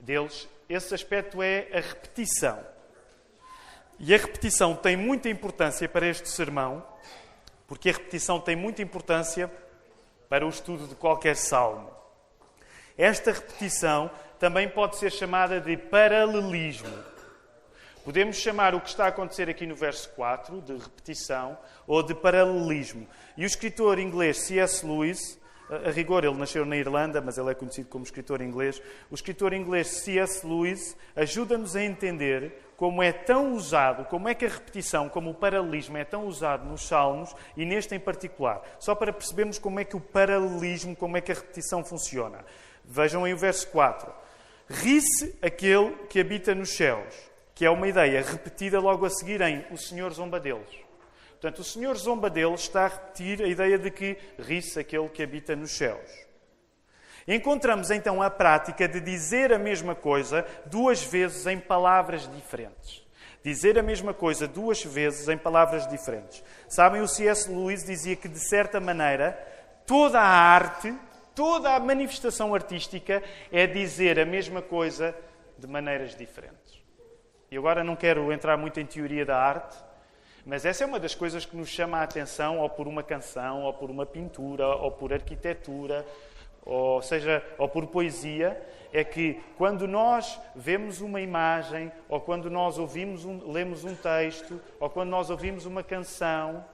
deles, 0.01 0.49
esse 0.69 0.93
aspecto 0.93 1.41
é 1.41 1.69
a 1.73 1.81
repetição. 1.81 2.59
E 3.99 4.13
a 4.15 4.19
repetição 4.19 4.75
tem 4.75 4.97
muita 4.97 5.29
importância 5.29 5.89
para 5.89 6.07
este 6.07 6.29
sermão, 6.29 6.85
porque 7.67 7.91
a 7.91 7.93
repetição 7.93 8.41
tem 8.41 8.57
muita 8.57 8.83
importância 8.83 9.51
para 10.29 10.45
o 10.45 10.49
estudo 10.49 10.89
de 10.89 10.95
qualquer 10.95 11.37
salmo. 11.37 11.91
Esta 12.97 13.33
repetição 13.33 14.11
também 14.39 14.69
pode 14.69 14.97
ser 14.97 15.13
chamada 15.13 15.61
de 15.61 15.77
paralelismo. 15.77 16.93
Podemos 18.09 18.37
chamar 18.37 18.75
o 18.75 18.81
que 18.81 18.89
está 18.89 19.05
a 19.05 19.09
acontecer 19.09 19.51
aqui 19.51 19.67
no 19.67 19.75
verso 19.75 20.09
4 20.15 20.63
de 20.63 20.79
repetição 20.79 21.59
ou 21.87 22.03
de 22.03 22.15
paralelismo. 22.15 23.07
E 23.37 23.45
o 23.45 23.47
escritor 23.47 23.99
inglês 23.99 24.39
C.S. 24.39 24.87
Lewis, 24.87 25.39
a 25.69 25.91
rigor 25.91 26.25
ele 26.25 26.39
nasceu 26.39 26.65
na 26.65 26.75
Irlanda, 26.75 27.21
mas 27.21 27.37
ele 27.37 27.51
é 27.51 27.55
conhecido 27.55 27.87
como 27.91 28.05
escritor 28.05 28.41
inglês, 28.41 28.81
o 29.11 29.15
escritor 29.15 29.53
inglês 29.53 29.89
C.S. 29.89 30.47
Lewis 30.47 30.97
ajuda-nos 31.15 31.77
a 31.77 31.83
entender 31.83 32.73
como 32.79 33.03
é 33.03 33.13
tão 33.13 33.53
usado, 33.53 34.07
como 34.07 34.27
é 34.27 34.35
que 34.35 34.47
a 34.47 34.49
repetição, 34.49 35.11
como 35.11 35.29
o 35.29 35.35
paralelismo 35.35 35.99
é 35.99 36.05
tão 36.07 36.25
usado 36.25 36.67
nos 36.67 36.89
Salmos 36.89 37.37
e 37.59 37.67
neste 37.67 37.95
em 37.95 38.01
particular. 38.01 38.63
Só 38.79 38.95
para 38.95 39.13
percebermos 39.13 39.59
como 39.59 39.81
é 39.81 39.85
que 39.85 39.97
o 39.97 40.01
paralelismo, 40.01 40.97
como 40.97 41.19
é 41.19 41.21
que 41.21 41.31
a 41.31 41.35
repetição 41.35 41.85
funciona. 41.85 42.43
Vejam 42.87 43.27
aí 43.27 43.35
o 43.35 43.39
verso 43.39 43.69
4. 43.69 44.11
Ri-se 44.67 45.37
aquele 45.43 45.91
que 46.09 46.19
habita 46.19 46.55
nos 46.55 46.71
céus 46.71 47.28
que 47.59 47.67
é 47.67 47.71
uma 47.71 47.89
ideia 47.89 48.23
repetida 48.23 48.79
logo 48.79 49.05
a 49.05 49.11
seguir 49.11 49.41
em 49.41 49.67
o 49.73 49.77
Senhor 49.77 50.13
zomba 50.13 50.39
deles. 50.39 50.69
Portanto, 51.31 51.59
o 51.59 51.65
Senhor 51.65 51.97
zomba 51.97 52.31
dele, 52.31 52.55
está 52.55 52.85
a 52.85 52.89
repetir 52.89 53.43
a 53.43 53.49
ideia 53.49 53.77
de 53.77 53.91
que 53.91 54.17
ri-se 54.39 54.79
aquele 54.79 55.09
que 55.09 55.25
habita 55.25 55.57
nos 55.57 55.73
céus. 55.73 56.09
Encontramos 57.27 57.91
então 57.91 58.23
a 58.23 58.31
prática 58.31 58.87
de 58.87 59.01
dizer 59.01 59.53
a 59.53 59.59
mesma 59.59 59.97
coisa 59.97 60.47
duas 60.67 61.03
vezes 61.03 61.49
em 61.49 61.59
palavras 61.59 62.31
diferentes. 62.33 63.05
Dizer 63.43 63.77
a 63.77 63.83
mesma 63.83 64.15
coisa 64.15 64.47
duas 64.47 64.85
vezes 64.85 65.29
em 65.29 65.37
palavras 65.37 65.85
diferentes. 65.89 66.45
Sabem, 66.69 67.03
o 67.03 67.09
C.S. 67.09 67.51
Lewis 67.51 67.83
dizia 67.83 68.15
que, 68.15 68.29
de 68.29 68.39
certa 68.39 68.79
maneira, 68.79 69.33
toda 69.85 70.21
a 70.21 70.29
arte, 70.29 70.95
toda 71.35 71.75
a 71.75 71.81
manifestação 71.81 72.55
artística 72.55 73.21
é 73.51 73.67
dizer 73.67 74.21
a 74.21 74.25
mesma 74.25 74.63
coisa 74.63 75.13
de 75.59 75.67
maneiras 75.67 76.15
diferentes. 76.15 76.68
E 77.51 77.57
agora 77.57 77.83
não 77.83 77.97
quero 77.97 78.31
entrar 78.33 78.57
muito 78.57 78.79
em 78.79 78.85
teoria 78.85 79.25
da 79.25 79.37
arte, 79.37 79.77
mas 80.45 80.65
essa 80.65 80.85
é 80.85 80.87
uma 80.87 81.01
das 81.01 81.15
coisas 81.15 81.47
que 81.47 81.57
nos 81.57 81.69
chama 81.69 81.99
a 81.99 82.03
atenção, 82.03 82.59
ou 82.59 82.69
por 82.69 82.87
uma 82.87 83.03
canção, 83.03 83.63
ou 83.63 83.73
por 83.73 83.91
uma 83.91 84.05
pintura, 84.05 84.67
ou 84.67 84.91
por 84.91 85.13
arquitetura, 85.13 86.07
ou 86.63 87.01
seja, 87.01 87.43
ou 87.57 87.69
por 87.69 87.87
poesia, 87.87 88.61
é 88.93 89.03
que 89.03 89.41
quando 89.57 89.89
nós 89.89 90.39
vemos 90.55 91.01
uma 91.01 91.21
imagem, 91.21 91.91
ou 92.09 92.21
quando 92.21 92.51
nós 92.51 92.79
ouvimos 92.79 93.25
um, 93.25 93.51
lemos 93.51 93.85
um 93.85 93.95
texto, 93.95 94.61
ou 94.79 94.91
quando 94.91 95.09
nós 95.09 95.31
ouvimos 95.31 95.65
uma 95.65 95.83
canção, 95.83 96.65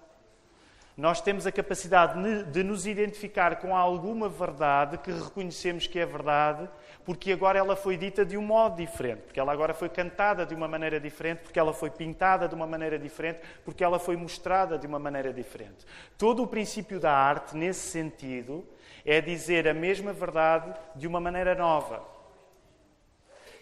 nós 0.96 1.20
temos 1.20 1.46
a 1.46 1.52
capacidade 1.52 2.44
de 2.44 2.62
nos 2.62 2.86
identificar 2.86 3.56
com 3.56 3.76
alguma 3.76 4.28
verdade 4.28 4.98
que 4.98 5.10
reconhecemos 5.10 5.86
que 5.86 5.98
é 5.98 6.06
verdade, 6.06 6.68
porque 7.04 7.32
agora 7.32 7.58
ela 7.58 7.76
foi 7.76 7.96
dita 7.96 8.24
de 8.24 8.36
um 8.36 8.42
modo 8.42 8.76
diferente, 8.76 9.22
porque 9.22 9.38
ela 9.38 9.52
agora 9.52 9.74
foi 9.74 9.88
cantada 9.88 10.46
de 10.46 10.54
uma 10.54 10.66
maneira 10.66 10.98
diferente, 10.98 11.40
porque 11.42 11.58
ela 11.58 11.72
foi 11.72 11.90
pintada 11.90 12.48
de 12.48 12.54
uma 12.54 12.66
maneira 12.66 12.98
diferente, 12.98 13.40
porque 13.64 13.84
ela 13.84 13.98
foi 13.98 14.16
mostrada 14.16 14.78
de 14.78 14.86
uma 14.86 14.98
maneira 14.98 15.32
diferente. 15.32 15.84
Todo 16.16 16.42
o 16.42 16.46
princípio 16.46 16.98
da 16.98 17.12
arte, 17.12 17.56
nesse 17.56 17.90
sentido, 17.90 18.64
é 19.04 19.20
dizer 19.20 19.68
a 19.68 19.74
mesma 19.74 20.12
verdade 20.12 20.74
de 20.96 21.06
uma 21.06 21.20
maneira 21.20 21.54
nova. 21.54 22.02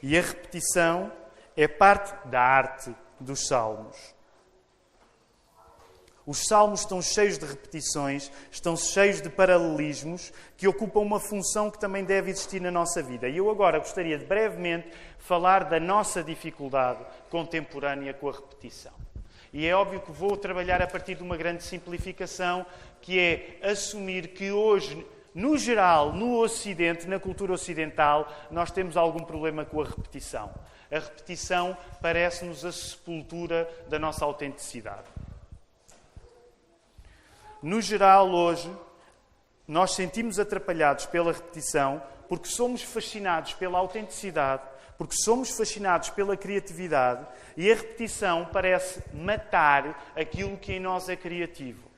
E 0.01 0.17
a 0.17 0.23
repetição 0.23 1.13
é 1.57 1.67
parte 1.67 2.15
da 2.29 2.41
arte 2.41 2.95
dos 3.19 3.47
salmos. 3.47 4.15
Os 6.25 6.45
salmos 6.47 6.81
estão 6.81 7.03
cheios 7.03 7.37
de 7.37 7.45
repetições, 7.45 8.31
estão 8.51 8.77
cheios 8.77 9.21
de 9.21 9.29
paralelismos 9.29 10.33
que 10.57 10.69
ocupam 10.69 11.01
uma 11.01 11.19
função 11.19 11.71
que 11.71 11.81
também 11.81 12.05
deve 12.05 12.31
existir 12.31 12.61
na 12.61 12.71
nossa 12.71 13.03
vida. 13.03 13.29
E 13.29 13.37
eu 13.37 13.51
agora 13.51 13.81
gostaria 13.81 14.17
de 14.17 14.25
brevemente 14.25 14.89
falar 15.19 15.65
da 15.65 15.81
nossa 15.81 16.23
dificuldade 16.23 17.05
contemporânea 17.29 18.15
com 18.15 18.29
a 18.29 18.33
repetição. 18.33 18.93
E 19.53 19.67
é 19.67 19.75
óbvio 19.75 20.01
que 20.01 20.13
vou 20.13 20.37
trabalhar 20.37 20.81
a 20.81 20.87
partir 20.87 21.17
de 21.17 21.23
uma 21.23 21.37
grande 21.37 21.63
simplificação, 21.65 22.65
que 23.01 23.19
é 23.19 23.59
assumir 23.63 24.29
que 24.29 24.53
hoje, 24.53 25.05
no 25.35 25.59
geral, 25.59 26.13
no 26.13 26.39
Ocidente, 26.39 27.07
na 27.07 27.19
cultura 27.19 27.53
ocidental, 27.53 28.33
nós 28.51 28.71
temos 28.71 28.97
algum 28.97 29.25
problema 29.25 29.65
com 29.65 29.83
a 29.83 29.85
repetição. 29.85 30.51
A 30.91 31.01
repetição 31.01 31.77
parece-nos 32.01 32.65
a 32.65 32.71
sepultura 32.71 33.69
da 33.89 33.99
nossa 33.99 34.25
autenticidade. 34.25 35.05
No 37.63 37.81
geral, 37.81 38.31
hoje, 38.31 38.75
nós 39.69 39.95
sentimos 39.95 40.39
atrapalhados 40.41 41.07
pela 41.07 41.33
repetição 41.33 42.03
porque 42.29 42.49
somos 42.49 42.83
fascinados 42.83 43.55
pela 43.55 43.79
autenticidade, 43.79 44.63
porque 44.99 45.15
somos 45.15 45.51
fascinados 45.51 46.11
pela 46.11 46.37
criatividade 46.37 47.27
e 47.57 47.71
a 47.71 47.75
repetição 47.75 48.49
parece 48.53 49.03
matar 49.15 50.13
aquilo 50.17 50.57
que 50.57 50.73
em 50.73 50.81
nós 50.81 51.09
é 51.09 51.15
criativo. 51.15 51.89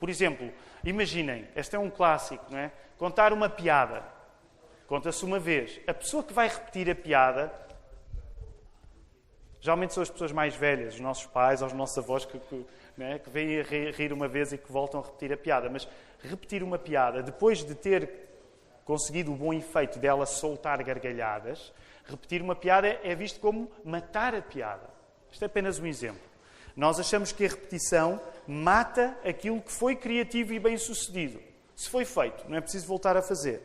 Por 0.00 0.10
exemplo, 0.10 0.52
imaginem, 0.84 1.46
este 1.54 1.76
é 1.76 1.78
um 1.78 1.90
clássico, 1.90 2.44
não 2.50 2.58
é? 2.58 2.72
Contar 2.98 3.32
uma 3.32 3.48
piada. 3.48 4.02
Conta-se 4.86 5.24
uma 5.24 5.38
vez. 5.38 5.80
A 5.86 5.94
pessoa 5.94 6.22
que 6.22 6.32
vai 6.32 6.48
repetir 6.48 6.90
a 6.90 6.94
piada, 6.94 7.52
geralmente 9.60 9.94
são 9.94 10.02
as 10.02 10.10
pessoas 10.10 10.32
mais 10.32 10.54
velhas, 10.54 10.94
os 10.94 11.00
nossos 11.00 11.26
pais, 11.26 11.62
os 11.62 11.72
nossos 11.72 11.98
avós, 11.98 12.24
que, 12.24 12.38
que 12.38 12.66
né, 12.96 13.18
que 13.18 13.30
vêm 13.30 13.60
a 13.60 13.62
rir 13.62 14.12
uma 14.12 14.28
vez 14.28 14.52
e 14.52 14.58
que 14.58 14.70
voltam 14.70 15.00
a 15.00 15.04
repetir 15.04 15.32
a 15.32 15.36
piada. 15.36 15.68
Mas 15.70 15.88
repetir 16.22 16.62
uma 16.62 16.78
piada, 16.78 17.22
depois 17.22 17.64
de 17.64 17.74
ter 17.74 18.10
conseguido 18.84 19.32
o 19.32 19.36
bom 19.36 19.52
efeito 19.52 19.98
dela 19.98 20.24
soltar 20.26 20.82
gargalhadas, 20.82 21.72
repetir 22.04 22.40
uma 22.40 22.54
piada 22.54 22.88
é 23.02 23.14
visto 23.14 23.40
como 23.40 23.70
matar 23.84 24.34
a 24.34 24.40
piada. 24.40 24.88
Isto 25.30 25.42
é 25.42 25.46
apenas 25.46 25.78
um 25.78 25.86
exemplo. 25.86 26.22
Nós 26.76 27.00
achamos 27.00 27.32
que 27.32 27.44
a 27.44 27.48
repetição 27.48 28.20
mata 28.46 29.16
aquilo 29.24 29.60
que 29.60 29.72
foi 29.72 29.96
criativo 29.96 30.52
e 30.52 30.58
bem 30.58 30.76
sucedido. 30.76 31.40
Se 31.74 31.90
foi 31.90 32.04
feito, 32.04 32.48
não 32.48 32.56
é 32.56 32.60
preciso 32.60 32.86
voltar 32.86 33.16
a 33.16 33.22
fazer. 33.22 33.60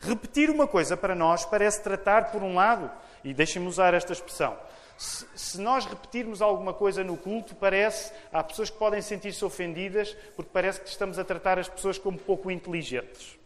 Repetir 0.00 0.50
uma 0.50 0.66
coisa 0.66 0.96
para 0.96 1.14
nós 1.14 1.44
parece 1.44 1.82
tratar, 1.82 2.30
por 2.30 2.42
um 2.42 2.54
lado, 2.54 2.90
e 3.24 3.32
deixem-me 3.32 3.66
usar 3.66 3.94
esta 3.94 4.12
expressão, 4.12 4.56
se, 4.96 5.60
nós 5.60 5.84
repetirmos 5.84 6.40
alguma 6.40 6.72
coisa 6.72 7.04
no 7.04 7.16
culto, 7.16 7.54
parece. 7.54 8.12
Há 8.32 8.42
pessoas 8.42 8.70
que 8.70 8.78
podem 8.78 9.02
sentir-se 9.02 9.44
ofendidas 9.44 10.16
porque 10.34 10.50
parece 10.52 10.80
que 10.80 10.88
estamos 10.88 11.18
a 11.18 11.24
tratar 11.24 11.58
as 11.58 11.68
pessoas 11.68 11.98
como 11.98 12.18
pouco 12.18 12.50
inteligentes. 12.50 13.38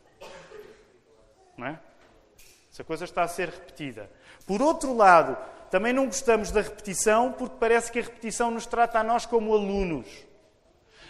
Não 1.56 1.66
é? 1.66 1.78
Essa 2.72 2.84
coisa 2.84 3.04
está 3.04 3.22
a 3.22 3.28
ser 3.28 3.48
repetida. 3.48 4.10
Por 4.46 4.62
outro 4.62 4.94
lado, 4.94 5.36
também 5.70 5.92
não 5.92 6.06
gostamos 6.06 6.50
da 6.50 6.60
repetição 6.60 7.32
porque 7.32 7.56
parece 7.58 7.90
que 7.90 7.98
a 7.98 8.02
repetição 8.02 8.50
nos 8.50 8.66
trata 8.66 9.00
a 9.00 9.04
nós 9.04 9.26
como 9.26 9.52
alunos. 9.52 10.06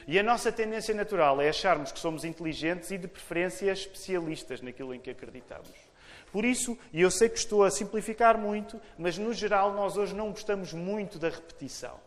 E 0.06 0.18
a 0.18 0.22
nossa 0.22 0.50
tendência 0.50 0.94
natural 0.94 1.40
é 1.40 1.48
acharmos 1.48 1.92
que 1.92 1.98
somos 1.98 2.24
inteligentes 2.24 2.90
e, 2.90 2.98
de 2.98 3.06
preferência, 3.06 3.70
especialistas 3.70 4.60
naquilo 4.60 4.94
em 4.94 4.98
que 4.98 5.10
acreditamos. 5.10 5.89
Por 6.32 6.44
isso, 6.44 6.78
e 6.92 7.00
eu 7.00 7.10
sei 7.10 7.28
que 7.28 7.38
estou 7.38 7.64
a 7.64 7.70
simplificar 7.70 8.38
muito, 8.38 8.80
mas 8.96 9.18
no 9.18 9.32
geral 9.34 9.72
nós 9.72 9.96
hoje 9.96 10.14
não 10.14 10.30
gostamos 10.30 10.72
muito 10.72 11.18
da 11.18 11.28
repetição. 11.28 11.98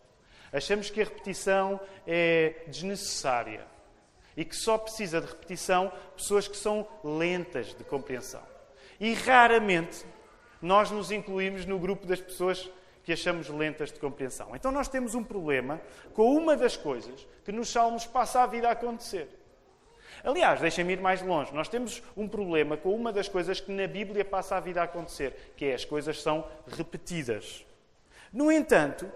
Achamos 0.52 0.88
que 0.88 1.00
a 1.00 1.04
repetição 1.04 1.80
é 2.06 2.62
desnecessária 2.68 3.66
e 4.36 4.44
que 4.44 4.56
só 4.56 4.78
precisa 4.78 5.20
de 5.20 5.26
repetição 5.26 5.92
pessoas 6.16 6.48
que 6.48 6.56
são 6.56 6.86
lentas 7.02 7.74
de 7.74 7.84
compreensão. 7.84 8.42
E 8.98 9.12
raramente 9.14 10.04
nós 10.62 10.90
nos 10.90 11.10
incluímos 11.10 11.66
no 11.66 11.78
grupo 11.78 12.06
das 12.06 12.20
pessoas 12.20 12.70
que 13.02 13.12
achamos 13.12 13.48
lentas 13.48 13.92
de 13.92 13.98
compreensão. 13.98 14.56
Então 14.56 14.72
nós 14.72 14.88
temos 14.88 15.14
um 15.14 15.22
problema 15.22 15.80
com 16.14 16.34
uma 16.34 16.56
das 16.56 16.76
coisas 16.76 17.26
que 17.44 17.52
nos 17.52 17.68
Salmos 17.68 18.06
passa 18.06 18.42
a 18.42 18.46
vida 18.46 18.68
a 18.68 18.72
acontecer. 18.72 19.28
Aliás, 20.24 20.58
deixem-me 20.58 20.94
ir 20.94 21.00
mais 21.00 21.20
longe. 21.20 21.52
Nós 21.52 21.68
temos 21.68 22.02
um 22.16 22.26
problema 22.26 22.78
com 22.78 22.94
uma 22.94 23.12
das 23.12 23.28
coisas 23.28 23.60
que 23.60 23.70
na 23.70 23.86
Bíblia 23.86 24.24
passa 24.24 24.56
a 24.56 24.60
vida 24.60 24.80
a 24.80 24.84
acontecer, 24.84 25.52
que 25.54 25.66
é 25.66 25.74
as 25.74 25.84
coisas 25.84 26.22
são 26.22 26.46
repetidas. 26.66 27.64
No 28.32 28.50
entanto, 28.50 29.06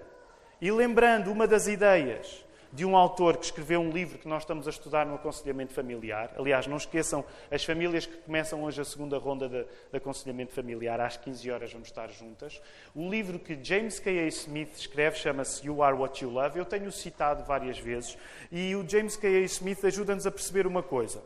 e 0.61 0.71
lembrando 0.71 1.33
uma 1.33 1.47
das 1.47 1.67
ideias 1.67 2.45
de 2.73 2.85
um 2.85 2.97
autor 2.97 3.37
que 3.37 3.47
escreveu 3.47 3.81
um 3.81 3.91
livro 3.91 4.19
que 4.19 4.29
nós 4.29 4.43
estamos 4.43 4.67
a 4.67 4.71
estudar 4.71 5.07
no 5.07 5.15
aconselhamento 5.15 5.73
familiar. 5.73 6.33
Aliás, 6.37 6.67
não 6.67 6.77
esqueçam, 6.77 7.25
as 7.51 7.65
famílias 7.65 8.07
que 8.07 8.17
começam 8.19 8.63
hoje 8.63 8.81
a 8.81 8.85
segunda 8.85 9.19
ronda 9.19 9.49
de, 9.49 9.65
de 9.65 9.97
aconselhamento 9.97 10.53
familiar, 10.53 11.01
às 11.01 11.17
15 11.17 11.51
horas 11.51 11.73
vamos 11.73 11.89
estar 11.89 12.11
juntas. 12.11 12.61
O 12.95 13.09
livro 13.09 13.39
que 13.39 13.59
James 13.63 13.99
K.A. 13.99 14.27
Smith 14.29 14.77
escreve 14.77 15.17
chama-se 15.17 15.67
You 15.67 15.83
Are 15.83 15.97
What 15.97 16.23
You 16.23 16.31
Love. 16.31 16.59
Eu 16.59 16.65
tenho 16.65 16.93
citado 16.93 17.45
várias 17.45 17.79
vezes 17.79 18.17
e 18.53 18.75
o 18.77 18.89
James 18.89 19.17
K.A. 19.17 19.41
Smith 19.41 19.85
ajuda-nos 19.85 20.27
a 20.27 20.31
perceber 20.31 20.67
uma 20.67 20.83
coisa. 20.83 21.23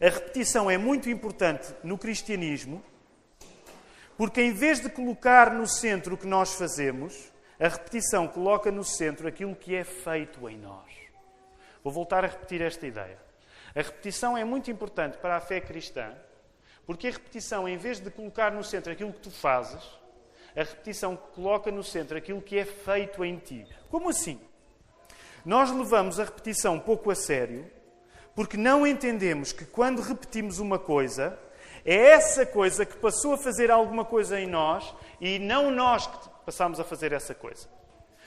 A 0.00 0.08
repetição 0.08 0.70
é 0.70 0.78
muito 0.78 1.10
importante 1.10 1.74
no 1.82 1.98
cristianismo 1.98 2.82
porque, 4.18 4.42
em 4.42 4.52
vez 4.52 4.80
de 4.80 4.88
colocar 4.88 5.54
no 5.54 5.64
centro 5.64 6.16
o 6.16 6.18
que 6.18 6.26
nós 6.26 6.54
fazemos, 6.54 7.32
a 7.60 7.68
repetição 7.68 8.28
coloca 8.28 8.70
no 8.70 8.84
centro 8.84 9.26
aquilo 9.26 9.54
que 9.54 9.74
é 9.74 9.84
feito 9.84 10.48
em 10.48 10.56
nós. 10.56 10.90
Vou 11.82 11.92
voltar 11.92 12.24
a 12.24 12.28
repetir 12.28 12.62
esta 12.62 12.86
ideia. 12.86 13.18
A 13.74 13.82
repetição 13.82 14.36
é 14.36 14.44
muito 14.44 14.70
importante 14.70 15.18
para 15.18 15.36
a 15.36 15.40
fé 15.40 15.60
cristã, 15.60 16.12
porque 16.86 17.08
a 17.08 17.10
repetição, 17.10 17.68
em 17.68 17.76
vez 17.76 18.00
de 18.00 18.10
colocar 18.10 18.52
no 18.52 18.62
centro 18.62 18.92
aquilo 18.92 19.12
que 19.12 19.20
tu 19.20 19.30
fazes, 19.30 19.82
a 20.56 20.62
repetição 20.62 21.16
coloca 21.16 21.70
no 21.70 21.84
centro 21.84 22.16
aquilo 22.16 22.40
que 22.40 22.58
é 22.58 22.64
feito 22.64 23.24
em 23.24 23.36
ti. 23.38 23.66
Como 23.90 24.08
assim? 24.08 24.40
Nós 25.44 25.70
levamos 25.70 26.18
a 26.18 26.24
repetição 26.24 26.78
pouco 26.78 27.10
a 27.10 27.14
sério, 27.14 27.70
porque 28.34 28.56
não 28.56 28.86
entendemos 28.86 29.52
que 29.52 29.64
quando 29.64 30.00
repetimos 30.00 30.58
uma 30.58 30.78
coisa, 30.78 31.38
é 31.84 31.94
essa 31.94 32.44
coisa 32.44 32.84
que 32.84 32.96
passou 32.96 33.34
a 33.34 33.38
fazer 33.38 33.70
alguma 33.70 34.04
coisa 34.04 34.38
em 34.40 34.46
nós 34.46 34.94
e 35.20 35.38
não 35.38 35.70
nós 35.70 36.06
que 36.06 36.28
passamos 36.44 36.80
a 36.80 36.84
fazer 36.84 37.12
essa 37.12 37.34
coisa. 37.34 37.68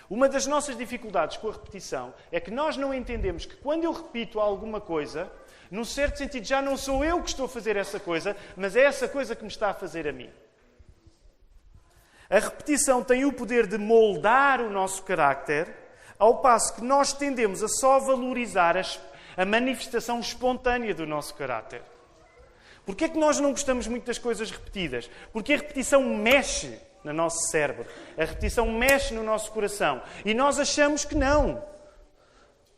Uma 0.09 0.27
das 0.27 0.45
nossas 0.45 0.77
dificuldades 0.77 1.37
com 1.37 1.47
a 1.47 1.53
repetição 1.53 2.13
é 2.31 2.39
que 2.39 2.51
nós 2.51 2.75
não 2.75 2.93
entendemos 2.93 3.45
que 3.45 3.55
quando 3.55 3.85
eu 3.85 3.91
repito 3.93 4.39
alguma 4.39 4.81
coisa, 4.81 5.31
num 5.69 5.85
certo 5.85 6.17
sentido 6.17 6.45
já 6.45 6.61
não 6.61 6.75
sou 6.75 7.05
eu 7.05 7.21
que 7.21 7.29
estou 7.29 7.45
a 7.45 7.49
fazer 7.49 7.77
essa 7.77 7.99
coisa, 7.99 8.35
mas 8.57 8.75
é 8.75 8.81
essa 8.83 9.07
coisa 9.07 9.35
que 9.35 9.43
me 9.43 9.49
está 9.49 9.69
a 9.69 9.73
fazer 9.73 10.07
a 10.07 10.11
mim. 10.11 10.29
A 12.29 12.39
repetição 12.39 13.03
tem 13.03 13.25
o 13.25 13.33
poder 13.33 13.67
de 13.67 13.77
moldar 13.77 14.61
o 14.61 14.69
nosso 14.69 15.03
carácter 15.03 15.75
Ao 16.17 16.37
passo 16.39 16.75
que 16.75 16.83
nós 16.83 17.13
tendemos 17.13 17.63
a 17.63 17.67
só 17.67 17.99
valorizar 17.99 18.75
a 19.35 19.45
manifestação 19.45 20.19
espontânea 20.19 20.93
do 20.93 21.07
nosso 21.07 21.33
caráter. 21.33 21.81
Porquê 22.91 23.05
é 23.05 23.09
que 23.09 23.17
nós 23.17 23.39
não 23.39 23.51
gostamos 23.51 23.87
muito 23.87 24.03
das 24.03 24.17
coisas 24.17 24.51
repetidas? 24.51 25.09
Porque 25.31 25.53
a 25.53 25.55
repetição 25.55 26.03
mexe 26.03 26.77
no 27.05 27.13
nosso 27.13 27.47
cérebro, 27.47 27.85
a 28.17 28.25
repetição 28.25 28.69
mexe 28.69 29.13
no 29.13 29.23
nosso 29.23 29.49
coração 29.53 30.03
e 30.25 30.33
nós 30.33 30.59
achamos 30.59 31.05
que 31.05 31.15
não. 31.15 31.63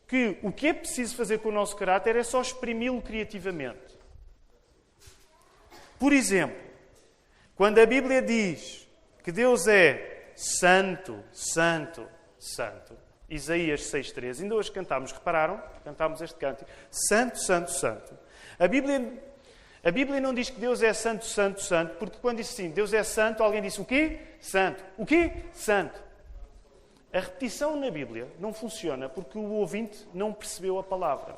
Que 0.06 0.38
o 0.40 0.52
que 0.52 0.68
é 0.68 0.72
preciso 0.72 1.16
fazer 1.16 1.38
com 1.38 1.48
o 1.48 1.52
nosso 1.52 1.74
caráter 1.74 2.14
é 2.14 2.22
só 2.22 2.40
exprimi-lo 2.40 3.02
criativamente. 3.02 3.98
Por 5.98 6.12
exemplo, 6.12 6.62
quando 7.56 7.80
a 7.80 7.86
Bíblia 7.86 8.22
diz 8.22 8.86
que 9.24 9.32
Deus 9.32 9.66
é 9.66 10.30
santo, 10.36 11.24
santo, 11.32 12.06
santo, 12.38 12.96
Isaías 13.28 13.80
6.3, 13.90 14.42
ainda 14.42 14.54
hoje 14.54 14.70
cantámos, 14.70 15.10
repararam? 15.10 15.60
Cantámos 15.82 16.20
este 16.20 16.36
canto. 16.36 16.64
Santo, 16.88 17.40
santo, 17.40 17.72
santo. 17.72 18.16
A 18.60 18.68
Bíblia, 18.68 19.33
a 19.84 19.90
Bíblia 19.90 20.18
não 20.18 20.32
diz 20.32 20.48
que 20.48 20.58
Deus 20.58 20.82
é 20.82 20.94
santo, 20.94 21.26
santo, 21.26 21.60
santo, 21.60 21.96
porque 21.96 22.18
quando 22.18 22.38
diz 22.38 22.50
assim, 22.50 22.70
Deus 22.70 22.94
é 22.94 23.02
santo, 23.04 23.42
alguém 23.42 23.60
disse 23.60 23.82
o 23.82 23.84
quê? 23.84 24.18
Santo. 24.40 24.82
O 24.96 25.04
quê? 25.04 25.44
Santo. 25.52 26.02
A 27.12 27.20
repetição 27.20 27.76
na 27.76 27.90
Bíblia 27.90 28.26
não 28.40 28.54
funciona 28.54 29.10
porque 29.10 29.36
o 29.36 29.52
ouvinte 29.52 30.08
não 30.14 30.32
percebeu 30.32 30.78
a 30.78 30.82
palavra. 30.82 31.36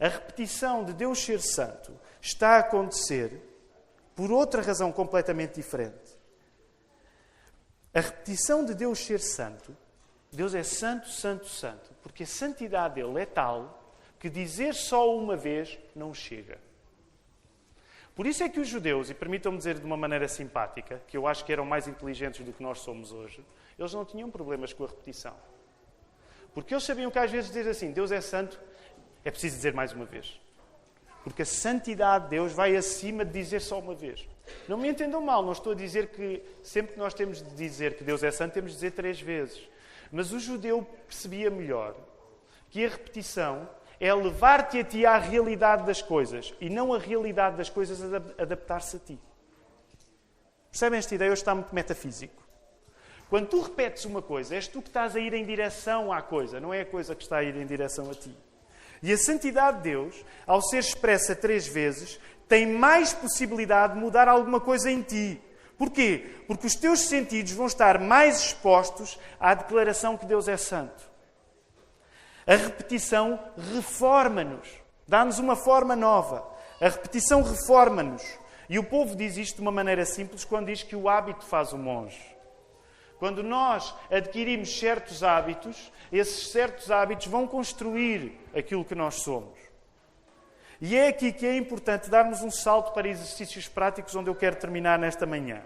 A 0.00 0.08
repetição 0.08 0.82
de 0.82 0.94
Deus 0.94 1.18
ser 1.18 1.42
santo 1.42 1.92
está 2.22 2.56
a 2.56 2.60
acontecer 2.60 3.42
por 4.16 4.32
outra 4.32 4.62
razão 4.62 4.90
completamente 4.90 5.56
diferente. 5.56 6.18
A 7.92 8.00
repetição 8.00 8.64
de 8.64 8.72
Deus 8.72 8.98
ser 8.98 9.20
santo, 9.20 9.76
Deus 10.32 10.54
é 10.54 10.62
santo, 10.62 11.10
santo, 11.10 11.46
santo, 11.46 11.90
porque 12.02 12.22
a 12.22 12.26
santidade 12.26 12.94
dele 12.94 13.20
é 13.20 13.26
tal 13.26 13.79
que 14.20 14.28
dizer 14.28 14.74
só 14.74 15.16
uma 15.16 15.34
vez 15.34 15.78
não 15.96 16.12
chega. 16.12 16.58
Por 18.14 18.26
isso 18.26 18.42
é 18.42 18.50
que 18.50 18.60
os 18.60 18.68
judeus, 18.68 19.08
e 19.08 19.14
permitam-me 19.14 19.56
dizer 19.56 19.78
de 19.78 19.86
uma 19.86 19.96
maneira 19.96 20.28
simpática, 20.28 21.00
que 21.08 21.16
eu 21.16 21.26
acho 21.26 21.42
que 21.42 21.50
eram 21.50 21.64
mais 21.64 21.88
inteligentes 21.88 22.44
do 22.44 22.52
que 22.52 22.62
nós 22.62 22.80
somos 22.80 23.12
hoje, 23.12 23.42
eles 23.78 23.94
não 23.94 24.04
tinham 24.04 24.30
problemas 24.30 24.74
com 24.74 24.84
a 24.84 24.86
repetição. 24.86 25.34
Porque 26.52 26.74
eles 26.74 26.84
sabiam 26.84 27.10
que 27.10 27.18
às 27.18 27.30
vezes 27.30 27.50
dizer 27.50 27.66
assim, 27.68 27.92
Deus 27.92 28.12
é 28.12 28.20
santo, 28.20 28.60
é 29.24 29.30
preciso 29.30 29.56
dizer 29.56 29.72
mais 29.72 29.94
uma 29.94 30.04
vez. 30.04 30.38
Porque 31.24 31.40
a 31.40 31.46
santidade 31.46 32.24
de 32.24 32.30
Deus 32.30 32.52
vai 32.52 32.76
acima 32.76 33.24
de 33.24 33.32
dizer 33.32 33.60
só 33.60 33.78
uma 33.78 33.94
vez. 33.94 34.28
Não 34.68 34.76
me 34.76 34.88
entendam 34.88 35.22
mal, 35.22 35.42
não 35.42 35.52
estou 35.52 35.72
a 35.72 35.76
dizer 35.76 36.08
que 36.08 36.42
sempre 36.62 36.92
que 36.92 36.98
nós 36.98 37.14
temos 37.14 37.42
de 37.42 37.54
dizer 37.54 37.96
que 37.96 38.04
Deus 38.04 38.22
é 38.22 38.30
santo, 38.30 38.52
temos 38.52 38.72
de 38.72 38.76
dizer 38.76 38.90
três 38.90 39.18
vezes. 39.18 39.66
Mas 40.12 40.30
o 40.30 40.38
judeu 40.38 40.82
percebia 41.06 41.50
melhor 41.50 41.96
que 42.68 42.84
a 42.84 42.88
repetição 42.88 43.68
é 44.00 44.12
levar-te 44.14 44.78
a 44.78 44.84
ti 44.84 45.04
à 45.04 45.18
realidade 45.18 45.84
das 45.84 46.00
coisas 46.00 46.54
e 46.58 46.70
não 46.70 46.94
a 46.94 46.98
realidade 46.98 47.58
das 47.58 47.68
coisas 47.68 48.00
adaptar-se 48.38 48.96
a 48.96 48.98
ti. 48.98 49.18
Percebem 50.70 50.98
esta 50.98 51.14
ideia? 51.14 51.30
Hoje 51.30 51.42
está 51.42 51.54
muito 51.54 51.74
metafísico. 51.74 52.42
Quando 53.28 53.48
tu 53.48 53.60
repetes 53.60 54.06
uma 54.06 54.22
coisa, 54.22 54.54
és 54.54 54.66
tu 54.66 54.80
que 54.80 54.88
estás 54.88 55.14
a 55.14 55.20
ir 55.20 55.34
em 55.34 55.44
direção 55.44 56.12
à 56.12 56.22
coisa, 56.22 56.58
não 56.58 56.72
é 56.72 56.80
a 56.80 56.86
coisa 56.86 57.14
que 57.14 57.22
está 57.22 57.36
a 57.36 57.44
ir 57.44 57.54
em 57.56 57.66
direção 57.66 58.10
a 58.10 58.14
ti. 58.14 58.34
E 59.02 59.12
a 59.12 59.18
santidade 59.18 59.78
de 59.78 59.82
Deus, 59.84 60.24
ao 60.46 60.62
ser 60.62 60.78
expressa 60.78 61.36
três 61.36 61.66
vezes, 61.66 62.18
tem 62.48 62.66
mais 62.66 63.12
possibilidade 63.12 63.94
de 63.94 64.00
mudar 64.00 64.28
alguma 64.28 64.60
coisa 64.60 64.90
em 64.90 65.02
ti. 65.02 65.40
Porquê? 65.78 66.42
Porque 66.46 66.66
os 66.66 66.74
teus 66.74 67.00
sentidos 67.00 67.52
vão 67.52 67.66
estar 67.66 67.98
mais 67.98 68.40
expostos 68.40 69.18
à 69.38 69.54
declaração 69.54 70.16
que 70.16 70.26
Deus 70.26 70.48
é 70.48 70.56
santo. 70.56 71.09
A 72.50 72.56
repetição 72.56 73.38
reforma-nos, 73.72 74.68
dá-nos 75.06 75.38
uma 75.38 75.54
forma 75.54 75.94
nova. 75.94 76.44
A 76.80 76.88
repetição 76.88 77.42
reforma-nos. 77.42 78.24
E 78.68 78.76
o 78.76 78.82
povo 78.82 79.14
diz 79.14 79.36
isto 79.36 79.54
de 79.54 79.62
uma 79.62 79.70
maneira 79.70 80.04
simples 80.04 80.44
quando 80.44 80.66
diz 80.66 80.82
que 80.82 80.96
o 80.96 81.08
hábito 81.08 81.44
faz 81.44 81.72
o 81.72 81.78
monge. 81.78 82.20
Quando 83.20 83.44
nós 83.44 83.94
adquirimos 84.10 84.76
certos 84.76 85.22
hábitos, 85.22 85.92
esses 86.10 86.50
certos 86.50 86.90
hábitos 86.90 87.28
vão 87.28 87.46
construir 87.46 88.36
aquilo 88.52 88.84
que 88.84 88.96
nós 88.96 89.22
somos. 89.22 89.56
E 90.80 90.96
é 90.96 91.06
aqui 91.06 91.32
que 91.32 91.46
é 91.46 91.56
importante 91.56 92.10
darmos 92.10 92.42
um 92.42 92.50
salto 92.50 92.92
para 92.92 93.06
exercícios 93.06 93.68
práticos, 93.68 94.16
onde 94.16 94.28
eu 94.28 94.34
quero 94.34 94.56
terminar 94.56 94.98
nesta 94.98 95.24
manhã. 95.24 95.62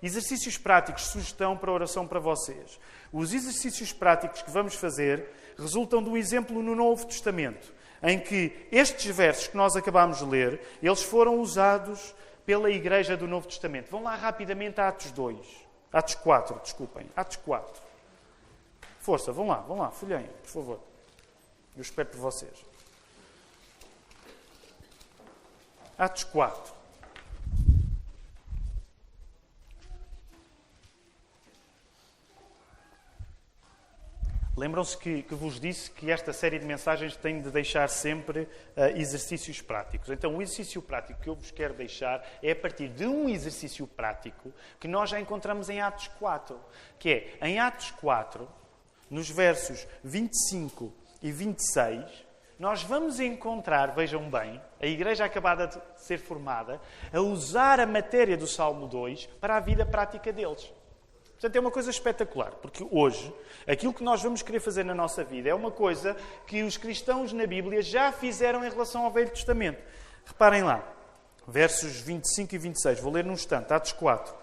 Exercícios 0.00 0.56
práticos, 0.56 1.06
sugestão 1.06 1.56
para 1.56 1.72
oração 1.72 2.06
para 2.06 2.20
vocês. 2.20 2.78
Os 3.12 3.32
exercícios 3.32 3.92
práticos 3.92 4.42
que 4.42 4.50
vamos 4.50 4.74
fazer 4.74 5.26
resultam 5.58 6.02
do 6.02 6.16
exemplo 6.16 6.62
no 6.62 6.74
Novo 6.74 7.06
Testamento, 7.06 7.72
em 8.02 8.18
que 8.18 8.66
estes 8.70 9.14
versos 9.14 9.48
que 9.48 9.56
nós 9.56 9.76
acabamos 9.76 10.18
de 10.18 10.24
ler, 10.24 10.60
eles 10.82 11.02
foram 11.02 11.40
usados 11.40 12.14
pela 12.44 12.70
Igreja 12.70 13.16
do 13.16 13.26
Novo 13.26 13.46
Testamento. 13.46 13.90
Vão 13.90 14.02
lá 14.02 14.14
rapidamente 14.14 14.80
a 14.80 14.88
Atos 14.88 15.10
2. 15.10 15.38
Atos 15.92 16.14
4, 16.16 16.60
desculpem. 16.62 17.06
Atos 17.16 17.36
4. 17.36 17.82
Força, 19.00 19.32
vão 19.32 19.46
lá, 19.46 19.58
vão 19.58 19.78
lá, 19.78 19.90
folhem, 19.90 20.28
por 20.42 20.48
favor. 20.48 20.80
Eu 21.76 21.82
espero 21.82 22.08
por 22.08 22.18
vocês. 22.18 22.64
Atos 25.96 26.24
4. 26.24 26.73
Lembram-se 34.64 34.96
que, 34.96 35.22
que, 35.24 35.34
vos 35.34 35.60
disse 35.60 35.90
que 35.90 36.10
esta 36.10 36.32
série 36.32 36.58
de 36.58 36.64
mensagens 36.64 37.14
tem 37.14 37.38
de 37.38 37.50
deixar 37.50 37.86
sempre 37.86 38.48
uh, 38.74 38.96
exercícios 38.96 39.60
práticos. 39.60 40.08
Então, 40.08 40.34
o 40.34 40.40
exercício 40.40 40.80
prático 40.80 41.20
que 41.20 41.28
eu 41.28 41.34
vos 41.34 41.50
quero 41.50 41.74
deixar 41.74 42.26
é 42.42 42.52
a 42.52 42.56
partir 42.56 42.88
de 42.88 43.06
um 43.06 43.28
exercício 43.28 43.86
prático 43.86 44.50
que 44.80 44.88
nós 44.88 45.10
já 45.10 45.20
encontramos 45.20 45.68
em 45.68 45.82
Atos 45.82 46.08
4. 46.18 46.58
Que 46.98 47.10
é, 47.10 47.46
em 47.46 47.60
Atos 47.60 47.90
4, 47.90 48.48
nos 49.10 49.28
versos 49.28 49.86
25 50.02 50.90
e 51.20 51.30
26, 51.30 52.24
nós 52.58 52.82
vamos 52.82 53.20
encontrar, 53.20 53.94
vejam 53.94 54.30
bem, 54.30 54.62
a 54.80 54.86
igreja 54.86 55.26
acabada 55.26 55.66
de 55.66 55.78
ser 56.00 56.16
formada, 56.16 56.80
a 57.12 57.20
usar 57.20 57.80
a 57.80 57.86
matéria 57.86 58.34
do 58.34 58.46
Salmo 58.46 58.86
2 58.86 59.26
para 59.42 59.58
a 59.58 59.60
vida 59.60 59.84
prática 59.84 60.32
deles. 60.32 60.72
Portanto, 61.34 61.56
é 61.56 61.60
uma 61.60 61.70
coisa 61.70 61.90
espetacular, 61.90 62.52
porque 62.62 62.86
hoje 62.90 63.34
aquilo 63.66 63.92
que 63.92 64.02
nós 64.02 64.22
vamos 64.22 64.40
querer 64.40 64.60
fazer 64.60 64.84
na 64.84 64.94
nossa 64.94 65.22
vida 65.22 65.48
é 65.48 65.54
uma 65.54 65.70
coisa 65.70 66.16
que 66.46 66.62
os 66.62 66.76
cristãos 66.76 67.32
na 67.32 67.46
Bíblia 67.46 67.82
já 67.82 68.12
fizeram 68.12 68.64
em 68.64 68.70
relação 68.70 69.04
ao 69.04 69.10
Velho 69.10 69.30
Testamento. 69.30 69.82
Reparem 70.24 70.62
lá, 70.62 70.82
versos 71.46 72.00
25 72.00 72.54
e 72.54 72.58
26, 72.58 73.00
vou 73.00 73.12
ler 73.12 73.24
num 73.24 73.32
instante, 73.32 73.72
Atos 73.72 73.92
4. 73.92 74.34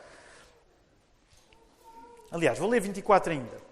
Aliás, 2.32 2.60
vou 2.60 2.69
ler 2.69 2.80
24 2.80 3.34
ainda. 3.34 3.71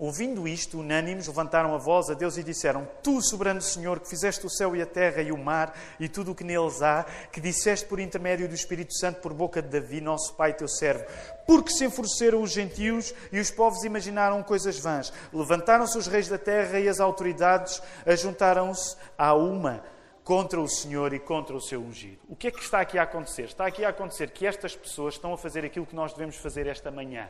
Ouvindo 0.00 0.48
isto, 0.48 0.80
unânimes, 0.80 1.26
levantaram 1.26 1.74
a 1.74 1.78
voz 1.78 2.08
a 2.08 2.14
Deus 2.14 2.38
e 2.38 2.42
disseram: 2.42 2.88
Tu, 3.02 3.20
soberano 3.20 3.60
Senhor, 3.60 4.00
que 4.00 4.08
fizeste 4.08 4.46
o 4.46 4.48
céu 4.48 4.74
e 4.74 4.80
a 4.80 4.86
terra 4.86 5.20
e 5.20 5.30
o 5.30 5.36
mar 5.36 5.78
e 6.00 6.08
tudo 6.08 6.32
o 6.32 6.34
que 6.34 6.42
neles 6.42 6.80
há, 6.80 7.04
que 7.30 7.38
disseste 7.38 7.84
por 7.84 8.00
intermédio 8.00 8.48
do 8.48 8.54
Espírito 8.54 8.94
Santo 8.94 9.20
por 9.20 9.34
boca 9.34 9.60
de 9.60 9.68
Davi, 9.68 10.00
nosso 10.00 10.32
pai, 10.32 10.54
teu 10.54 10.66
servo, 10.66 11.04
porque 11.46 11.70
se 11.70 11.84
enfureceram 11.84 12.40
os 12.40 12.50
gentios 12.50 13.14
e 13.30 13.38
os 13.38 13.50
povos 13.50 13.84
imaginaram 13.84 14.42
coisas 14.42 14.78
vãs. 14.78 15.12
Levantaram-se 15.34 15.98
os 15.98 16.06
reis 16.06 16.28
da 16.28 16.38
terra 16.38 16.80
e 16.80 16.88
as 16.88 16.98
autoridades 16.98 17.82
ajuntaram-se 18.06 18.96
a 19.18 19.34
uma 19.34 19.84
contra 20.30 20.60
o 20.60 20.68
Senhor 20.68 21.12
e 21.12 21.18
contra 21.18 21.56
o 21.56 21.60
seu 21.60 21.80
ungido. 21.80 22.20
O 22.28 22.36
que 22.36 22.46
é 22.46 22.50
que 22.50 22.60
está 22.60 22.80
aqui 22.80 22.96
a 22.96 23.02
acontecer? 23.02 23.46
Está 23.46 23.66
aqui 23.66 23.84
a 23.84 23.88
acontecer 23.88 24.30
que 24.30 24.46
estas 24.46 24.76
pessoas 24.76 25.14
estão 25.14 25.32
a 25.32 25.36
fazer 25.36 25.64
aquilo 25.64 25.84
que 25.84 25.96
nós 25.96 26.12
devemos 26.12 26.36
fazer 26.36 26.68
esta 26.68 26.88
manhã. 26.88 27.28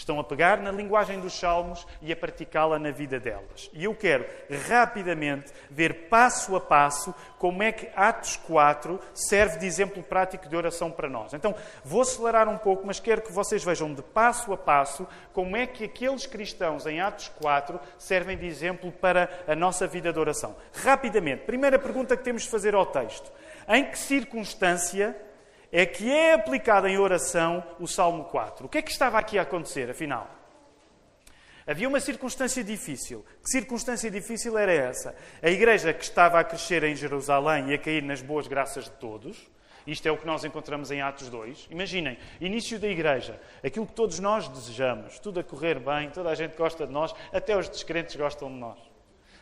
Estão 0.00 0.18
a 0.18 0.24
pegar 0.24 0.56
na 0.56 0.72
linguagem 0.72 1.20
dos 1.20 1.38
salmos 1.38 1.86
e 2.00 2.10
a 2.10 2.16
praticá-la 2.16 2.78
na 2.78 2.90
vida 2.90 3.20
delas. 3.20 3.68
E 3.70 3.84
eu 3.84 3.94
quero 3.94 4.24
rapidamente 4.66 5.52
ver 5.68 6.08
passo 6.08 6.56
a 6.56 6.60
passo 6.60 7.14
como 7.38 7.62
é 7.62 7.70
que 7.70 7.86
Atos 7.94 8.34
4 8.36 8.98
serve 9.12 9.58
de 9.58 9.66
exemplo 9.66 10.02
prático 10.02 10.48
de 10.48 10.56
oração 10.56 10.90
para 10.90 11.06
nós. 11.06 11.34
Então, 11.34 11.54
vou 11.84 12.00
acelerar 12.00 12.48
um 12.48 12.56
pouco, 12.56 12.86
mas 12.86 12.98
quero 12.98 13.20
que 13.20 13.30
vocês 13.30 13.62
vejam 13.62 13.92
de 13.92 14.00
passo 14.00 14.54
a 14.54 14.56
passo 14.56 15.06
como 15.34 15.54
é 15.54 15.66
que 15.66 15.84
aqueles 15.84 16.24
cristãos 16.24 16.86
em 16.86 17.02
Atos 17.02 17.28
4 17.38 17.78
servem 17.98 18.38
de 18.38 18.46
exemplo 18.46 18.90
para 18.90 19.28
a 19.46 19.54
nossa 19.54 19.86
vida 19.86 20.10
de 20.10 20.18
oração. 20.18 20.56
Rapidamente, 20.72 21.44
primeira 21.44 21.78
pergunta 21.78 22.16
que 22.16 22.24
temos 22.24 22.44
de 22.44 22.48
fazer 22.48 22.74
ao 22.74 22.86
texto: 22.86 23.30
em 23.68 23.84
que 23.84 23.98
circunstância 23.98 25.14
é 25.72 25.86
que 25.86 26.10
é 26.10 26.34
aplicado 26.34 26.86
em 26.88 26.98
oração 26.98 27.64
o 27.78 27.86
Salmo 27.86 28.24
4. 28.24 28.66
O 28.66 28.68
que 28.68 28.78
é 28.78 28.82
que 28.82 28.90
estava 28.90 29.18
aqui 29.18 29.38
a 29.38 29.42
acontecer, 29.42 29.88
afinal? 29.90 30.28
Havia 31.66 31.88
uma 31.88 32.00
circunstância 32.00 32.64
difícil. 32.64 33.24
Que 33.42 33.50
circunstância 33.50 34.10
difícil 34.10 34.58
era 34.58 34.72
essa? 34.72 35.14
A 35.42 35.48
igreja 35.48 35.92
que 35.92 36.02
estava 36.02 36.40
a 36.40 36.44
crescer 36.44 36.82
em 36.84 36.96
Jerusalém 36.96 37.70
e 37.70 37.74
a 37.74 37.78
cair 37.78 38.02
nas 38.02 38.20
boas 38.20 38.48
graças 38.48 38.84
de 38.84 38.92
todos, 38.92 39.48
Isto 39.86 40.06
é 40.06 40.12
o 40.12 40.16
que 40.16 40.26
nós 40.26 40.44
encontramos 40.44 40.90
em 40.90 41.00
Atos 41.00 41.28
2. 41.30 41.68
Imaginem, 41.70 42.18
início 42.40 42.78
da 42.78 42.86
igreja, 42.88 43.40
aquilo 43.64 43.86
que 43.86 43.94
todos 43.94 44.18
nós 44.18 44.46
desejamos, 44.48 45.18
tudo 45.18 45.40
a 45.40 45.44
correr 45.44 45.78
bem, 45.78 46.10
toda 46.10 46.30
a 46.30 46.34
gente 46.34 46.56
gosta 46.56 46.86
de 46.86 46.92
nós, 46.92 47.14
até 47.32 47.56
os 47.56 47.68
descrentes 47.68 48.14
gostam 48.14 48.48
de 48.48 48.56
nós. 48.56 48.78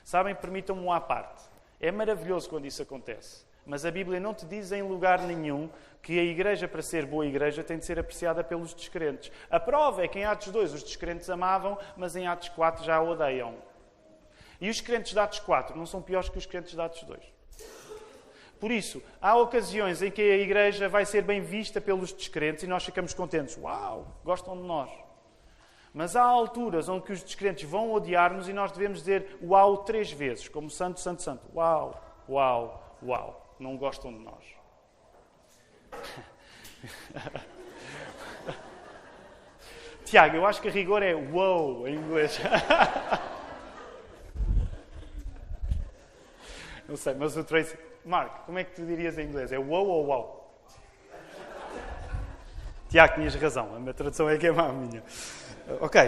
Sabem, 0.05 0.35
permitam-me 0.35 0.81
um 0.81 0.93
à 0.93 1.01
parte. 1.01 1.45
É 1.81 1.91
maravilhoso 1.91 2.49
quando 2.49 2.67
isso 2.67 2.83
acontece. 2.83 3.45
Mas 3.69 3.85
a 3.85 3.91
Bíblia 3.91 4.19
não 4.19 4.33
te 4.33 4.47
diz 4.47 4.73
em 4.73 4.81
lugar 4.81 5.21
nenhum 5.21 5.69
que 6.01 6.19
a 6.19 6.23
igreja, 6.23 6.67
para 6.67 6.81
ser 6.81 7.05
boa 7.05 7.27
igreja, 7.27 7.63
tem 7.63 7.77
de 7.77 7.85
ser 7.85 7.99
apreciada 7.99 8.43
pelos 8.43 8.73
descrentes. 8.73 9.31
A 9.51 9.61
prova 9.61 10.03
é 10.03 10.09
que 10.09 10.19
em 10.19 10.25
Atos 10.25 10.49
2 10.49 10.73
os 10.73 10.83
descrentes 10.83 11.29
amavam, 11.29 11.77
mas 11.95 12.17
em 12.17 12.27
Atos 12.27 12.49
4 12.49 12.83
já 12.83 12.97
a 12.97 13.03
odeiam. 13.03 13.57
E 14.59 14.71
os 14.71 14.81
crentes 14.81 15.13
de 15.13 15.19
Atos 15.19 15.39
4 15.41 15.77
não 15.77 15.85
são 15.85 16.01
piores 16.01 16.31
que 16.31 16.39
os 16.39 16.47
crentes 16.47 16.73
de 16.73 16.81
Atos 16.81 17.03
2. 17.03 17.21
Por 18.59 18.71
isso, 18.71 19.03
há 19.21 19.37
ocasiões 19.37 20.01
em 20.01 20.11
que 20.11 20.23
a 20.23 20.39
igreja 20.39 20.89
vai 20.89 21.05
ser 21.05 21.21
bem 21.21 21.43
vista 21.43 21.79
pelos 21.79 22.11
descrentes 22.11 22.65
e 22.65 22.67
nós 22.67 22.87
ficamos 22.87 23.13
contentes. 23.13 23.59
Uau, 23.59 24.19
gostam 24.25 24.57
de 24.57 24.63
nós. 24.63 24.91
Mas 25.93 26.17
há 26.17 26.23
alturas 26.23 26.89
onde 26.89 27.13
os 27.13 27.23
descrentes 27.23 27.69
vão 27.69 27.93
odiar-nos 27.93 28.49
e 28.49 28.55
nós 28.55 28.73
devemos 28.73 29.01
dizer 29.01 29.39
uau 29.43 29.85
três 29.85 30.11
vezes, 30.11 30.49
como 30.49 30.71
santo, 30.71 31.01
santo, 31.01 31.21
santo. 31.21 31.47
Uau, 31.55 32.03
uau, 32.27 32.97
uau. 33.03 33.38
Não 33.59 33.77
gostam 33.77 34.13
de 34.13 34.21
nós. 34.21 34.45
Tiago, 40.05 40.37
eu 40.37 40.47
acho 40.47 40.63
que 40.63 40.69
a 40.69 40.71
rigor 40.71 41.03
é 41.03 41.15
wow 41.15 41.87
em 41.87 41.97
inglês. 41.97 42.39
Não 46.89 46.97
sei, 46.97 47.15
mas 47.15 47.37
o 47.37 47.45
Tracy. 47.45 47.77
Mark, 48.05 48.47
como 48.47 48.59
é 48.59 48.65
que 48.65 48.75
tu 48.75 48.87
dirias 48.87 49.19
em 49.19 49.27
inglês? 49.27 49.53
É 49.53 49.59
wow 49.59 49.87
ou 49.87 50.07
wow? 50.07 50.39
Tiago, 52.89 53.17
tinhas 53.17 53.35
razão, 53.35 53.77
a 53.77 53.79
minha 53.79 53.93
tradução 53.93 54.31
é 54.31 54.39
que 54.39 54.47
é 54.47 54.51
má 54.51 54.69
a 54.69 54.73
minha. 54.73 55.03
Ok, 55.81 56.01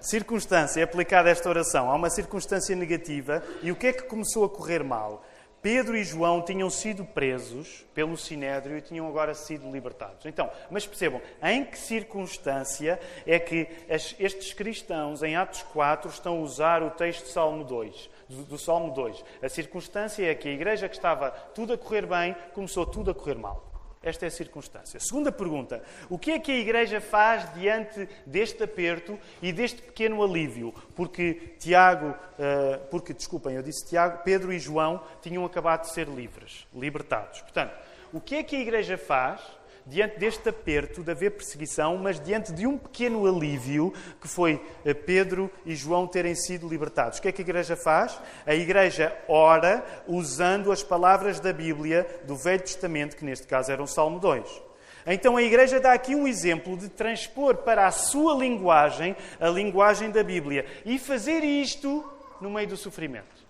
circunstância, 0.00 0.80
é 0.80 0.82
aplicada 0.82 1.30
esta 1.30 1.48
oração. 1.48 1.90
Há 1.90 1.94
uma 1.94 2.10
circunstância 2.10 2.76
negativa 2.76 3.42
e 3.62 3.72
o 3.72 3.76
que 3.76 3.86
é 3.86 3.92
que 3.94 4.02
começou 4.02 4.44
a 4.44 4.50
correr 4.50 4.84
mal? 4.84 5.24
Pedro 5.62 5.96
e 5.96 6.04
João 6.04 6.42
tinham 6.42 6.70
sido 6.70 7.04
presos 7.04 7.84
pelo 7.94 8.16
Sinédrio 8.16 8.76
e 8.76 8.80
tinham 8.80 9.08
agora 9.08 9.34
sido 9.34 9.70
libertados. 9.70 10.24
Então, 10.26 10.50
mas 10.70 10.86
percebam, 10.86 11.20
em 11.42 11.64
que 11.64 11.78
circunstância 11.78 13.00
é 13.26 13.38
que 13.38 13.68
estes 13.88 14.52
cristãos, 14.52 15.22
em 15.22 15.34
Atos 15.34 15.62
4, 15.62 16.10
estão 16.10 16.38
a 16.38 16.40
usar 16.40 16.82
o 16.82 16.90
texto 16.90 17.24
de 17.24 17.32
Salmo 17.32 17.64
2, 17.64 18.10
do, 18.28 18.42
do 18.44 18.58
Salmo 18.58 18.92
2? 18.92 19.24
A 19.42 19.48
circunstância 19.48 20.24
é 20.24 20.34
que 20.34 20.48
a 20.48 20.52
igreja 20.52 20.88
que 20.88 20.96
estava 20.96 21.30
tudo 21.30 21.72
a 21.72 21.78
correr 21.78 22.06
bem, 22.06 22.36
começou 22.54 22.86
tudo 22.86 23.10
a 23.10 23.14
correr 23.14 23.36
mal. 23.36 23.75
Esta 24.02 24.26
é 24.26 24.28
a 24.28 24.30
circunstância. 24.30 25.00
Segunda 25.00 25.32
pergunta: 25.32 25.82
o 26.08 26.18
que 26.18 26.32
é 26.32 26.38
que 26.38 26.52
a 26.52 26.58
Igreja 26.58 27.00
faz 27.00 27.52
diante 27.54 28.08
deste 28.24 28.62
aperto 28.62 29.18
e 29.42 29.52
deste 29.52 29.82
pequeno 29.82 30.22
alívio? 30.22 30.72
Porque 30.94 31.54
Tiago, 31.58 32.10
uh, 32.10 32.86
porque, 32.90 33.12
desculpem, 33.12 33.56
eu 33.56 33.62
disse 33.62 33.88
Tiago, 33.88 34.22
Pedro 34.22 34.52
e 34.52 34.58
João 34.58 35.02
tinham 35.20 35.44
acabado 35.44 35.82
de 35.82 35.92
ser 35.92 36.08
livres, 36.08 36.66
libertados. 36.74 37.40
Portanto, 37.40 37.74
o 38.12 38.20
que 38.20 38.36
é 38.36 38.42
que 38.42 38.56
a 38.56 38.60
Igreja 38.60 38.96
faz 38.96 39.40
diante 39.86 40.18
deste 40.18 40.48
aperto 40.48 41.02
de 41.02 41.12
haver 41.12 41.30
perseguição, 41.30 41.96
mas 41.96 42.18
diante 42.18 42.52
de 42.52 42.66
um 42.66 42.76
pequeno 42.76 43.24
alívio 43.24 43.92
que 44.20 44.26
foi 44.26 44.60
eh, 44.84 44.92
Pedro 44.92 45.48
e 45.64 45.76
João 45.76 46.06
terem 46.06 46.34
sido 46.34 46.68
libertados. 46.68 47.18
O 47.18 47.22
que 47.22 47.28
é 47.28 47.32
que 47.32 47.42
a 47.42 47.44
Igreja 47.44 47.76
faz? 47.76 48.20
A 48.44 48.54
Igreja 48.54 49.16
ora 49.28 49.84
usando 50.08 50.72
as 50.72 50.82
palavras 50.82 51.38
da 51.38 51.52
Bíblia 51.52 52.06
do 52.24 52.34
Velho 52.34 52.60
Testamento, 52.62 53.16
que 53.16 53.24
neste 53.24 53.46
caso 53.46 53.70
era 53.70 53.82
o 53.82 53.86
Salmo 53.86 54.18
2. 54.18 54.62
Então 55.06 55.36
a 55.36 55.42
Igreja 55.42 55.78
dá 55.78 55.92
aqui 55.92 56.16
um 56.16 56.26
exemplo 56.26 56.76
de 56.76 56.88
transpor 56.88 57.58
para 57.58 57.86
a 57.86 57.92
sua 57.92 58.34
linguagem 58.34 59.14
a 59.38 59.48
linguagem 59.48 60.10
da 60.10 60.24
Bíblia 60.24 60.66
e 60.84 60.98
fazer 60.98 61.44
isto 61.44 62.04
no 62.40 62.50
meio 62.50 62.66
do 62.66 62.76
sofrimento. 62.76 63.46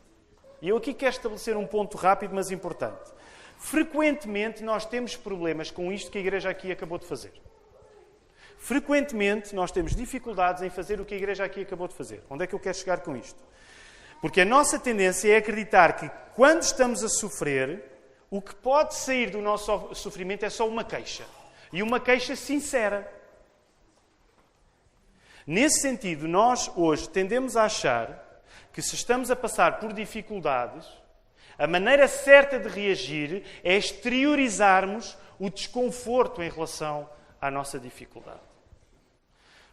E 0.61 0.69
eu 0.69 0.77
aqui 0.77 0.93
quero 0.93 1.15
estabelecer 1.15 1.57
um 1.57 1.67
ponto 1.67 1.97
rápido, 1.97 2.35
mas 2.35 2.51
importante. 2.51 3.16
Frequentemente 3.67 4.63
nós 4.63 4.87
temos 4.87 5.17
problemas 5.17 5.73
com 5.73 5.93
isto 5.93 6.09
que 6.09 6.19
a 6.19 6.21
igreja 6.21 6.49
aqui 6.49 6.71
acabou 6.71 6.99
de 6.99 7.05
fazer. 7.05 7.33
Frequentemente 8.59 9.57
nós 9.57 9.73
temos 9.73 9.93
dificuldades 9.97 10.63
em 10.63 10.71
fazer 10.71 11.01
o 11.01 11.05
que 11.05 11.15
a 11.15 11.17
igreja 11.17 11.45
aqui 11.45 11.63
acabou 11.63 11.89
de 11.89 11.95
fazer. 11.95 12.23
Onde 12.31 12.45
é 12.45 12.47
que 12.47 12.55
eu 12.55 12.61
quero 12.61 12.77
chegar 12.77 13.01
com 13.01 13.17
isto? 13.17 13.43
Porque 14.21 14.43
a 14.43 14.45
nossa 14.45 14.79
tendência 14.79 15.35
é 15.35 15.39
acreditar 15.39 15.97
que 15.97 16.09
quando 16.37 16.63
estamos 16.63 17.03
a 17.03 17.09
sofrer, 17.09 17.83
o 18.31 18.41
que 18.41 18.55
pode 18.55 18.95
sair 18.95 19.31
do 19.31 19.43
nosso 19.43 19.93
sofrimento 19.97 20.45
é 20.45 20.49
só 20.49 20.69
uma 20.69 20.85
queixa. 20.85 21.25
E 21.73 21.83
uma 21.83 21.99
queixa 21.99 22.37
sincera. 22.37 23.13
Nesse 25.45 25.81
sentido, 25.81 26.29
nós 26.29 26.71
hoje 26.77 27.09
tendemos 27.09 27.57
a 27.57 27.65
achar 27.65 28.45
que 28.73 28.81
se 28.81 28.95
estamos 28.95 29.29
a 29.29 29.35
passar 29.35 29.81
por 29.81 29.93
dificuldades, 29.93 30.87
a 31.59 31.67
maneira 31.67 32.07
certa 32.07 32.59
de 32.59 32.69
reagir 32.69 33.45
é 33.65 33.77
exteriorizarmos 33.77 35.17
o 35.39 35.51
desconforto 35.51 36.43
em 36.43 36.51
relação 36.51 37.09
à 37.41 37.51
nossa 37.51 37.79
dificuldade. 37.79 38.41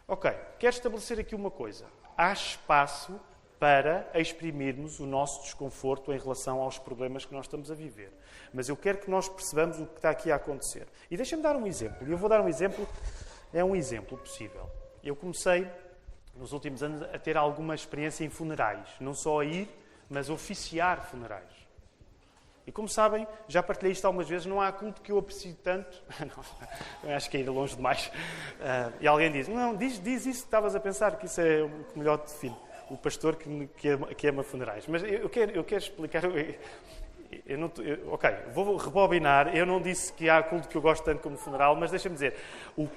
Ok, 0.06 0.30
quero 0.58 0.74
estabelecer 0.74 1.18
aqui 1.18 1.34
uma 1.34 1.50
coisa. 1.50 1.86
Há 2.16 2.32
espaço 2.32 3.18
para 3.58 4.10
exprimirmos 4.14 5.00
o 5.00 5.06
nosso 5.06 5.42
desconforto 5.42 6.12
em 6.12 6.18
relação 6.18 6.60
aos 6.60 6.78
problemas 6.78 7.24
que 7.24 7.32
nós 7.32 7.46
estamos 7.46 7.70
a 7.70 7.74
viver. 7.74 8.12
Mas 8.52 8.68
eu 8.68 8.76
quero 8.76 8.98
que 8.98 9.10
nós 9.10 9.28
percebamos 9.28 9.80
o 9.80 9.86
que 9.86 9.96
está 9.96 10.10
aqui 10.10 10.30
a 10.30 10.36
acontecer. 10.36 10.86
E 11.10 11.16
deixem-me 11.16 11.42
dar 11.42 11.56
um 11.56 11.66
exemplo. 11.66 12.06
E 12.06 12.10
eu 12.10 12.18
vou 12.18 12.28
dar 12.28 12.40
um 12.40 12.48
exemplo, 12.48 12.86
é 13.52 13.64
um 13.64 13.74
exemplo 13.74 14.18
possível. 14.18 14.68
Eu 15.02 15.16
comecei, 15.16 15.66
nos 16.36 16.52
últimos 16.52 16.82
anos, 16.82 17.02
a 17.02 17.18
ter 17.18 17.36
alguma 17.36 17.74
experiência 17.74 18.24
em 18.24 18.28
funerais. 18.28 18.88
Não 19.00 19.14
só 19.14 19.40
a 19.40 19.44
ir, 19.44 19.68
mas 20.10 20.28
oficiar 20.28 21.06
funerais. 21.06 21.63
E 22.66 22.72
como 22.72 22.88
sabem, 22.88 23.26
já 23.46 23.62
partilhei 23.62 23.92
isto 23.92 24.06
algumas 24.06 24.28
vezes, 24.28 24.46
não 24.46 24.60
há 24.60 24.72
culto 24.72 25.02
que 25.02 25.12
eu 25.12 25.18
aprecie 25.18 25.52
tanto. 25.62 26.02
não, 27.04 27.14
acho 27.14 27.28
que 27.28 27.36
é 27.36 27.40
ir 27.40 27.48
longe 27.48 27.76
demais. 27.76 28.06
Uh, 28.06 28.92
e 29.00 29.06
alguém 29.06 29.30
diz: 29.30 29.48
Não, 29.48 29.76
diz, 29.76 30.00
diz 30.02 30.24
isso 30.24 30.40
que 30.40 30.46
estavas 30.46 30.74
a 30.74 30.80
pensar, 30.80 31.16
que 31.18 31.26
isso 31.26 31.40
é 31.40 31.62
o 31.62 31.68
que 31.92 31.98
melhor 31.98 32.18
define. 32.18 32.56
O 32.90 32.96
pastor 32.96 33.36
que, 33.36 33.68
que, 33.76 33.88
ama, 33.88 34.06
que 34.08 34.26
ama 34.26 34.42
funerais. 34.42 34.86
Mas 34.86 35.02
eu 35.02 35.28
quero, 35.28 35.52
eu 35.52 35.64
quero 35.64 35.82
explicar. 35.82 36.22
Eu, 37.46 37.58
não, 37.58 37.70
eu, 37.78 38.12
ok, 38.12 38.30
vou 38.52 38.76
rebobinar. 38.76 39.54
Eu 39.54 39.66
não 39.66 39.80
disse 39.80 40.12
que 40.12 40.30
há 40.30 40.42
culto 40.42 40.68
que 40.68 40.76
eu 40.76 40.82
gosto 40.82 41.04
tanto 41.04 41.20
como 41.20 41.36
funeral, 41.36 41.76
mas 41.76 41.90
deixa-me 41.90 42.14
dizer: 42.14 42.34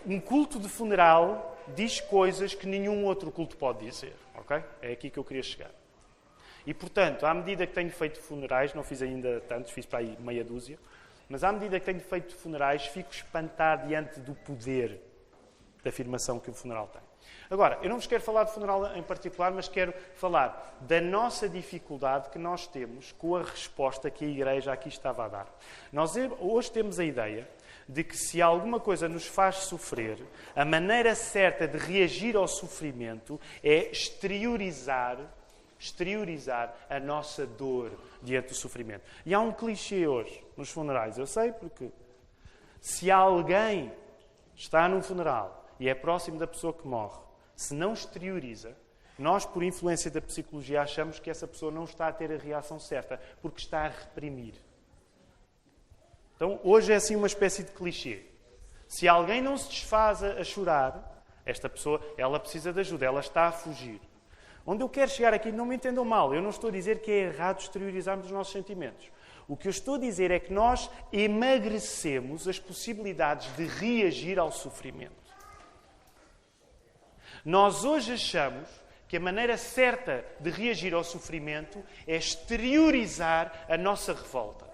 um 0.05 0.19
culto 0.19 0.59
de 0.59 0.69
funeral 0.69 1.57
diz 1.75 1.99
coisas 1.99 2.53
que 2.53 2.65
nenhum 2.67 3.03
outro 3.05 3.31
culto 3.31 3.57
pode 3.57 3.85
dizer. 3.85 4.15
Ok? 4.35 4.63
É 4.81 4.91
aqui 4.93 5.09
que 5.09 5.19
eu 5.19 5.23
queria 5.25 5.43
chegar. 5.43 5.71
E, 6.67 6.73
portanto, 6.73 7.25
à 7.25 7.33
medida 7.33 7.65
que 7.65 7.73
tenho 7.73 7.89
feito 7.89 8.19
funerais, 8.19 8.73
não 8.73 8.83
fiz 8.83 9.01
ainda 9.01 9.39
tantos, 9.47 9.71
fiz 9.71 9.85
para 9.85 9.99
aí 9.99 10.17
meia 10.19 10.43
dúzia, 10.43 10.77
mas 11.29 11.41
à 11.41 11.49
medida 11.49 11.79
que 11.79 11.85
tenho 11.85 12.01
feito 12.01 12.35
funerais, 12.35 12.85
fico 12.87 13.09
espantado 13.09 13.87
diante 13.87 14.19
do 14.19 14.35
poder 14.35 15.01
da 15.81 15.89
afirmação 15.89 16.41
que 16.41 16.49
o 16.49 16.53
funeral 16.53 16.87
tem. 16.87 17.01
Agora, 17.49 17.79
eu 17.81 17.89
não 17.89 17.95
vos 17.95 18.05
quero 18.05 18.21
falar 18.21 18.43
de 18.43 18.53
funeral 18.53 18.97
em 18.97 19.01
particular, 19.01 19.49
mas 19.51 19.69
quero 19.69 19.93
falar 20.15 20.77
da 20.81 20.99
nossa 20.99 21.47
dificuldade 21.47 22.29
que 22.29 22.37
nós 22.37 22.67
temos 22.67 23.13
com 23.13 23.37
a 23.37 23.43
resposta 23.43 24.11
que 24.11 24.25
a 24.25 24.27
Igreja 24.27 24.73
aqui 24.73 24.89
estava 24.89 25.23
a 25.23 25.29
dar. 25.29 25.59
Nós 25.89 26.15
hoje 26.39 26.69
temos 26.69 26.99
a 26.99 27.05
ideia 27.05 27.47
de 27.87 28.03
que 28.03 28.17
se 28.17 28.41
alguma 28.41 28.81
coisa 28.81 29.07
nos 29.07 29.25
faz 29.25 29.55
sofrer, 29.55 30.21
a 30.53 30.65
maneira 30.65 31.15
certa 31.15 31.65
de 31.65 31.77
reagir 31.77 32.35
ao 32.35 32.45
sofrimento 32.45 33.39
é 33.63 33.89
exteriorizar 33.89 35.17
exteriorizar 35.79 36.75
a 36.89 36.99
nossa 36.99 37.45
dor 37.45 37.91
diante 38.21 38.49
do 38.49 38.55
sofrimento. 38.55 39.03
E 39.25 39.33
há 39.33 39.39
um 39.39 39.51
clichê 39.51 40.07
hoje 40.07 40.43
nos 40.55 40.69
funerais, 40.69 41.17
eu 41.17 41.27
sei 41.27 41.51
porque 41.51 41.91
se 42.79 43.11
alguém 43.11 43.91
está 44.55 44.87
num 44.87 45.01
funeral 45.01 45.65
e 45.79 45.87
é 45.87 45.93
próximo 45.93 46.39
da 46.39 46.47
pessoa 46.47 46.73
que 46.73 46.87
morre, 46.87 47.19
se 47.55 47.73
não 47.73 47.93
exterioriza, 47.93 48.75
nós, 49.17 49.45
por 49.45 49.63
influência 49.63 50.11
da 50.11 50.21
psicologia, 50.21 50.81
achamos 50.81 51.19
que 51.19 51.29
essa 51.29 51.47
pessoa 51.47 51.71
não 51.71 51.85
está 51.85 52.07
a 52.07 52.13
ter 52.13 52.31
a 52.31 52.37
reação 52.37 52.79
certa, 52.79 53.19
porque 53.41 53.59
está 53.59 53.85
a 53.85 53.89
reprimir. 53.89 54.53
Então, 56.35 56.59
hoje 56.63 56.93
é 56.93 56.95
assim 56.95 57.15
uma 57.15 57.25
espécie 57.25 57.63
de 57.63 57.71
clichê. 57.71 58.23
Se 58.87 59.07
alguém 59.07 59.41
não 59.41 59.57
se 59.57 59.69
desfaz 59.69 60.23
a 60.23 60.43
chorar, 60.43 61.25
esta 61.45 61.67
pessoa, 61.67 61.99
ela 62.17 62.39
precisa 62.39 62.71
de 62.71 62.79
ajuda, 62.79 63.05
ela 63.05 63.21
está 63.21 63.47
a 63.47 63.51
fugir. 63.51 63.99
Onde 64.69 64.83
eu 64.83 64.89
quero 64.89 65.09
chegar 65.09 65.33
aqui, 65.33 65.49
não 65.49 65.65
me 65.65 65.77
entendam 65.77 66.03
mal, 66.03 66.35
eu 66.35 66.41
não 66.41 66.49
estou 66.49 66.69
a 66.69 66.73
dizer 66.73 66.99
que 66.99 67.09
é 67.09 67.19
errado 67.29 67.61
exteriorizarmos 67.61 68.25
os 68.25 68.31
nossos 68.33 68.51
sentimentos. 68.51 69.09
O 69.47 69.55
que 69.55 69.69
eu 69.69 69.69
estou 69.69 69.95
a 69.95 69.97
dizer 69.97 70.29
é 70.29 70.41
que 70.41 70.51
nós 70.51 70.91
emagrecemos 71.13 72.49
as 72.49 72.59
possibilidades 72.59 73.55
de 73.55 73.65
reagir 73.65 74.37
ao 74.37 74.51
sofrimento. 74.51 75.15
Nós 77.45 77.85
hoje 77.85 78.11
achamos 78.11 78.67
que 79.07 79.15
a 79.15 79.21
maneira 79.21 79.55
certa 79.55 80.25
de 80.37 80.49
reagir 80.49 80.93
ao 80.93 81.03
sofrimento 81.05 81.81
é 82.05 82.17
exteriorizar 82.17 83.67
a 83.69 83.77
nossa 83.77 84.13
revolta. 84.13 84.67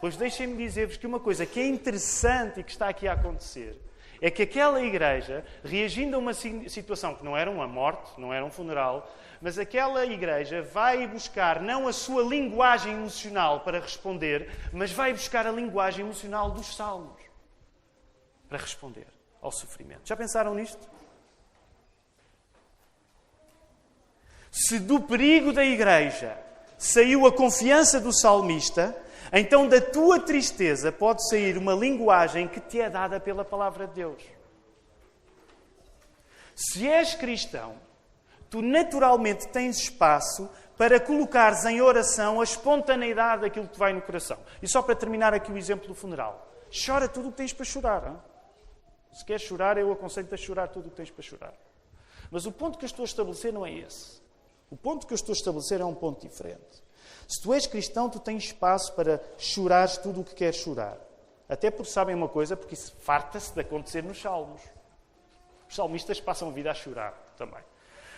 Pois 0.00 0.16
deixem-me 0.16 0.56
dizer-vos 0.56 0.96
que 0.96 1.06
uma 1.06 1.18
coisa 1.18 1.44
que 1.44 1.58
é 1.58 1.66
interessante 1.66 2.60
e 2.60 2.62
que 2.62 2.70
está 2.70 2.88
aqui 2.88 3.08
a 3.08 3.14
acontecer 3.14 3.89
é 4.20 4.30
que 4.30 4.42
aquela 4.42 4.82
igreja, 4.82 5.44
reagindo 5.64 6.16
a 6.16 6.18
uma 6.18 6.34
situação 6.34 7.14
que 7.14 7.24
não 7.24 7.36
era 7.36 7.50
uma 7.50 7.66
morte, 7.66 8.20
não 8.20 8.32
era 8.32 8.44
um 8.44 8.50
funeral, 8.50 9.10
mas 9.40 9.58
aquela 9.58 10.04
igreja 10.04 10.60
vai 10.62 11.06
buscar 11.06 11.60
não 11.60 11.88
a 11.88 11.92
sua 11.92 12.22
linguagem 12.22 12.92
emocional 12.92 13.60
para 13.60 13.80
responder, 13.80 14.50
mas 14.72 14.92
vai 14.92 15.12
buscar 15.12 15.46
a 15.46 15.50
linguagem 15.50 16.04
emocional 16.04 16.50
dos 16.50 16.76
salmos 16.76 17.20
para 18.48 18.58
responder 18.58 19.06
ao 19.40 19.50
sofrimento. 19.50 20.02
Já 20.04 20.16
pensaram 20.16 20.54
nisto? 20.54 20.86
Se 24.50 24.78
do 24.78 25.00
perigo 25.00 25.52
da 25.52 25.64
igreja 25.64 26.36
saiu 26.76 27.26
a 27.26 27.32
confiança 27.32 28.00
do 28.00 28.12
salmista, 28.12 28.96
então 29.32 29.68
da 29.68 29.80
tua 29.80 30.18
tristeza 30.20 30.90
pode 30.90 31.28
sair 31.28 31.56
uma 31.56 31.74
linguagem 31.74 32.48
que 32.48 32.60
te 32.60 32.80
é 32.80 32.90
dada 32.90 33.20
pela 33.20 33.44
palavra 33.44 33.86
de 33.86 33.94
Deus. 33.94 34.22
Se 36.54 36.86
és 36.86 37.14
cristão, 37.14 37.74
tu 38.50 38.60
naturalmente 38.60 39.48
tens 39.48 39.78
espaço 39.78 40.48
para 40.76 40.98
colocares 40.98 41.64
em 41.64 41.80
oração 41.80 42.40
a 42.40 42.44
espontaneidade 42.44 43.42
daquilo 43.42 43.66
que 43.66 43.74
te 43.74 43.78
vai 43.78 43.92
no 43.92 44.02
coração. 44.02 44.38
E 44.62 44.68
só 44.68 44.82
para 44.82 44.94
terminar 44.94 45.32
aqui 45.34 45.52
o 45.52 45.58
exemplo 45.58 45.86
do 45.86 45.94
funeral. 45.94 46.50
Chora 46.70 47.08
tudo 47.08 47.28
o 47.28 47.30
que 47.30 47.38
tens 47.38 47.52
para 47.52 47.64
chorar. 47.64 48.06
Hein? 48.06 48.18
Se 49.12 49.24
queres 49.24 49.42
chorar, 49.42 49.76
eu 49.76 49.92
aconselho-te 49.92 50.34
a 50.34 50.38
chorar 50.38 50.68
tudo 50.68 50.86
o 50.86 50.90
que 50.90 50.96
tens 50.96 51.10
para 51.10 51.22
chorar. 51.22 51.54
Mas 52.30 52.46
o 52.46 52.52
ponto 52.52 52.78
que 52.78 52.84
eu 52.84 52.88
estou 52.88 53.02
a 53.02 53.06
estabelecer 53.06 53.52
não 53.52 53.66
é 53.66 53.72
esse. 53.72 54.22
O 54.70 54.76
ponto 54.76 55.06
que 55.06 55.12
eu 55.12 55.16
estou 55.16 55.32
a 55.32 55.36
estabelecer 55.36 55.80
é 55.80 55.84
um 55.84 55.94
ponto 55.94 56.26
diferente. 56.26 56.82
Se 57.30 57.40
tu 57.40 57.54
és 57.54 57.64
cristão, 57.64 58.10
tu 58.10 58.18
tens 58.18 58.46
espaço 58.46 58.92
para 58.94 59.22
chorares 59.38 59.96
tudo 59.96 60.20
o 60.20 60.24
que 60.24 60.34
queres 60.34 60.56
chorar. 60.56 60.98
Até 61.48 61.70
porque 61.70 61.88
sabem 61.88 62.12
uma 62.12 62.28
coisa, 62.28 62.56
porque 62.56 62.74
isso 62.74 62.92
farta-se 63.02 63.54
de 63.54 63.60
acontecer 63.60 64.02
nos 64.02 64.20
salmos. 64.20 64.60
Os 65.68 65.76
salmistas 65.76 66.20
passam 66.20 66.48
a 66.48 66.50
vida 66.50 66.72
a 66.72 66.74
chorar 66.74 67.12
também. 67.38 67.62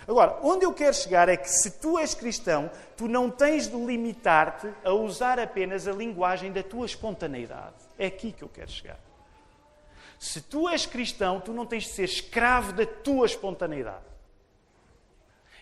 Agora, 0.08 0.38
onde 0.42 0.64
eu 0.64 0.72
quero 0.72 0.94
chegar 0.94 1.28
é 1.28 1.36
que 1.36 1.46
se 1.50 1.72
tu 1.72 1.98
és 1.98 2.14
cristão, 2.14 2.70
tu 2.96 3.06
não 3.06 3.30
tens 3.30 3.68
de 3.68 3.76
limitar-te 3.76 4.72
a 4.82 4.94
usar 4.94 5.38
apenas 5.38 5.86
a 5.86 5.92
linguagem 5.92 6.50
da 6.50 6.62
tua 6.62 6.86
espontaneidade. 6.86 7.76
É 7.98 8.06
aqui 8.06 8.32
que 8.32 8.42
eu 8.42 8.48
quero 8.48 8.70
chegar. 8.70 8.98
Se 10.18 10.40
tu 10.40 10.66
és 10.70 10.86
cristão, 10.86 11.38
tu 11.38 11.52
não 11.52 11.66
tens 11.66 11.82
de 11.82 11.90
ser 11.90 12.04
escravo 12.04 12.72
da 12.72 12.86
tua 12.86 13.26
espontaneidade. 13.26 14.11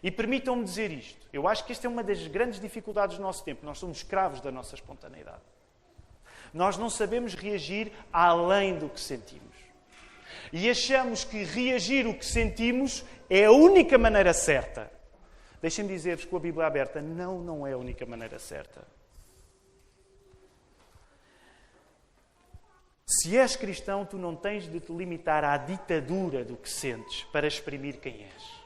E 0.02 0.10
permitam-me 0.10 0.64
dizer 0.64 0.90
isto. 0.90 1.26
Eu 1.32 1.46
acho 1.46 1.64
que 1.64 1.72
esta 1.72 1.86
é 1.86 1.90
uma 1.90 2.02
das 2.02 2.26
grandes 2.26 2.60
dificuldades 2.60 3.16
do 3.16 3.22
nosso 3.22 3.44
tempo. 3.44 3.64
Nós 3.64 3.78
somos 3.78 3.98
escravos 3.98 4.40
da 4.40 4.50
nossa 4.50 4.74
espontaneidade. 4.74 5.42
Nós 6.52 6.76
não 6.76 6.88
sabemos 6.88 7.34
reagir 7.34 7.92
além 8.12 8.78
do 8.78 8.88
que 8.88 9.00
sentimos. 9.00 9.54
E 10.52 10.68
achamos 10.68 11.22
que 11.24 11.44
reagir 11.44 12.06
o 12.06 12.14
que 12.14 12.24
sentimos 12.24 13.04
é 13.28 13.44
a 13.44 13.52
única 13.52 13.96
maneira 13.98 14.32
certa. 14.32 14.90
Deixem-me 15.60 15.92
dizer-vos 15.92 16.24
com 16.24 16.36
a 16.36 16.40
Bíblia 16.40 16.66
aberta: 16.66 17.00
não, 17.00 17.38
não 17.38 17.66
é 17.66 17.72
a 17.72 17.78
única 17.78 18.06
maneira 18.06 18.38
certa. 18.38 18.82
Se 23.06 23.36
és 23.36 23.56
cristão, 23.56 24.06
tu 24.06 24.16
não 24.16 24.36
tens 24.36 24.70
de 24.70 24.78
te 24.78 24.92
limitar 24.92 25.44
à 25.44 25.56
ditadura 25.56 26.44
do 26.44 26.56
que 26.56 26.70
sentes 26.70 27.24
para 27.24 27.46
exprimir 27.46 27.98
quem 27.98 28.22
és. 28.22 28.59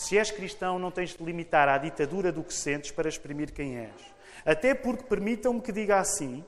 Se 0.00 0.16
és 0.16 0.30
cristão, 0.30 0.78
não 0.78 0.90
tens 0.90 1.14
de 1.14 1.22
limitar 1.22 1.68
à 1.68 1.76
ditadura 1.76 2.32
do 2.32 2.42
que 2.42 2.54
sentes 2.54 2.90
para 2.90 3.06
exprimir 3.06 3.52
quem 3.52 3.76
és. 3.76 4.14
Até 4.46 4.72
porque, 4.72 5.04
permitam-me 5.04 5.60
que 5.60 5.70
diga 5.70 5.98
assim, 5.98 6.42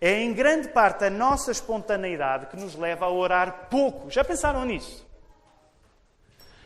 é 0.00 0.20
em 0.20 0.32
grande 0.34 0.66
parte 0.70 1.04
a 1.04 1.08
nossa 1.08 1.52
espontaneidade 1.52 2.46
que 2.46 2.56
nos 2.56 2.74
leva 2.74 3.06
a 3.06 3.10
orar 3.10 3.68
pouco. 3.70 4.10
Já 4.10 4.24
pensaram 4.24 4.64
nisso? 4.64 5.08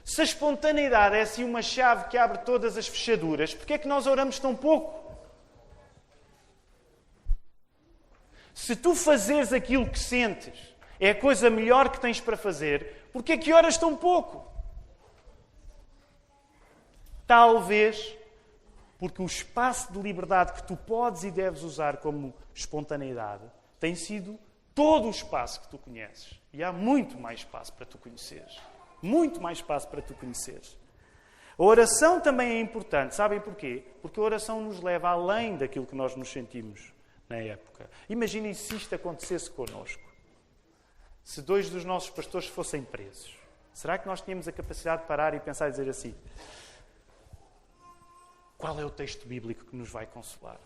Se 0.03 0.23
a 0.23 0.25
espontaneidade 0.25 1.15
é 1.15 1.21
assim 1.21 1.45
uma 1.45 1.61
chave 1.61 2.09
que 2.09 2.17
abre 2.17 2.39
todas 2.39 2.79
as 2.79 2.89
fechaduras, 2.89 3.53
porquê 3.53 3.75
é 3.75 3.79
que 3.79 3.87
nós 3.87 4.07
oramos 4.07 4.39
tão 4.39 4.57
pouco? 4.57 5.15
Se 8.55 8.75
tu 8.75 8.95
fazeres 8.95 9.53
aquilo 9.53 9.87
que 9.87 9.99
sentes 9.99 10.59
é 10.99 11.11
a 11.11 11.15
coisa 11.15 11.51
melhor 11.51 11.91
que 11.91 12.01
tens 12.01 12.19
para 12.19 12.39
fazer, 12.39 13.11
porquê 13.13 13.33
é 13.33 13.37
que 13.37 13.53
oras 13.53 13.77
tão 13.77 13.95
pouco? 13.95 14.57
Talvez 17.29 18.17
porque 18.99 19.23
o 19.23 19.27
espaço 19.27 19.93
de 19.93 20.01
liberdade 20.01 20.55
que 20.55 20.67
tu 20.67 20.77
podes 20.77 21.23
e 21.23 21.31
deves 21.31 21.63
usar 21.63 21.99
como 21.99 22.35
espontaneidade 22.53 23.45
tem 23.79 23.95
sido 23.95 24.37
todo 24.75 25.07
o 25.07 25.11
espaço 25.11 25.61
que 25.61 25.69
tu 25.69 25.79
conheces. 25.79 26.41
E 26.53 26.65
há 26.65 26.73
muito 26.73 27.17
mais 27.17 27.41
espaço 27.41 27.73
para 27.75 27.87
tu 27.87 27.99
conheceres. 27.99 28.59
Muito 29.01 29.41
mais 29.41 29.59
espaço 29.59 29.87
para 29.89 30.03
tu 30.03 30.15
conheceres. 30.15 30.77
A 31.57 31.63
oração 31.63 32.21
também 32.21 32.49
é 32.49 32.61
importante. 32.61 33.15
Sabem 33.15 33.41
porquê? 33.41 33.85
Porque 34.01 34.19
a 34.19 34.23
oração 34.23 34.61
nos 34.63 34.81
leva 34.81 35.11
além 35.11 35.57
daquilo 35.57 35.87
que 35.87 35.95
nós 35.95 36.17
nos 36.17 36.31
sentimos 36.31 36.93
na 37.29 37.37
época. 37.37 37.91
Imaginem 38.09 38.55
se 38.55 38.75
isto 38.75 38.95
acontecesse 38.95 39.51
connosco. 39.51 40.03
Se 41.23 41.43
dois 41.43 41.69
dos 41.69 41.85
nossos 41.85 42.11
pastores 42.11 42.49
fossem 42.49 42.83
presos. 42.83 43.37
Será 43.75 43.99
que 43.99 44.09
nós 44.09 44.21
tínhamos 44.21 44.49
a 44.49 44.53
capacidade 44.53 45.03
de 45.03 45.09
parar 45.09 45.35
e 45.35 45.41
pensar 45.41 45.69
e 45.69 45.71
dizer 45.71 45.89
assim: 45.89 46.15
qual 48.59 48.79
é 48.81 48.85
o 48.85 48.91
texto 48.91 49.27
bíblico 49.27 49.65
que 49.65 49.77
nos 49.77 49.89
vai 49.89 50.05
consolar? 50.05 50.61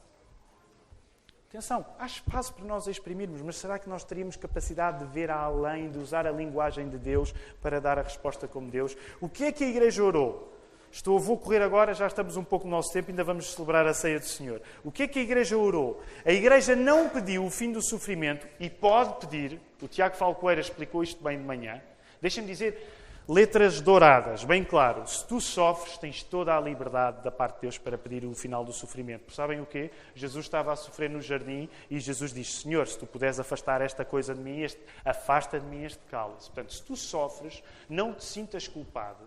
Atenção, 1.50 1.84
há 1.98 2.06
espaço 2.06 2.54
para 2.54 2.64
nós 2.64 2.86
exprimirmos, 2.86 3.42
mas 3.42 3.56
será 3.56 3.78
que 3.78 3.86
nós 3.86 4.02
teríamos 4.02 4.36
capacidade 4.36 5.00
de 5.00 5.12
ver 5.12 5.30
além, 5.30 5.90
de 5.90 5.98
usar 5.98 6.26
a 6.26 6.32
linguagem 6.32 6.88
de 6.88 6.96
Deus 6.96 7.34
para 7.60 7.78
dar 7.78 7.98
a 7.98 8.02
resposta 8.02 8.48
como 8.48 8.70
Deus? 8.70 8.96
O 9.20 9.28
que 9.28 9.44
é 9.44 9.52
que 9.52 9.62
a 9.62 9.68
igreja 9.68 10.02
orou? 10.02 10.50
Estou, 10.90 11.18
vou 11.18 11.36
correr 11.36 11.60
agora, 11.60 11.92
já 11.92 12.06
estamos 12.06 12.38
um 12.38 12.44
pouco 12.44 12.66
no 12.66 12.70
nosso 12.70 12.90
tempo, 12.90 13.10
ainda 13.10 13.22
vamos 13.22 13.52
celebrar 13.52 13.86
a 13.86 13.92
ceia 13.92 14.18
do 14.18 14.26
Senhor. 14.26 14.62
O 14.82 14.90
que 14.90 15.02
é 15.02 15.08
que 15.08 15.18
a 15.18 15.22
igreja 15.22 15.56
orou? 15.58 16.02
A 16.24 16.32
igreja 16.32 16.74
não 16.74 17.10
pediu 17.10 17.44
o 17.44 17.50
fim 17.50 17.70
do 17.70 17.82
sofrimento 17.82 18.46
e 18.58 18.70
pode 18.70 19.26
pedir, 19.26 19.60
o 19.82 19.88
Tiago 19.88 20.16
Falcoeira 20.16 20.60
explicou 20.62 21.02
isto 21.02 21.22
bem 21.22 21.36
de 21.36 21.44
manhã. 21.44 21.82
Deixem-me 22.20 22.48
dizer, 22.48 23.01
letras 23.28 23.80
douradas, 23.80 24.44
bem 24.44 24.64
claro. 24.64 25.06
Se 25.06 25.26
tu 25.26 25.40
sofres, 25.40 25.96
tens 25.98 26.22
toda 26.22 26.56
a 26.56 26.60
liberdade 26.60 27.22
da 27.22 27.30
parte 27.30 27.56
de 27.56 27.60
Deus 27.62 27.78
para 27.78 27.96
pedir 27.96 28.24
o 28.24 28.34
final 28.34 28.64
do 28.64 28.72
sofrimento. 28.72 29.32
Sabem 29.32 29.60
o 29.60 29.66
quê? 29.66 29.90
Jesus 30.14 30.44
estava 30.44 30.72
a 30.72 30.76
sofrer 30.76 31.08
no 31.08 31.20
jardim 31.20 31.68
e 31.90 31.98
Jesus 32.00 32.32
diz: 32.32 32.60
Senhor, 32.60 32.86
se 32.86 32.98
tu 32.98 33.06
puderes 33.06 33.38
afastar 33.38 33.80
esta 33.80 34.04
coisa 34.04 34.34
de 34.34 34.40
mim, 34.40 34.60
este, 34.60 34.80
afasta 35.04 35.58
de 35.58 35.66
mim 35.66 35.84
este 35.84 36.00
cálice. 36.10 36.50
Portanto, 36.50 36.72
se 36.72 36.82
tu 36.82 36.96
sofres, 36.96 37.62
não 37.88 38.12
te 38.12 38.24
sintas 38.24 38.66
culpado 38.66 39.24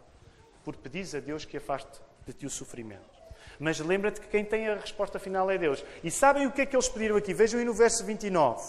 por 0.64 0.76
pedir 0.76 1.06
a 1.16 1.20
Deus 1.20 1.46
que 1.46 1.58
afaste 1.58 2.02
de 2.26 2.34
ti 2.34 2.46
o 2.46 2.50
sofrimento. 2.50 3.16
Mas 3.60 3.80
lembra-te 3.80 4.20
que 4.20 4.28
quem 4.28 4.43
tem 4.43 4.68
a 4.68 4.76
resposta 4.76 5.20
final 5.20 5.50
é 5.50 5.58
Deus. 5.58 5.84
E 6.04 6.12
sabem 6.12 6.46
o 6.46 6.52
que 6.52 6.62
é 6.62 6.66
que 6.66 6.76
eles 6.76 6.89
pediram 6.89 7.16
aqui? 7.16 7.34
Vejam 7.34 7.60
aí 7.60 7.66
no 7.66 7.74
verso 7.74 8.04
29. 8.04 8.62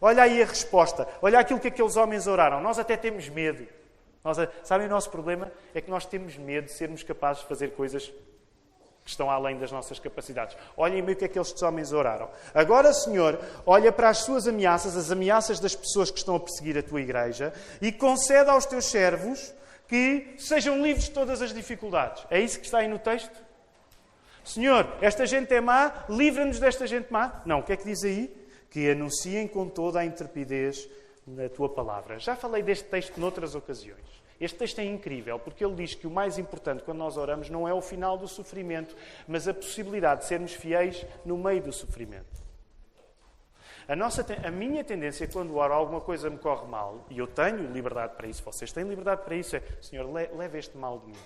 Olha 0.00 0.22
aí 0.22 0.42
a 0.42 0.46
resposta. 0.46 1.06
Olha 1.20 1.38
aquilo 1.38 1.60
que 1.60 1.68
aqueles 1.68 1.96
homens 1.96 2.26
oraram. 2.26 2.62
Nós 2.62 2.78
até 2.78 2.96
temos 2.96 3.28
medo. 3.28 3.66
Nós, 4.24 4.36
sabem, 4.64 4.86
o 4.86 4.90
nosso 4.90 5.10
problema 5.10 5.50
é 5.74 5.80
que 5.80 5.90
nós 5.90 6.04
temos 6.04 6.36
medo 6.36 6.66
de 6.66 6.72
sermos 6.72 7.02
capazes 7.02 7.42
de 7.42 7.48
fazer 7.48 7.72
coisas 7.72 8.12
que 9.06 9.10
estão 9.10 9.30
além 9.30 9.56
das 9.56 9.70
nossas 9.70 10.00
capacidades. 10.00 10.56
Olhem 10.76 11.02
bem 11.02 11.14
o 11.14 11.18
que 11.18 11.24
é 11.24 11.28
que 11.28 11.38
estes 11.38 11.62
homens 11.62 11.92
oraram. 11.92 12.28
Agora, 12.52 12.92
Senhor, 12.92 13.38
olha 13.64 13.92
para 13.92 14.08
as 14.08 14.18
suas 14.18 14.48
ameaças, 14.48 14.96
as 14.96 15.12
ameaças 15.12 15.60
das 15.60 15.76
pessoas 15.76 16.10
que 16.10 16.18
estão 16.18 16.34
a 16.34 16.40
perseguir 16.40 16.76
a 16.76 16.82
tua 16.82 17.00
igreja, 17.00 17.52
e 17.80 17.92
conceda 17.92 18.50
aos 18.50 18.66
teus 18.66 18.86
servos 18.86 19.54
que 19.86 20.34
sejam 20.38 20.82
livres 20.82 21.04
de 21.04 21.12
todas 21.12 21.40
as 21.40 21.54
dificuldades. 21.54 22.26
É 22.28 22.40
isso 22.40 22.58
que 22.58 22.64
está 22.64 22.78
aí 22.78 22.88
no 22.88 22.98
texto? 22.98 23.46
Senhor, 24.42 24.88
esta 25.00 25.24
gente 25.24 25.54
é 25.54 25.60
má, 25.60 26.04
livra-nos 26.08 26.58
desta 26.58 26.84
gente 26.84 27.12
má. 27.12 27.42
Não, 27.46 27.60
o 27.60 27.62
que 27.62 27.72
é 27.72 27.76
que 27.76 27.84
diz 27.84 28.02
aí? 28.02 28.32
Que 28.70 28.90
anunciem 28.90 29.46
com 29.46 29.68
toda 29.68 30.00
a 30.00 30.04
intrepidez 30.04 30.88
na 31.26 31.48
tua 31.48 31.68
palavra. 31.68 32.18
Já 32.18 32.36
falei 32.36 32.62
deste 32.62 32.88
texto 32.88 33.18
noutras 33.18 33.54
ocasiões. 33.54 34.24
Este 34.40 34.58
texto 34.58 34.78
é 34.80 34.84
incrível 34.84 35.38
porque 35.38 35.64
ele 35.64 35.74
diz 35.74 35.94
que 35.94 36.06
o 36.06 36.10
mais 36.10 36.38
importante 36.38 36.82
quando 36.82 36.98
nós 36.98 37.16
oramos 37.16 37.48
não 37.48 37.66
é 37.66 37.72
o 37.72 37.80
final 37.80 38.18
do 38.18 38.28
sofrimento, 38.28 38.94
mas 39.26 39.48
a 39.48 39.54
possibilidade 39.54 40.20
de 40.20 40.26
sermos 40.26 40.52
fiéis 40.52 41.04
no 41.24 41.36
meio 41.36 41.62
do 41.62 41.72
sofrimento. 41.72 42.46
A, 43.88 43.94
nossa, 43.94 44.26
a 44.44 44.50
minha 44.50 44.82
tendência 44.82 45.28
quando 45.28 45.56
oro 45.56 45.72
alguma 45.72 46.00
coisa 46.00 46.28
me 46.28 46.38
corre 46.38 46.66
mal, 46.66 47.06
e 47.08 47.18
eu 47.18 47.26
tenho 47.26 47.70
liberdade 47.72 48.14
para 48.16 48.26
isso, 48.26 48.42
vocês 48.42 48.72
têm 48.72 48.84
liberdade 48.84 49.22
para 49.22 49.36
isso, 49.36 49.54
é 49.54 49.62
Senhor, 49.80 50.04
leve 50.12 50.58
este 50.58 50.76
mal 50.76 50.98
de 50.98 51.06
mim. 51.06 51.18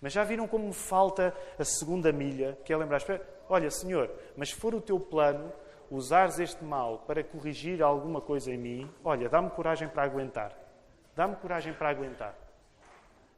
Mas 0.00 0.12
já 0.12 0.22
viram 0.22 0.46
como 0.46 0.68
me 0.68 0.72
falta 0.72 1.34
a 1.58 1.64
segunda 1.64 2.12
milha, 2.12 2.56
que 2.64 2.72
é 2.72 2.76
lembrar, 2.76 3.02
olha, 3.48 3.70
Senhor, 3.70 4.08
mas 4.36 4.50
se 4.50 4.54
for 4.54 4.72
o 4.72 4.80
teu 4.80 5.00
plano, 5.00 5.52
usares 5.90 6.38
este 6.38 6.64
mal 6.64 6.98
para 7.06 7.24
corrigir 7.24 7.82
alguma 7.82 8.20
coisa 8.20 8.50
em 8.50 8.56
mim, 8.56 8.90
olha, 9.04 9.28
dá-me 9.28 9.50
coragem 9.50 9.88
para 9.88 10.04
aguentar. 10.04 10.52
Dá-me 11.16 11.36
coragem 11.36 11.72
para 11.72 11.88
aguentar. 11.88 12.34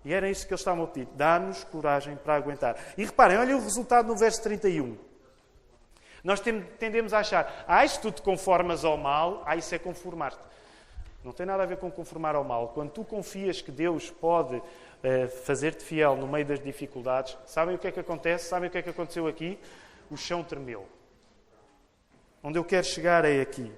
E 0.04 0.12
era 0.12 0.28
isso 0.28 0.46
que 0.46 0.52
eles 0.52 0.60
estavam 0.60 0.84
a 0.84 0.86
pedir. 0.86 1.08
Dá-nos 1.14 1.64
coragem 1.64 2.16
para 2.16 2.34
aguentar. 2.34 2.76
E 2.98 3.04
reparem, 3.04 3.38
olha 3.38 3.56
o 3.56 3.60
resultado 3.60 4.08
no 4.08 4.16
verso 4.16 4.42
31. 4.42 4.98
Nós 6.22 6.40
tendemos 6.40 7.12
a 7.12 7.20
achar, 7.20 7.64
ah, 7.66 7.86
se 7.86 8.00
tu 8.00 8.12
te 8.12 8.22
conformas 8.22 8.84
ao 8.84 8.96
mal, 8.96 9.42
ah, 9.46 9.56
isso 9.56 9.74
é 9.74 9.78
conformar-te. 9.78 10.38
Não 11.24 11.32
tem 11.32 11.46
nada 11.46 11.62
a 11.62 11.66
ver 11.66 11.76
com 11.76 11.90
conformar 11.90 12.34
ao 12.34 12.44
mal. 12.44 12.68
Quando 12.68 12.90
tu 12.90 13.04
confias 13.04 13.62
que 13.62 13.70
Deus 13.70 14.10
pode 14.10 14.60
eh, 15.04 15.28
fazer-te 15.28 15.84
fiel 15.84 16.16
no 16.16 16.26
meio 16.26 16.44
das 16.44 16.60
dificuldades, 16.60 17.38
sabem 17.46 17.76
o 17.76 17.78
que 17.78 17.86
é 17.86 17.92
que 17.92 18.00
acontece? 18.00 18.48
Sabem 18.48 18.68
o 18.68 18.72
que 18.72 18.78
é 18.78 18.82
que 18.82 18.90
aconteceu 18.90 19.28
aqui? 19.28 19.56
O 20.10 20.16
chão 20.16 20.42
tremeu. 20.42 20.84
Onde 22.42 22.58
eu 22.58 22.64
quero 22.64 22.84
chegar 22.84 23.24
é 23.24 23.40
aqui. 23.40 23.72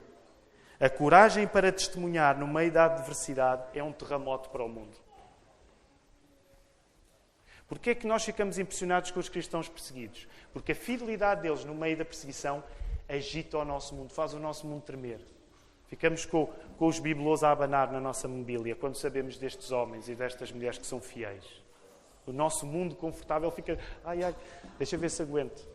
A 0.81 0.89
coragem 0.89 1.47
para 1.47 1.71
testemunhar 1.71 2.39
no 2.39 2.47
meio 2.47 2.73
da 2.73 2.87
adversidade 2.87 3.63
é 3.75 3.83
um 3.83 3.93
terremoto 3.93 4.51
para 4.51 4.65
o 4.65 4.69
mundo. 4.69 4.97
Porquê 7.67 7.91
é 7.91 7.95
que 7.95 8.07
nós 8.07 8.25
ficamos 8.25 8.59
impressionados 8.59 9.11
com 9.11 9.21
os 9.21 9.29
cristãos 9.29 9.69
perseguidos? 9.69 10.29
Porque 10.53 10.73
a 10.73 10.75
fidelidade 10.75 11.43
deles 11.43 11.65
no 11.65 11.75
meio 11.75 11.97
da 11.97 12.05
perseguição 12.05 12.63
agita 13.09 13.59
o 13.59 13.65
nosso 13.65 13.95
mundo, 13.95 14.13
faz 14.13 14.35
o 14.35 14.39
nosso 14.39 14.67
mundo 14.67 14.83
tremer. 14.83 15.21
Ficamos 15.87 16.25
com, 16.25 16.47
com 16.79 16.87
os 16.87 16.99
bibelôs 16.99 17.43
a 17.43 17.51
abanar 17.51 17.93
na 17.93 18.01
nossa 18.01 18.27
mobília 18.27 18.75
quando 18.75 18.97
sabemos 18.97 19.37
destes 19.39 19.71
homens 19.71 20.09
e 20.09 20.15
destas 20.15 20.51
mulheres 20.51 20.79
que 20.79 20.87
são 20.87 21.01
fiéis. 21.01 21.45
O 22.27 22.33
nosso 22.33 22.67
mundo 22.67 22.95
confortável 22.97 23.51
fica. 23.51 23.79
Ai, 24.05 24.23
ai, 24.23 24.35
deixa 24.79 24.97
ver 24.97 25.11
se 25.11 25.23
aguento. 25.23 25.74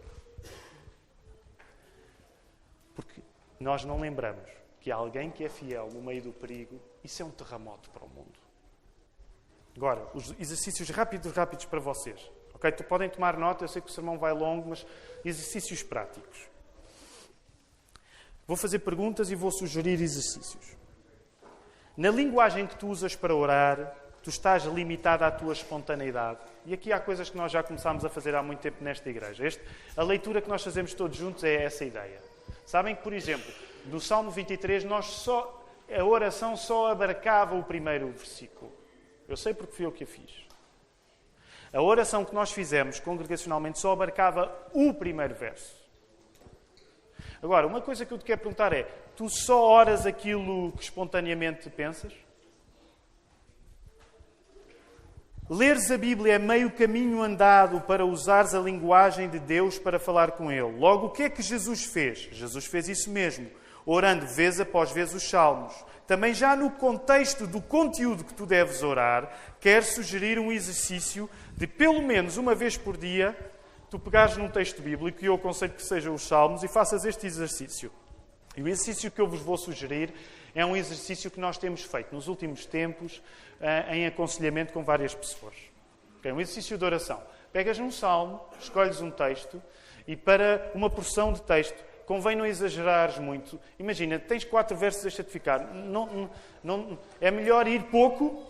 Porque 3.00 3.22
nós 3.62 3.86
não 3.86 3.97
lembramos 3.97 4.50
que 4.82 4.91
alguém 4.91 5.32
que 5.32 5.45
é 5.45 5.50
fiel 5.50 5.88
no 5.93 6.02
meio 6.02 6.22
do 6.22 6.34
perigo, 6.34 6.78
isso 7.02 7.22
é 7.22 7.26
um 7.26 7.32
terremoto 7.32 7.89
para 7.91 8.04
o 8.04 8.10
mundo. 8.10 8.38
Agora, 9.74 10.06
os 10.14 10.38
exercícios 10.38 10.89
rápidos, 10.89 11.32
rápidos 11.32 11.64
para 11.64 11.80
vocês. 11.80 12.30
Ok? 12.54 12.70
Podem 12.89 13.10
tomar 13.10 13.38
nota, 13.38 13.64
eu 13.64 13.70
sei 13.70 13.82
que 13.82 13.89
o 13.89 13.91
sermão 13.93 14.18
vai 14.18 14.34
longo, 14.34 14.68
mas 14.70 14.86
exercícios 15.24 15.82
práticos. 15.82 16.50
Vou 18.45 18.58
fazer 18.58 18.80
perguntas 18.80 19.32
e 19.32 19.36
vou 19.36 19.50
sugerir 19.50 20.02
exercícios. 20.02 20.76
Na 21.95 22.10
linguagem 22.10 22.68
que 22.68 22.76
tu 22.76 22.88
usas 22.88 23.16
para 23.16 23.34
orar, 23.34 23.95
tu 24.22 24.30
estás 24.30 24.66
limitado 24.66 25.24
à 25.24 25.32
tua 25.32 25.54
espontaneidade. 25.54 26.39
E 26.66 26.74
aqui 26.74 26.91
há 26.91 27.00
coisas 27.00 27.30
que 27.30 27.38
nós 27.38 27.50
já 27.50 27.64
começámos 27.64 28.04
a 28.04 28.10
fazer 28.10 28.36
há 28.36 28.43
muito 28.43 28.60
tempo 28.60 28.84
nesta 28.84 29.10
igreja. 29.10 29.47
Este, 29.47 29.64
a 29.95 30.04
leitura 30.04 30.41
que 30.41 30.50
nós 30.50 30.62
fazemos 30.62 30.93
todos 30.93 31.18
juntos 31.18 31.45
é 31.45 31.64
essa 31.64 31.86
ideia. 31.86 32.28
Sabem 32.70 32.95
que, 32.95 33.01
por 33.01 33.13
exemplo, 33.13 33.51
no 33.86 33.99
Salmo 33.99 34.30
23, 34.30 34.84
nós 34.84 35.05
só, 35.07 35.65
a 35.91 36.03
oração 36.03 36.55
só 36.55 36.91
abarcava 36.91 37.55
o 37.55 37.63
primeiro 37.63 38.11
versículo. 38.11 38.72
Eu 39.28 39.36
sei 39.36 39.55
porque 39.55 39.74
fui 39.74 39.88
eu 39.88 39.91
que 39.91 40.03
a 40.03 40.07
fiz. 40.07 40.45
A 41.74 41.82
oração 41.82 42.24
que 42.24 42.36
nós 42.36 42.51
fizemos 42.51 42.99
congregacionalmente 42.99 43.80
só 43.80 43.91
abarcava 43.91 44.55
o 44.72 44.93
primeiro 44.93 45.34
verso. 45.34 45.76
Agora, 47.41 47.65
uma 47.65 47.82
coisa 47.82 48.05
que 48.05 48.13
eu 48.13 48.20
te 48.20 48.26
quero 48.26 48.41
perguntar 48.41 48.72
é: 48.72 48.84
tu 49.15 49.28
só 49.28 49.63
oras 49.63 50.05
aquilo 50.05 50.72
que 50.74 50.84
espontaneamente 50.84 51.72
pensas? 51.72 52.13
Leres 55.50 55.89
a 55.89 55.97
Bíblia 55.97 56.36
é 56.36 56.38
meio 56.38 56.70
caminho 56.70 57.24
andado 57.24 57.82
para 57.82 58.06
usares 58.06 58.54
a 58.54 58.60
linguagem 58.60 59.28
de 59.28 59.39
Deus 59.39 59.80
para 59.80 59.97
falar 59.97 60.34
com 60.34 60.52
Ele. 60.52 60.78
Logo, 60.78 61.08
o 61.08 61.10
que 61.10 61.24
é 61.24 61.30
que 61.30 61.41
Jesus 61.41 61.86
fez? 61.86 62.30
Jesus 62.32 62.68
fez 62.68 62.88
isso 62.88 63.10
mesmo, 63.10 63.50
orando 63.84 64.28
vez 64.28 64.60
após 64.60 64.91
vez 64.91 65.12
os 65.12 65.28
salmos. 65.28 65.74
Também, 66.06 66.36
já 66.36 66.56
no 66.56 66.70
contexto 66.70 67.47
do 67.47 67.60
conteúdo 67.60 68.24
que 68.24 68.34
tu 68.36 68.45
deves 68.45 68.84
orar, 68.84 69.56
quero 69.60 69.86
sugerir 69.86 70.38
um 70.38 70.52
exercício 70.52 71.28
de 71.58 71.66
pelo 71.66 72.04
menos 72.04 72.38
uma 72.38 72.54
vez 72.54 72.78
por 72.78 72.95
dia 72.95 73.36
tu 73.89 73.97
pegares 73.97 74.38
num 74.38 74.50
texto 74.50 74.84
bíblico, 74.84 75.18
e 75.20 75.26
eu 75.26 75.34
aconselho 75.34 75.74
que 75.74 75.82
sejam 75.84 76.14
os 76.14 76.22
Salmos, 76.22 76.64
e 76.64 76.68
faças 76.68 77.06
este 77.06 77.26
exercício. 77.26 77.91
E 78.56 78.62
o 78.62 78.68
exercício 78.68 79.10
que 79.10 79.20
eu 79.20 79.28
vos 79.28 79.41
vou 79.41 79.58
sugerir 79.58 80.14
é 80.54 80.66
um 80.66 80.76
exercício 80.76 81.32
que 81.32 81.39
nós 81.39 81.58
temos 81.58 81.82
feito 81.84 82.14
nos 82.14 82.28
últimos 82.28 82.66
tempos 82.66 83.22
em 83.91 84.05
aconselhamento 84.05 84.74
com 84.74 84.84
várias 84.84 85.14
pessoas. 85.14 85.55
É 86.24 86.34
um 86.34 86.39
exercício 86.39 86.78
de 86.78 86.86
oração. 86.86 87.22
Pegas 87.51 87.80
num 87.80 87.91
salmo, 87.91 88.41
escolhes 88.60 89.01
um 89.01 89.10
texto 89.10 89.62
e 90.07 90.16
para 90.16 90.72
uma 90.74 90.89
porção 90.89 91.34
de 91.34 91.41
texto 91.41 91.84
convém 92.05 92.36
não 92.36 92.43
exagerares 92.43 93.20
muito. 93.20 93.60
Imagina, 93.78 94.18
tens 94.18 94.43
quatro 94.43 94.76
versos, 94.76 95.03
deixa-te 95.03 95.30
ficar. 95.30 95.60
Não, 95.60 96.28
não, 96.64 96.97
é 97.22 97.30
melhor 97.30 97.68
ir 97.68 97.84
pouco 97.84 98.43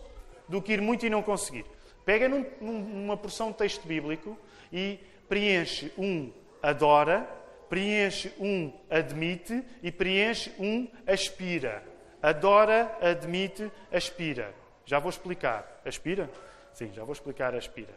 do 0.48 0.62
que 0.62 0.72
ir 0.72 0.82
muito 0.82 1.06
e 1.06 1.10
não 1.10 1.22
conseguir. 1.22 1.66
Pega 2.06 2.30
num, 2.30 2.46
numa 2.62 3.18
porção 3.18 3.52
de 3.52 3.58
texto 3.58 3.86
bíblico 3.86 4.38
e 4.72 4.98
preenche 5.28 5.92
um 5.98 6.32
adora, 6.64 7.30
preenche 7.68 8.34
um 8.40 8.72
admite 8.90 9.62
e 9.84 9.92
preenche 9.92 10.54
um 10.58 10.88
aspira. 11.06 11.84
Adora, 12.22 12.98
admite, 13.02 13.70
aspira. 13.92 14.54
Já 14.90 14.98
vou 14.98 15.12
explicar. 15.12 15.82
Aspira? 15.86 16.28
Sim, 16.74 16.92
já 16.92 17.04
vou 17.04 17.14
explicar 17.14 17.54
aspira. 17.54 17.94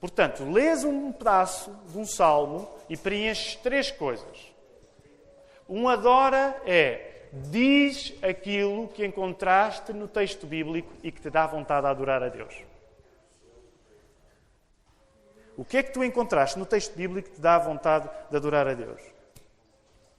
Portanto, 0.00 0.50
lês 0.50 0.84
um 0.84 1.12
pedaço 1.12 1.70
de 1.90 1.98
um 1.98 2.06
salmo 2.06 2.66
e 2.88 2.96
preenches 2.96 3.56
três 3.56 3.90
coisas. 3.90 4.54
Um 5.68 5.86
adora 5.86 6.58
é 6.64 7.26
diz 7.30 8.14
aquilo 8.22 8.88
que 8.88 9.04
encontraste 9.04 9.92
no 9.92 10.08
texto 10.08 10.46
bíblico 10.46 10.90
e 11.02 11.12
que 11.12 11.20
te 11.20 11.28
dá 11.28 11.46
vontade 11.46 11.82
de 11.82 11.90
adorar 11.90 12.22
a 12.22 12.30
Deus. 12.30 12.54
O 15.58 15.64
que 15.64 15.76
é 15.76 15.82
que 15.82 15.92
tu 15.92 16.02
encontraste 16.02 16.58
no 16.58 16.64
texto 16.64 16.96
bíblico 16.96 17.28
que 17.28 17.34
te 17.34 17.40
dá 17.42 17.58
vontade 17.58 18.08
de 18.30 18.34
adorar 18.36 18.66
a 18.66 18.72
Deus? 18.72 19.02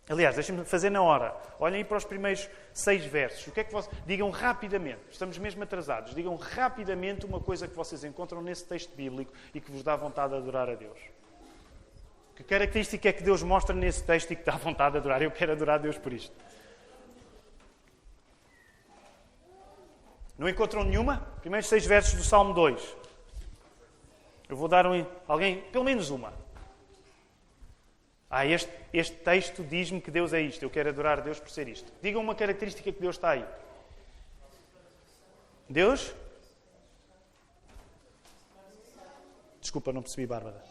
Aliás, 0.10 0.36
deixem-me 0.36 0.64
fazer 0.64 0.89
na 0.89 1.01
hora. 1.01 1.36
Olhem 1.60 1.84
para 1.84 1.97
os 1.97 2.05
primeiros 2.05 2.49
seis 2.74 3.05
versos. 3.05 3.45
O 3.47 3.51
que 3.51 3.60
é 3.60 3.64
que 3.64 3.74
vocês... 3.74 3.93
Digam 4.05 4.30
rapidamente, 4.30 5.01
estamos 5.12 5.38
mesmo 5.38 5.64
atrasados, 5.64 6.16
digam 6.16 6.36
rapidamente 6.36 7.26
uma 7.26 7.41
coisa 7.41 7.68
que 7.68 7.76
vocês 7.76 8.03
encontram 8.05 8.41
nesse 8.41 8.66
texto 8.66 8.95
bíblico 8.95 9.34
e 9.53 9.60
que 9.60 9.70
vos 9.70 9.84
dá 9.84 9.95
vontade 9.95 10.32
de 10.32 10.38
adorar 10.39 10.70
a 10.70 10.76
Deus. 10.76 10.97
Que 12.36 12.43
característica 12.43 13.10
é 13.10 13.12
que 13.12 13.24
Deus 13.24 13.43
mostra 13.43 13.76
nesse 13.76 14.03
texto 14.03 14.32
e 14.32 14.36
que 14.36 14.43
dá 14.43 14.55
vontade 14.55 14.93
de 14.93 14.99
adorar? 14.99 15.22
Eu 15.22 15.32
quero 15.32 15.51
adorar 15.51 15.76
a 15.76 15.80
Deus 15.80 15.97
por 15.97 16.14
isto. 16.14 16.34
Não 20.38 20.47
encontram 20.47 20.84
nenhuma? 20.84 21.18
Primeiros 21.41 21.68
seis 21.68 21.86
versos 21.86 22.14
do 22.14 22.24
Salmo 22.24 22.53
2. 22.53 22.95
Eu 24.47 24.55
vou 24.55 24.68
dar 24.68 24.88
um, 24.88 25.05
alguém, 25.28 25.62
pelo 25.72 25.84
menos 25.84 26.10
uma. 26.10 26.32
Ah, 28.30 28.45
este, 28.45 28.71
este 28.93 29.15
texto 29.17 29.63
diz-me 29.63 30.01
que 30.01 30.11
Deus 30.11 30.34
é 30.34 30.41
isto. 30.41 30.63
Eu 30.63 30.69
quero 30.69 30.89
adorar 30.89 31.21
Deus 31.21 31.39
por 31.39 31.49
ser 31.49 31.67
isto. 31.67 31.91
Digam 32.01 32.21
uma 32.21 32.36
característica 32.36 32.91
que 32.91 32.99
Deus 32.99 33.15
está 33.15 33.32
aí. 33.32 33.45
Deus? 35.69 36.13
Desculpa, 39.61 39.93
não 39.93 40.01
percebi, 40.01 40.25
Bárbara. 40.28 40.63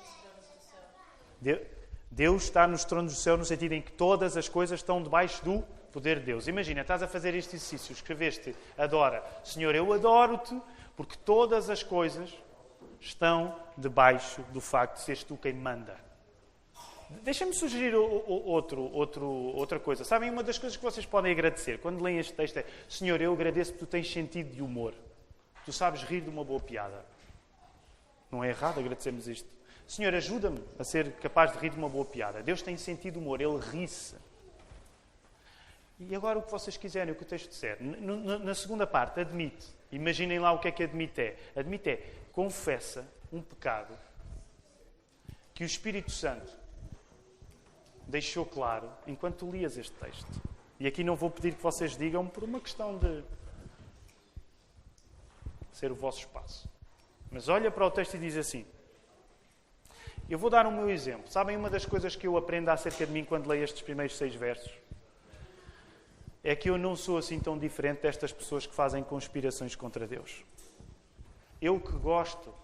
Deus 2.11 2.45
está 2.45 2.67
nos 2.67 2.85
tronos 2.85 3.13
do 3.13 3.19
céu 3.19 3.37
no 3.37 3.45
sentido 3.45 3.73
em 3.73 3.83
que 3.83 3.93
todas 3.93 4.37
as 4.37 4.49
coisas 4.49 4.81
estão 4.81 5.03
debaixo 5.03 5.45
do 5.45 5.63
poder 5.93 6.21
de 6.21 6.27
Deus. 6.27 6.47
Imagina, 6.47 6.83
estás 6.83 7.03
a 7.03 7.09
fazer 7.09 7.35
este 7.35 7.57
exercício, 7.57 7.93
escreveste, 7.93 8.55
adora. 8.77 9.25
Senhor, 9.45 9.75
eu 9.75 9.93
adoro-te 9.93 10.59
porque 10.97 11.17
todas 11.25 11.69
as 11.69 11.83
coisas 11.83 12.35
estão 13.01 13.59
debaixo 13.77 14.43
do 14.53 14.61
facto 14.61 14.97
de 14.97 15.03
seres 15.03 15.25
tu 15.25 15.37
quem 15.37 15.53
manda. 15.53 16.06
Deixa-me 17.09 17.55
sugerir 17.55 17.95
outro, 17.95 18.83
outro, 18.93 19.27
outra 19.27 19.79
coisa. 19.79 20.05
Sabem, 20.05 20.31
uma 20.31 20.43
das 20.43 20.59
coisas 20.59 20.77
que 20.77 20.83
vocês 20.83 21.07
podem 21.07 21.31
agradecer 21.31 21.79
quando 21.79 22.03
leem 22.03 22.19
este 22.19 22.33
texto 22.33 22.57
é: 22.57 22.65
Senhor, 22.89 23.21
eu 23.21 23.33
agradeço 23.33 23.73
que 23.73 23.79
tu 23.79 23.87
tens 23.87 24.11
sentido 24.11 24.53
de 24.53 24.63
humor. 24.63 24.93
Tu 25.65 25.73
sabes 25.73 26.03
rir 26.03 26.21
de 26.21 26.31
uma 26.31 26.45
boa 26.45 26.61
piada. 26.61 27.05
Não 28.31 28.43
é 28.43 28.49
errado 28.49 28.81
agradecermos 28.81 29.29
isto. 29.29 29.49
Senhor, 29.87 30.13
ajuda-me 30.15 30.61
a 30.79 30.85
ser 30.85 31.13
capaz 31.13 31.53
de 31.53 31.59
rir 31.59 31.71
de 31.71 31.77
uma 31.77 31.89
boa 31.89 32.05
piada. 32.05 32.43
Deus 32.43 32.61
tem 32.61 32.77
sentido 32.77 33.15
de 33.15 33.19
humor, 33.21 33.41
Ele 33.41 33.59
ri-se. 33.59 34.17
E 35.99 36.15
agora 36.15 36.39
o 36.39 36.43
que 36.43 36.51
vocês 36.51 36.77
quiserem, 36.77 37.13
o 37.13 37.17
que 37.17 37.23
o 37.23 37.27
texto 37.27 37.49
disser. 37.49 37.79
Na 37.81 38.55
segunda 38.55 38.87
parte, 38.87 39.21
admite. 39.21 39.67
Imaginem 39.93 40.41
lá 40.41 40.53
o 40.53 40.59
que 40.59 40.69
é 40.69 40.73
que 40.73 40.83
admite 40.83 41.21
é. 41.21 41.37
Admite 41.55 41.89
é, 41.89 42.13
confessa 42.33 43.07
um 43.33 43.41
pecado 43.41 43.97
que 45.55 45.63
o 45.63 45.67
Espírito 45.67 46.11
Santo 46.11 46.53
deixou 48.07 48.47
claro 48.47 48.89
enquanto 49.07 49.51
lias 49.51 49.77
este 49.77 49.93
texto. 49.93 50.27
E 50.79 50.87
aqui 50.87 51.03
não 51.03 51.17
vou 51.17 51.31
pedir 51.31 51.55
que 51.55 51.63
vocês 51.63 51.97
digam 51.97 52.27
por 52.27 52.45
uma 52.45 52.61
questão 52.61 52.99
de 52.99 53.25
ser 55.73 55.91
o 55.91 55.95
vosso 55.95 56.21
espaço. 56.21 56.69
Mas 57.31 57.49
olha 57.49 57.71
para 57.71 57.87
o 57.87 57.91
texto 57.91 58.15
e 58.15 58.19
diz 58.19 58.37
assim: 58.37 58.65
Eu 60.29 60.39
vou 60.39 60.51
dar 60.51 60.67
o 60.67 60.73
meu 60.73 60.89
exemplo. 60.89 61.31
Sabem 61.31 61.57
uma 61.57 61.71
das 61.71 61.85
coisas 61.85 62.15
que 62.15 62.27
eu 62.27 62.37
aprendo 62.37 62.69
acerca 62.69 63.07
de 63.07 63.13
mim 63.13 63.25
quando 63.25 63.49
leio 63.49 63.65
estes 63.65 63.83
primeiros 63.83 64.17
seis 64.17 64.35
versos? 64.35 64.73
É 66.45 66.55
que 66.55 66.71
eu 66.71 66.79
não 66.79 66.95
sou 66.95 67.19
assim 67.19 67.41
tão 67.41 67.59
diferente 67.59 68.03
destas 68.03 68.33
pessoas 68.33 68.67
que 68.67 68.75
fazem 68.75 69.03
conspirações 69.03 69.75
contra 69.75 70.07
Deus. 70.07 70.45
Eu 71.61 71.81
que 71.81 71.93
gosto 71.93 72.55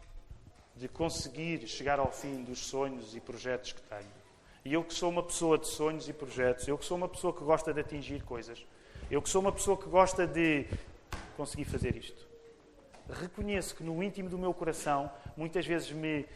de 0.77 0.87
conseguir 0.87 1.67
chegar 1.67 1.99
ao 1.99 2.13
fim 2.13 2.45
dos 2.45 2.61
sonhos 2.61 3.17
e 3.17 3.21
projetos 3.21 3.73
que 3.73 3.83
tenho 3.83 4.22
E 4.65 4.73
eu 4.73 4.85
que 4.85 4.95
sou 4.95 5.11
uma 5.11 5.23
pessoa 5.23 5.59
de 5.59 5.67
sonhos 5.67 6.09
e 6.09 6.13
projetos, 6.13 6.69
eu 6.69 6.79
que 6.79 6.85
sou 6.85 6.97
uma 6.97 7.09
pessoa 7.09 7.33
que 7.33 7.43
gosta 7.43 7.73
de 7.73 7.81
atingir 7.81 8.23
coisas, 8.23 8.65
eu 9.11 9.21
que 9.21 9.29
sou 9.29 9.41
uma 9.41 9.53
pessoa 9.53 9.77
que 9.77 9.89
gosta 9.89 10.27
de 10.27 10.67
conseguir 11.37 11.65
fazer 11.65 11.97
isto. 11.97 12.27
Reconheço 13.11 13.75
que 13.75 13.83
no 13.83 14.03
íntimo 14.03 14.29
do 14.29 14.39
meu 14.39 14.55
coração, 14.55 15.11
muitas 15.37 15.67
vezes 15.67 15.91
me 15.91 16.27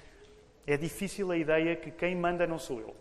é 0.67 0.77
difícil 0.77 1.31
a 1.31 1.37
ideia 1.37 1.77
que 1.77 1.93
quem 1.93 2.17
manda 2.17 2.47
não 2.47 2.59
sou 2.59 2.81
eu. 2.81 2.97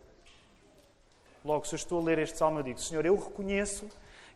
Logo, 1.43 1.65
se 1.65 1.73
eu 1.73 1.77
estou 1.77 1.99
a 1.99 2.03
ler 2.03 2.19
este 2.19 2.37
salmo, 2.37 2.59
eu 2.59 2.63
digo: 2.63 2.79
Senhor, 2.79 3.05
eu 3.05 3.15
reconheço 3.15 3.89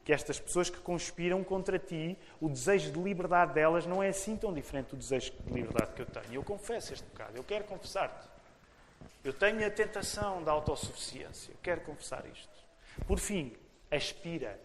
que 0.04 0.12
estas 0.12 0.40
pessoas 0.40 0.70
que 0.70 0.80
conspiram 0.80 1.44
contra 1.44 1.78
ti, 1.78 2.18
o 2.42 2.50
desejo 2.50 2.92
de 2.92 3.00
liberdade 3.00 3.54
delas 3.54 3.86
não 3.86 4.02
é 4.02 4.10
assim 4.10 4.36
tão 4.36 4.52
diferente 4.52 4.88
do 4.88 4.98
desejo 4.98 5.32
de 5.46 5.54
liberdade 5.54 5.94
que 5.94 6.02
eu 6.02 6.06
tenho. 6.08 6.34
Eu 6.34 6.44
confesso 6.44 6.94
este 6.94 7.06
pecado, 7.06 7.36
eu 7.36 7.44
quero 7.44 7.66
confessar-te. 7.66 8.39
Eu 9.24 9.34
tenho 9.34 9.66
a 9.66 9.70
tentação 9.70 10.44
da 10.44 10.52
autossuficiência, 10.52 11.54
quero 11.62 11.82
confessar 11.82 12.26
isto. 12.26 12.50
Por 13.06 13.20
fim, 13.20 13.54
aspira. 13.92 14.60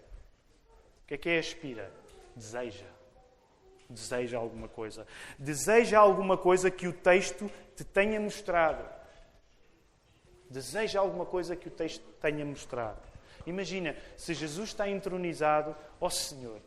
O 1.05 1.07
que 1.07 1.14
é 1.14 1.18
que 1.18 1.28
é 1.28 1.38
aspira? 1.38 1.90
Deseja. 2.34 2.86
Deseja 3.88 4.38
alguma 4.38 4.68
coisa. 4.68 5.07
Deseja 5.38 5.98
alguma 5.98 6.36
coisa 6.36 6.70
que 6.70 6.86
o 6.86 6.92
texto 6.92 7.50
te 7.76 7.84
tenha 7.84 8.20
mostrado. 8.20 8.84
Deseja 10.48 11.00
alguma 11.00 11.26
coisa 11.26 11.57
que 11.57 11.68
o 11.68 11.70
texto 11.70 12.05
tenha 12.20 12.44
mostrado. 12.44 13.02
Imagina, 13.46 13.96
se 14.16 14.32
Jesus 14.32 14.70
está 14.70 14.88
entronizado, 14.88 15.76
ó 16.00 16.07
oh 16.07 16.11
Senhor, 16.11 16.61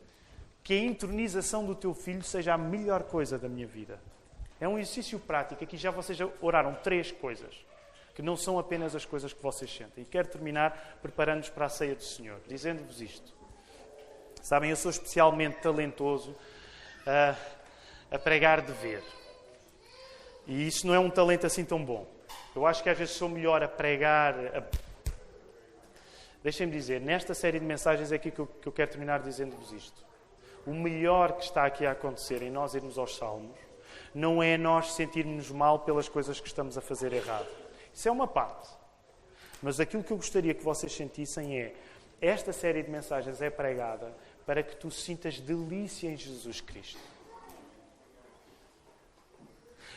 que 0.62 0.74
a 0.74 0.78
entronização 0.78 1.64
do 1.64 1.74
teu 1.74 1.94
filho 1.94 2.22
seja 2.22 2.54
a 2.54 2.58
melhor 2.58 3.04
coisa 3.04 3.38
da 3.38 3.48
minha 3.48 3.66
vida. 3.66 3.98
É 4.60 4.68
um 4.68 4.78
exercício 4.78 5.18
prático. 5.18 5.64
Aqui 5.64 5.76
já 5.76 5.90
vocês 5.90 6.18
oraram 6.40 6.74
três 6.74 7.10
coisas, 7.10 7.64
que 8.18 8.22
não 8.22 8.36
são 8.36 8.58
apenas 8.58 8.96
as 8.96 9.04
coisas 9.04 9.32
que 9.32 9.40
vocês 9.40 9.72
sentem. 9.72 10.02
E 10.02 10.04
quero 10.04 10.26
terminar 10.26 10.98
preparando-nos 11.00 11.50
para 11.50 11.66
a 11.66 11.68
ceia 11.68 11.94
do 11.94 12.02
Senhor, 12.02 12.40
dizendo-vos 12.48 13.00
isto. 13.00 13.32
Sabem, 14.42 14.70
eu 14.70 14.76
sou 14.76 14.90
especialmente 14.90 15.58
talentoso 15.60 16.34
a, 17.06 17.36
a 18.10 18.18
pregar 18.18 18.60
de 18.60 18.72
ver. 18.72 19.04
E 20.48 20.66
isso 20.66 20.84
não 20.84 20.96
é 20.96 20.98
um 20.98 21.08
talento 21.08 21.46
assim 21.46 21.64
tão 21.64 21.84
bom. 21.84 22.08
Eu 22.56 22.66
acho 22.66 22.82
que 22.82 22.90
às 22.90 22.98
vezes 22.98 23.14
sou 23.14 23.28
melhor 23.28 23.62
a 23.62 23.68
pregar. 23.68 24.34
A... 24.34 24.64
Deixem-me 26.42 26.72
dizer, 26.72 27.00
nesta 27.00 27.34
série 27.34 27.60
de 27.60 27.64
mensagens 27.64 28.10
é 28.10 28.16
aqui 28.16 28.32
que 28.32 28.40
eu, 28.40 28.48
que 28.48 28.66
eu 28.66 28.72
quero 28.72 28.90
terminar 28.90 29.20
dizendo-vos 29.20 29.70
isto. 29.70 30.04
O 30.66 30.74
melhor 30.74 31.34
que 31.34 31.44
está 31.44 31.64
aqui 31.64 31.86
a 31.86 31.92
acontecer 31.92 32.42
em 32.42 32.50
nós 32.50 32.74
irmos 32.74 32.98
aos 32.98 33.16
Salmos 33.16 33.56
não 34.12 34.42
é 34.42 34.58
nós 34.58 34.94
sentirmos 34.94 35.52
mal 35.52 35.78
pelas 35.78 36.08
coisas 36.08 36.40
que 36.40 36.48
estamos 36.48 36.76
a 36.76 36.80
fazer 36.80 37.12
errado. 37.12 37.67
Isso 37.98 38.06
é 38.06 38.12
uma 38.12 38.28
parte. 38.28 38.68
Mas 39.60 39.80
aquilo 39.80 40.04
que 40.04 40.12
eu 40.12 40.18
gostaria 40.18 40.54
que 40.54 40.62
vocês 40.62 40.94
sentissem 40.94 41.60
é: 41.60 41.74
esta 42.20 42.52
série 42.52 42.80
de 42.80 42.88
mensagens 42.88 43.42
é 43.42 43.50
pregada 43.50 44.16
para 44.46 44.62
que 44.62 44.76
tu 44.76 44.88
sintas 44.88 45.40
delícia 45.40 46.08
em 46.08 46.16
Jesus 46.16 46.60
Cristo. 46.60 47.00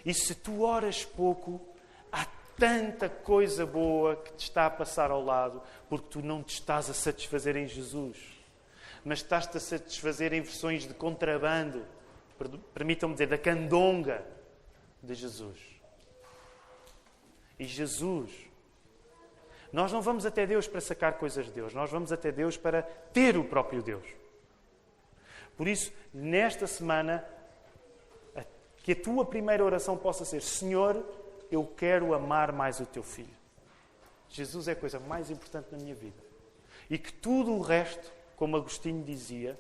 E 0.03 0.15
se 0.15 0.33
tu 0.33 0.63
oras 0.63 1.05
pouco, 1.05 1.61
há 2.11 2.25
tanta 2.57 3.07
coisa 3.07 3.67
boa 3.67 4.15
que 4.15 4.33
te 4.33 4.45
está 4.45 4.65
a 4.65 4.71
passar 4.71 5.11
ao 5.11 5.23
lado, 5.23 5.61
porque 5.87 6.07
tu 6.09 6.23
não 6.23 6.41
te 6.41 6.55
estás 6.55 6.89
a 6.89 6.95
satisfazer 6.95 7.55
em 7.55 7.67
Jesus, 7.67 8.17
mas 9.05 9.19
estás-te 9.19 9.57
a 9.57 9.59
satisfazer 9.59 10.33
em 10.33 10.41
versões 10.41 10.87
de 10.87 10.93
contrabando, 10.95 11.85
permitam-me 12.73 13.13
dizer, 13.13 13.27
da 13.27 13.37
candonga 13.37 14.25
de 15.03 15.13
Jesus. 15.13 15.70
E 17.61 17.65
Jesus, 17.65 18.31
nós 19.71 19.91
não 19.91 20.01
vamos 20.01 20.25
até 20.25 20.47
Deus 20.47 20.67
para 20.67 20.81
sacar 20.81 21.19
coisas 21.19 21.45
de 21.45 21.51
Deus, 21.51 21.75
nós 21.75 21.91
vamos 21.91 22.11
até 22.11 22.31
Deus 22.31 22.57
para 22.57 22.81
ter 22.81 23.37
o 23.37 23.43
próprio 23.43 23.83
Deus. 23.83 24.03
Por 25.55 25.67
isso, 25.67 25.93
nesta 26.11 26.65
semana, 26.65 27.23
que 28.77 28.93
a 28.93 28.95
tua 28.95 29.23
primeira 29.23 29.63
oração 29.63 29.95
possa 29.95 30.25
ser: 30.25 30.41
Senhor, 30.41 31.05
eu 31.51 31.63
quero 31.77 32.15
amar 32.15 32.51
mais 32.51 32.79
o 32.79 32.85
teu 32.87 33.03
filho. 33.03 33.29
Jesus 34.27 34.67
é 34.67 34.71
a 34.71 34.75
coisa 34.75 34.99
mais 34.99 35.29
importante 35.29 35.67
na 35.71 35.77
minha 35.77 35.93
vida. 35.93 36.17
E 36.89 36.97
que 36.97 37.13
tudo 37.13 37.51
o 37.53 37.61
resto, 37.61 38.11
como 38.35 38.57
Agostinho 38.57 39.03
dizia, 39.03 39.55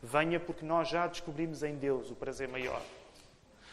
venha 0.00 0.38
porque 0.38 0.64
nós 0.64 0.88
já 0.88 1.04
descobrimos 1.08 1.64
em 1.64 1.74
Deus 1.74 2.12
o 2.12 2.14
prazer 2.14 2.46
maior. 2.46 2.80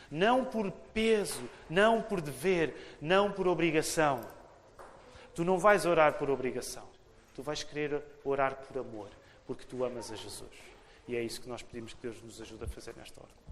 Não 0.10 0.46
por 0.46 0.72
peso, 0.72 1.50
não 1.70 2.02
por 2.02 2.22
dever, 2.22 2.98
não 3.02 3.32
por 3.32 3.48
obrigação. 3.48 4.22
Tu 5.34 5.44
não 5.44 5.58
vais 5.58 5.86
orar 5.86 6.14
por 6.14 6.30
obrigação. 6.30 6.88
Tu 7.36 7.44
vais 7.44 7.64
querer 7.64 8.02
orar 8.24 8.56
por 8.56 8.80
amor, 8.80 9.10
porque 9.46 9.66
tu 9.66 9.84
amas 9.84 10.12
a 10.12 10.16
Jesus. 10.16 10.50
E 11.08 11.16
é 11.16 11.22
isso 11.22 11.42
que 11.42 11.48
nós 11.48 11.62
pedimos 11.62 11.94
que 11.94 12.02
Deus 12.02 12.22
nos 12.22 12.42
ajude 12.42 12.64
a 12.64 12.68
fazer 12.68 12.96
nesta 12.96 13.22
hora. 13.22 13.47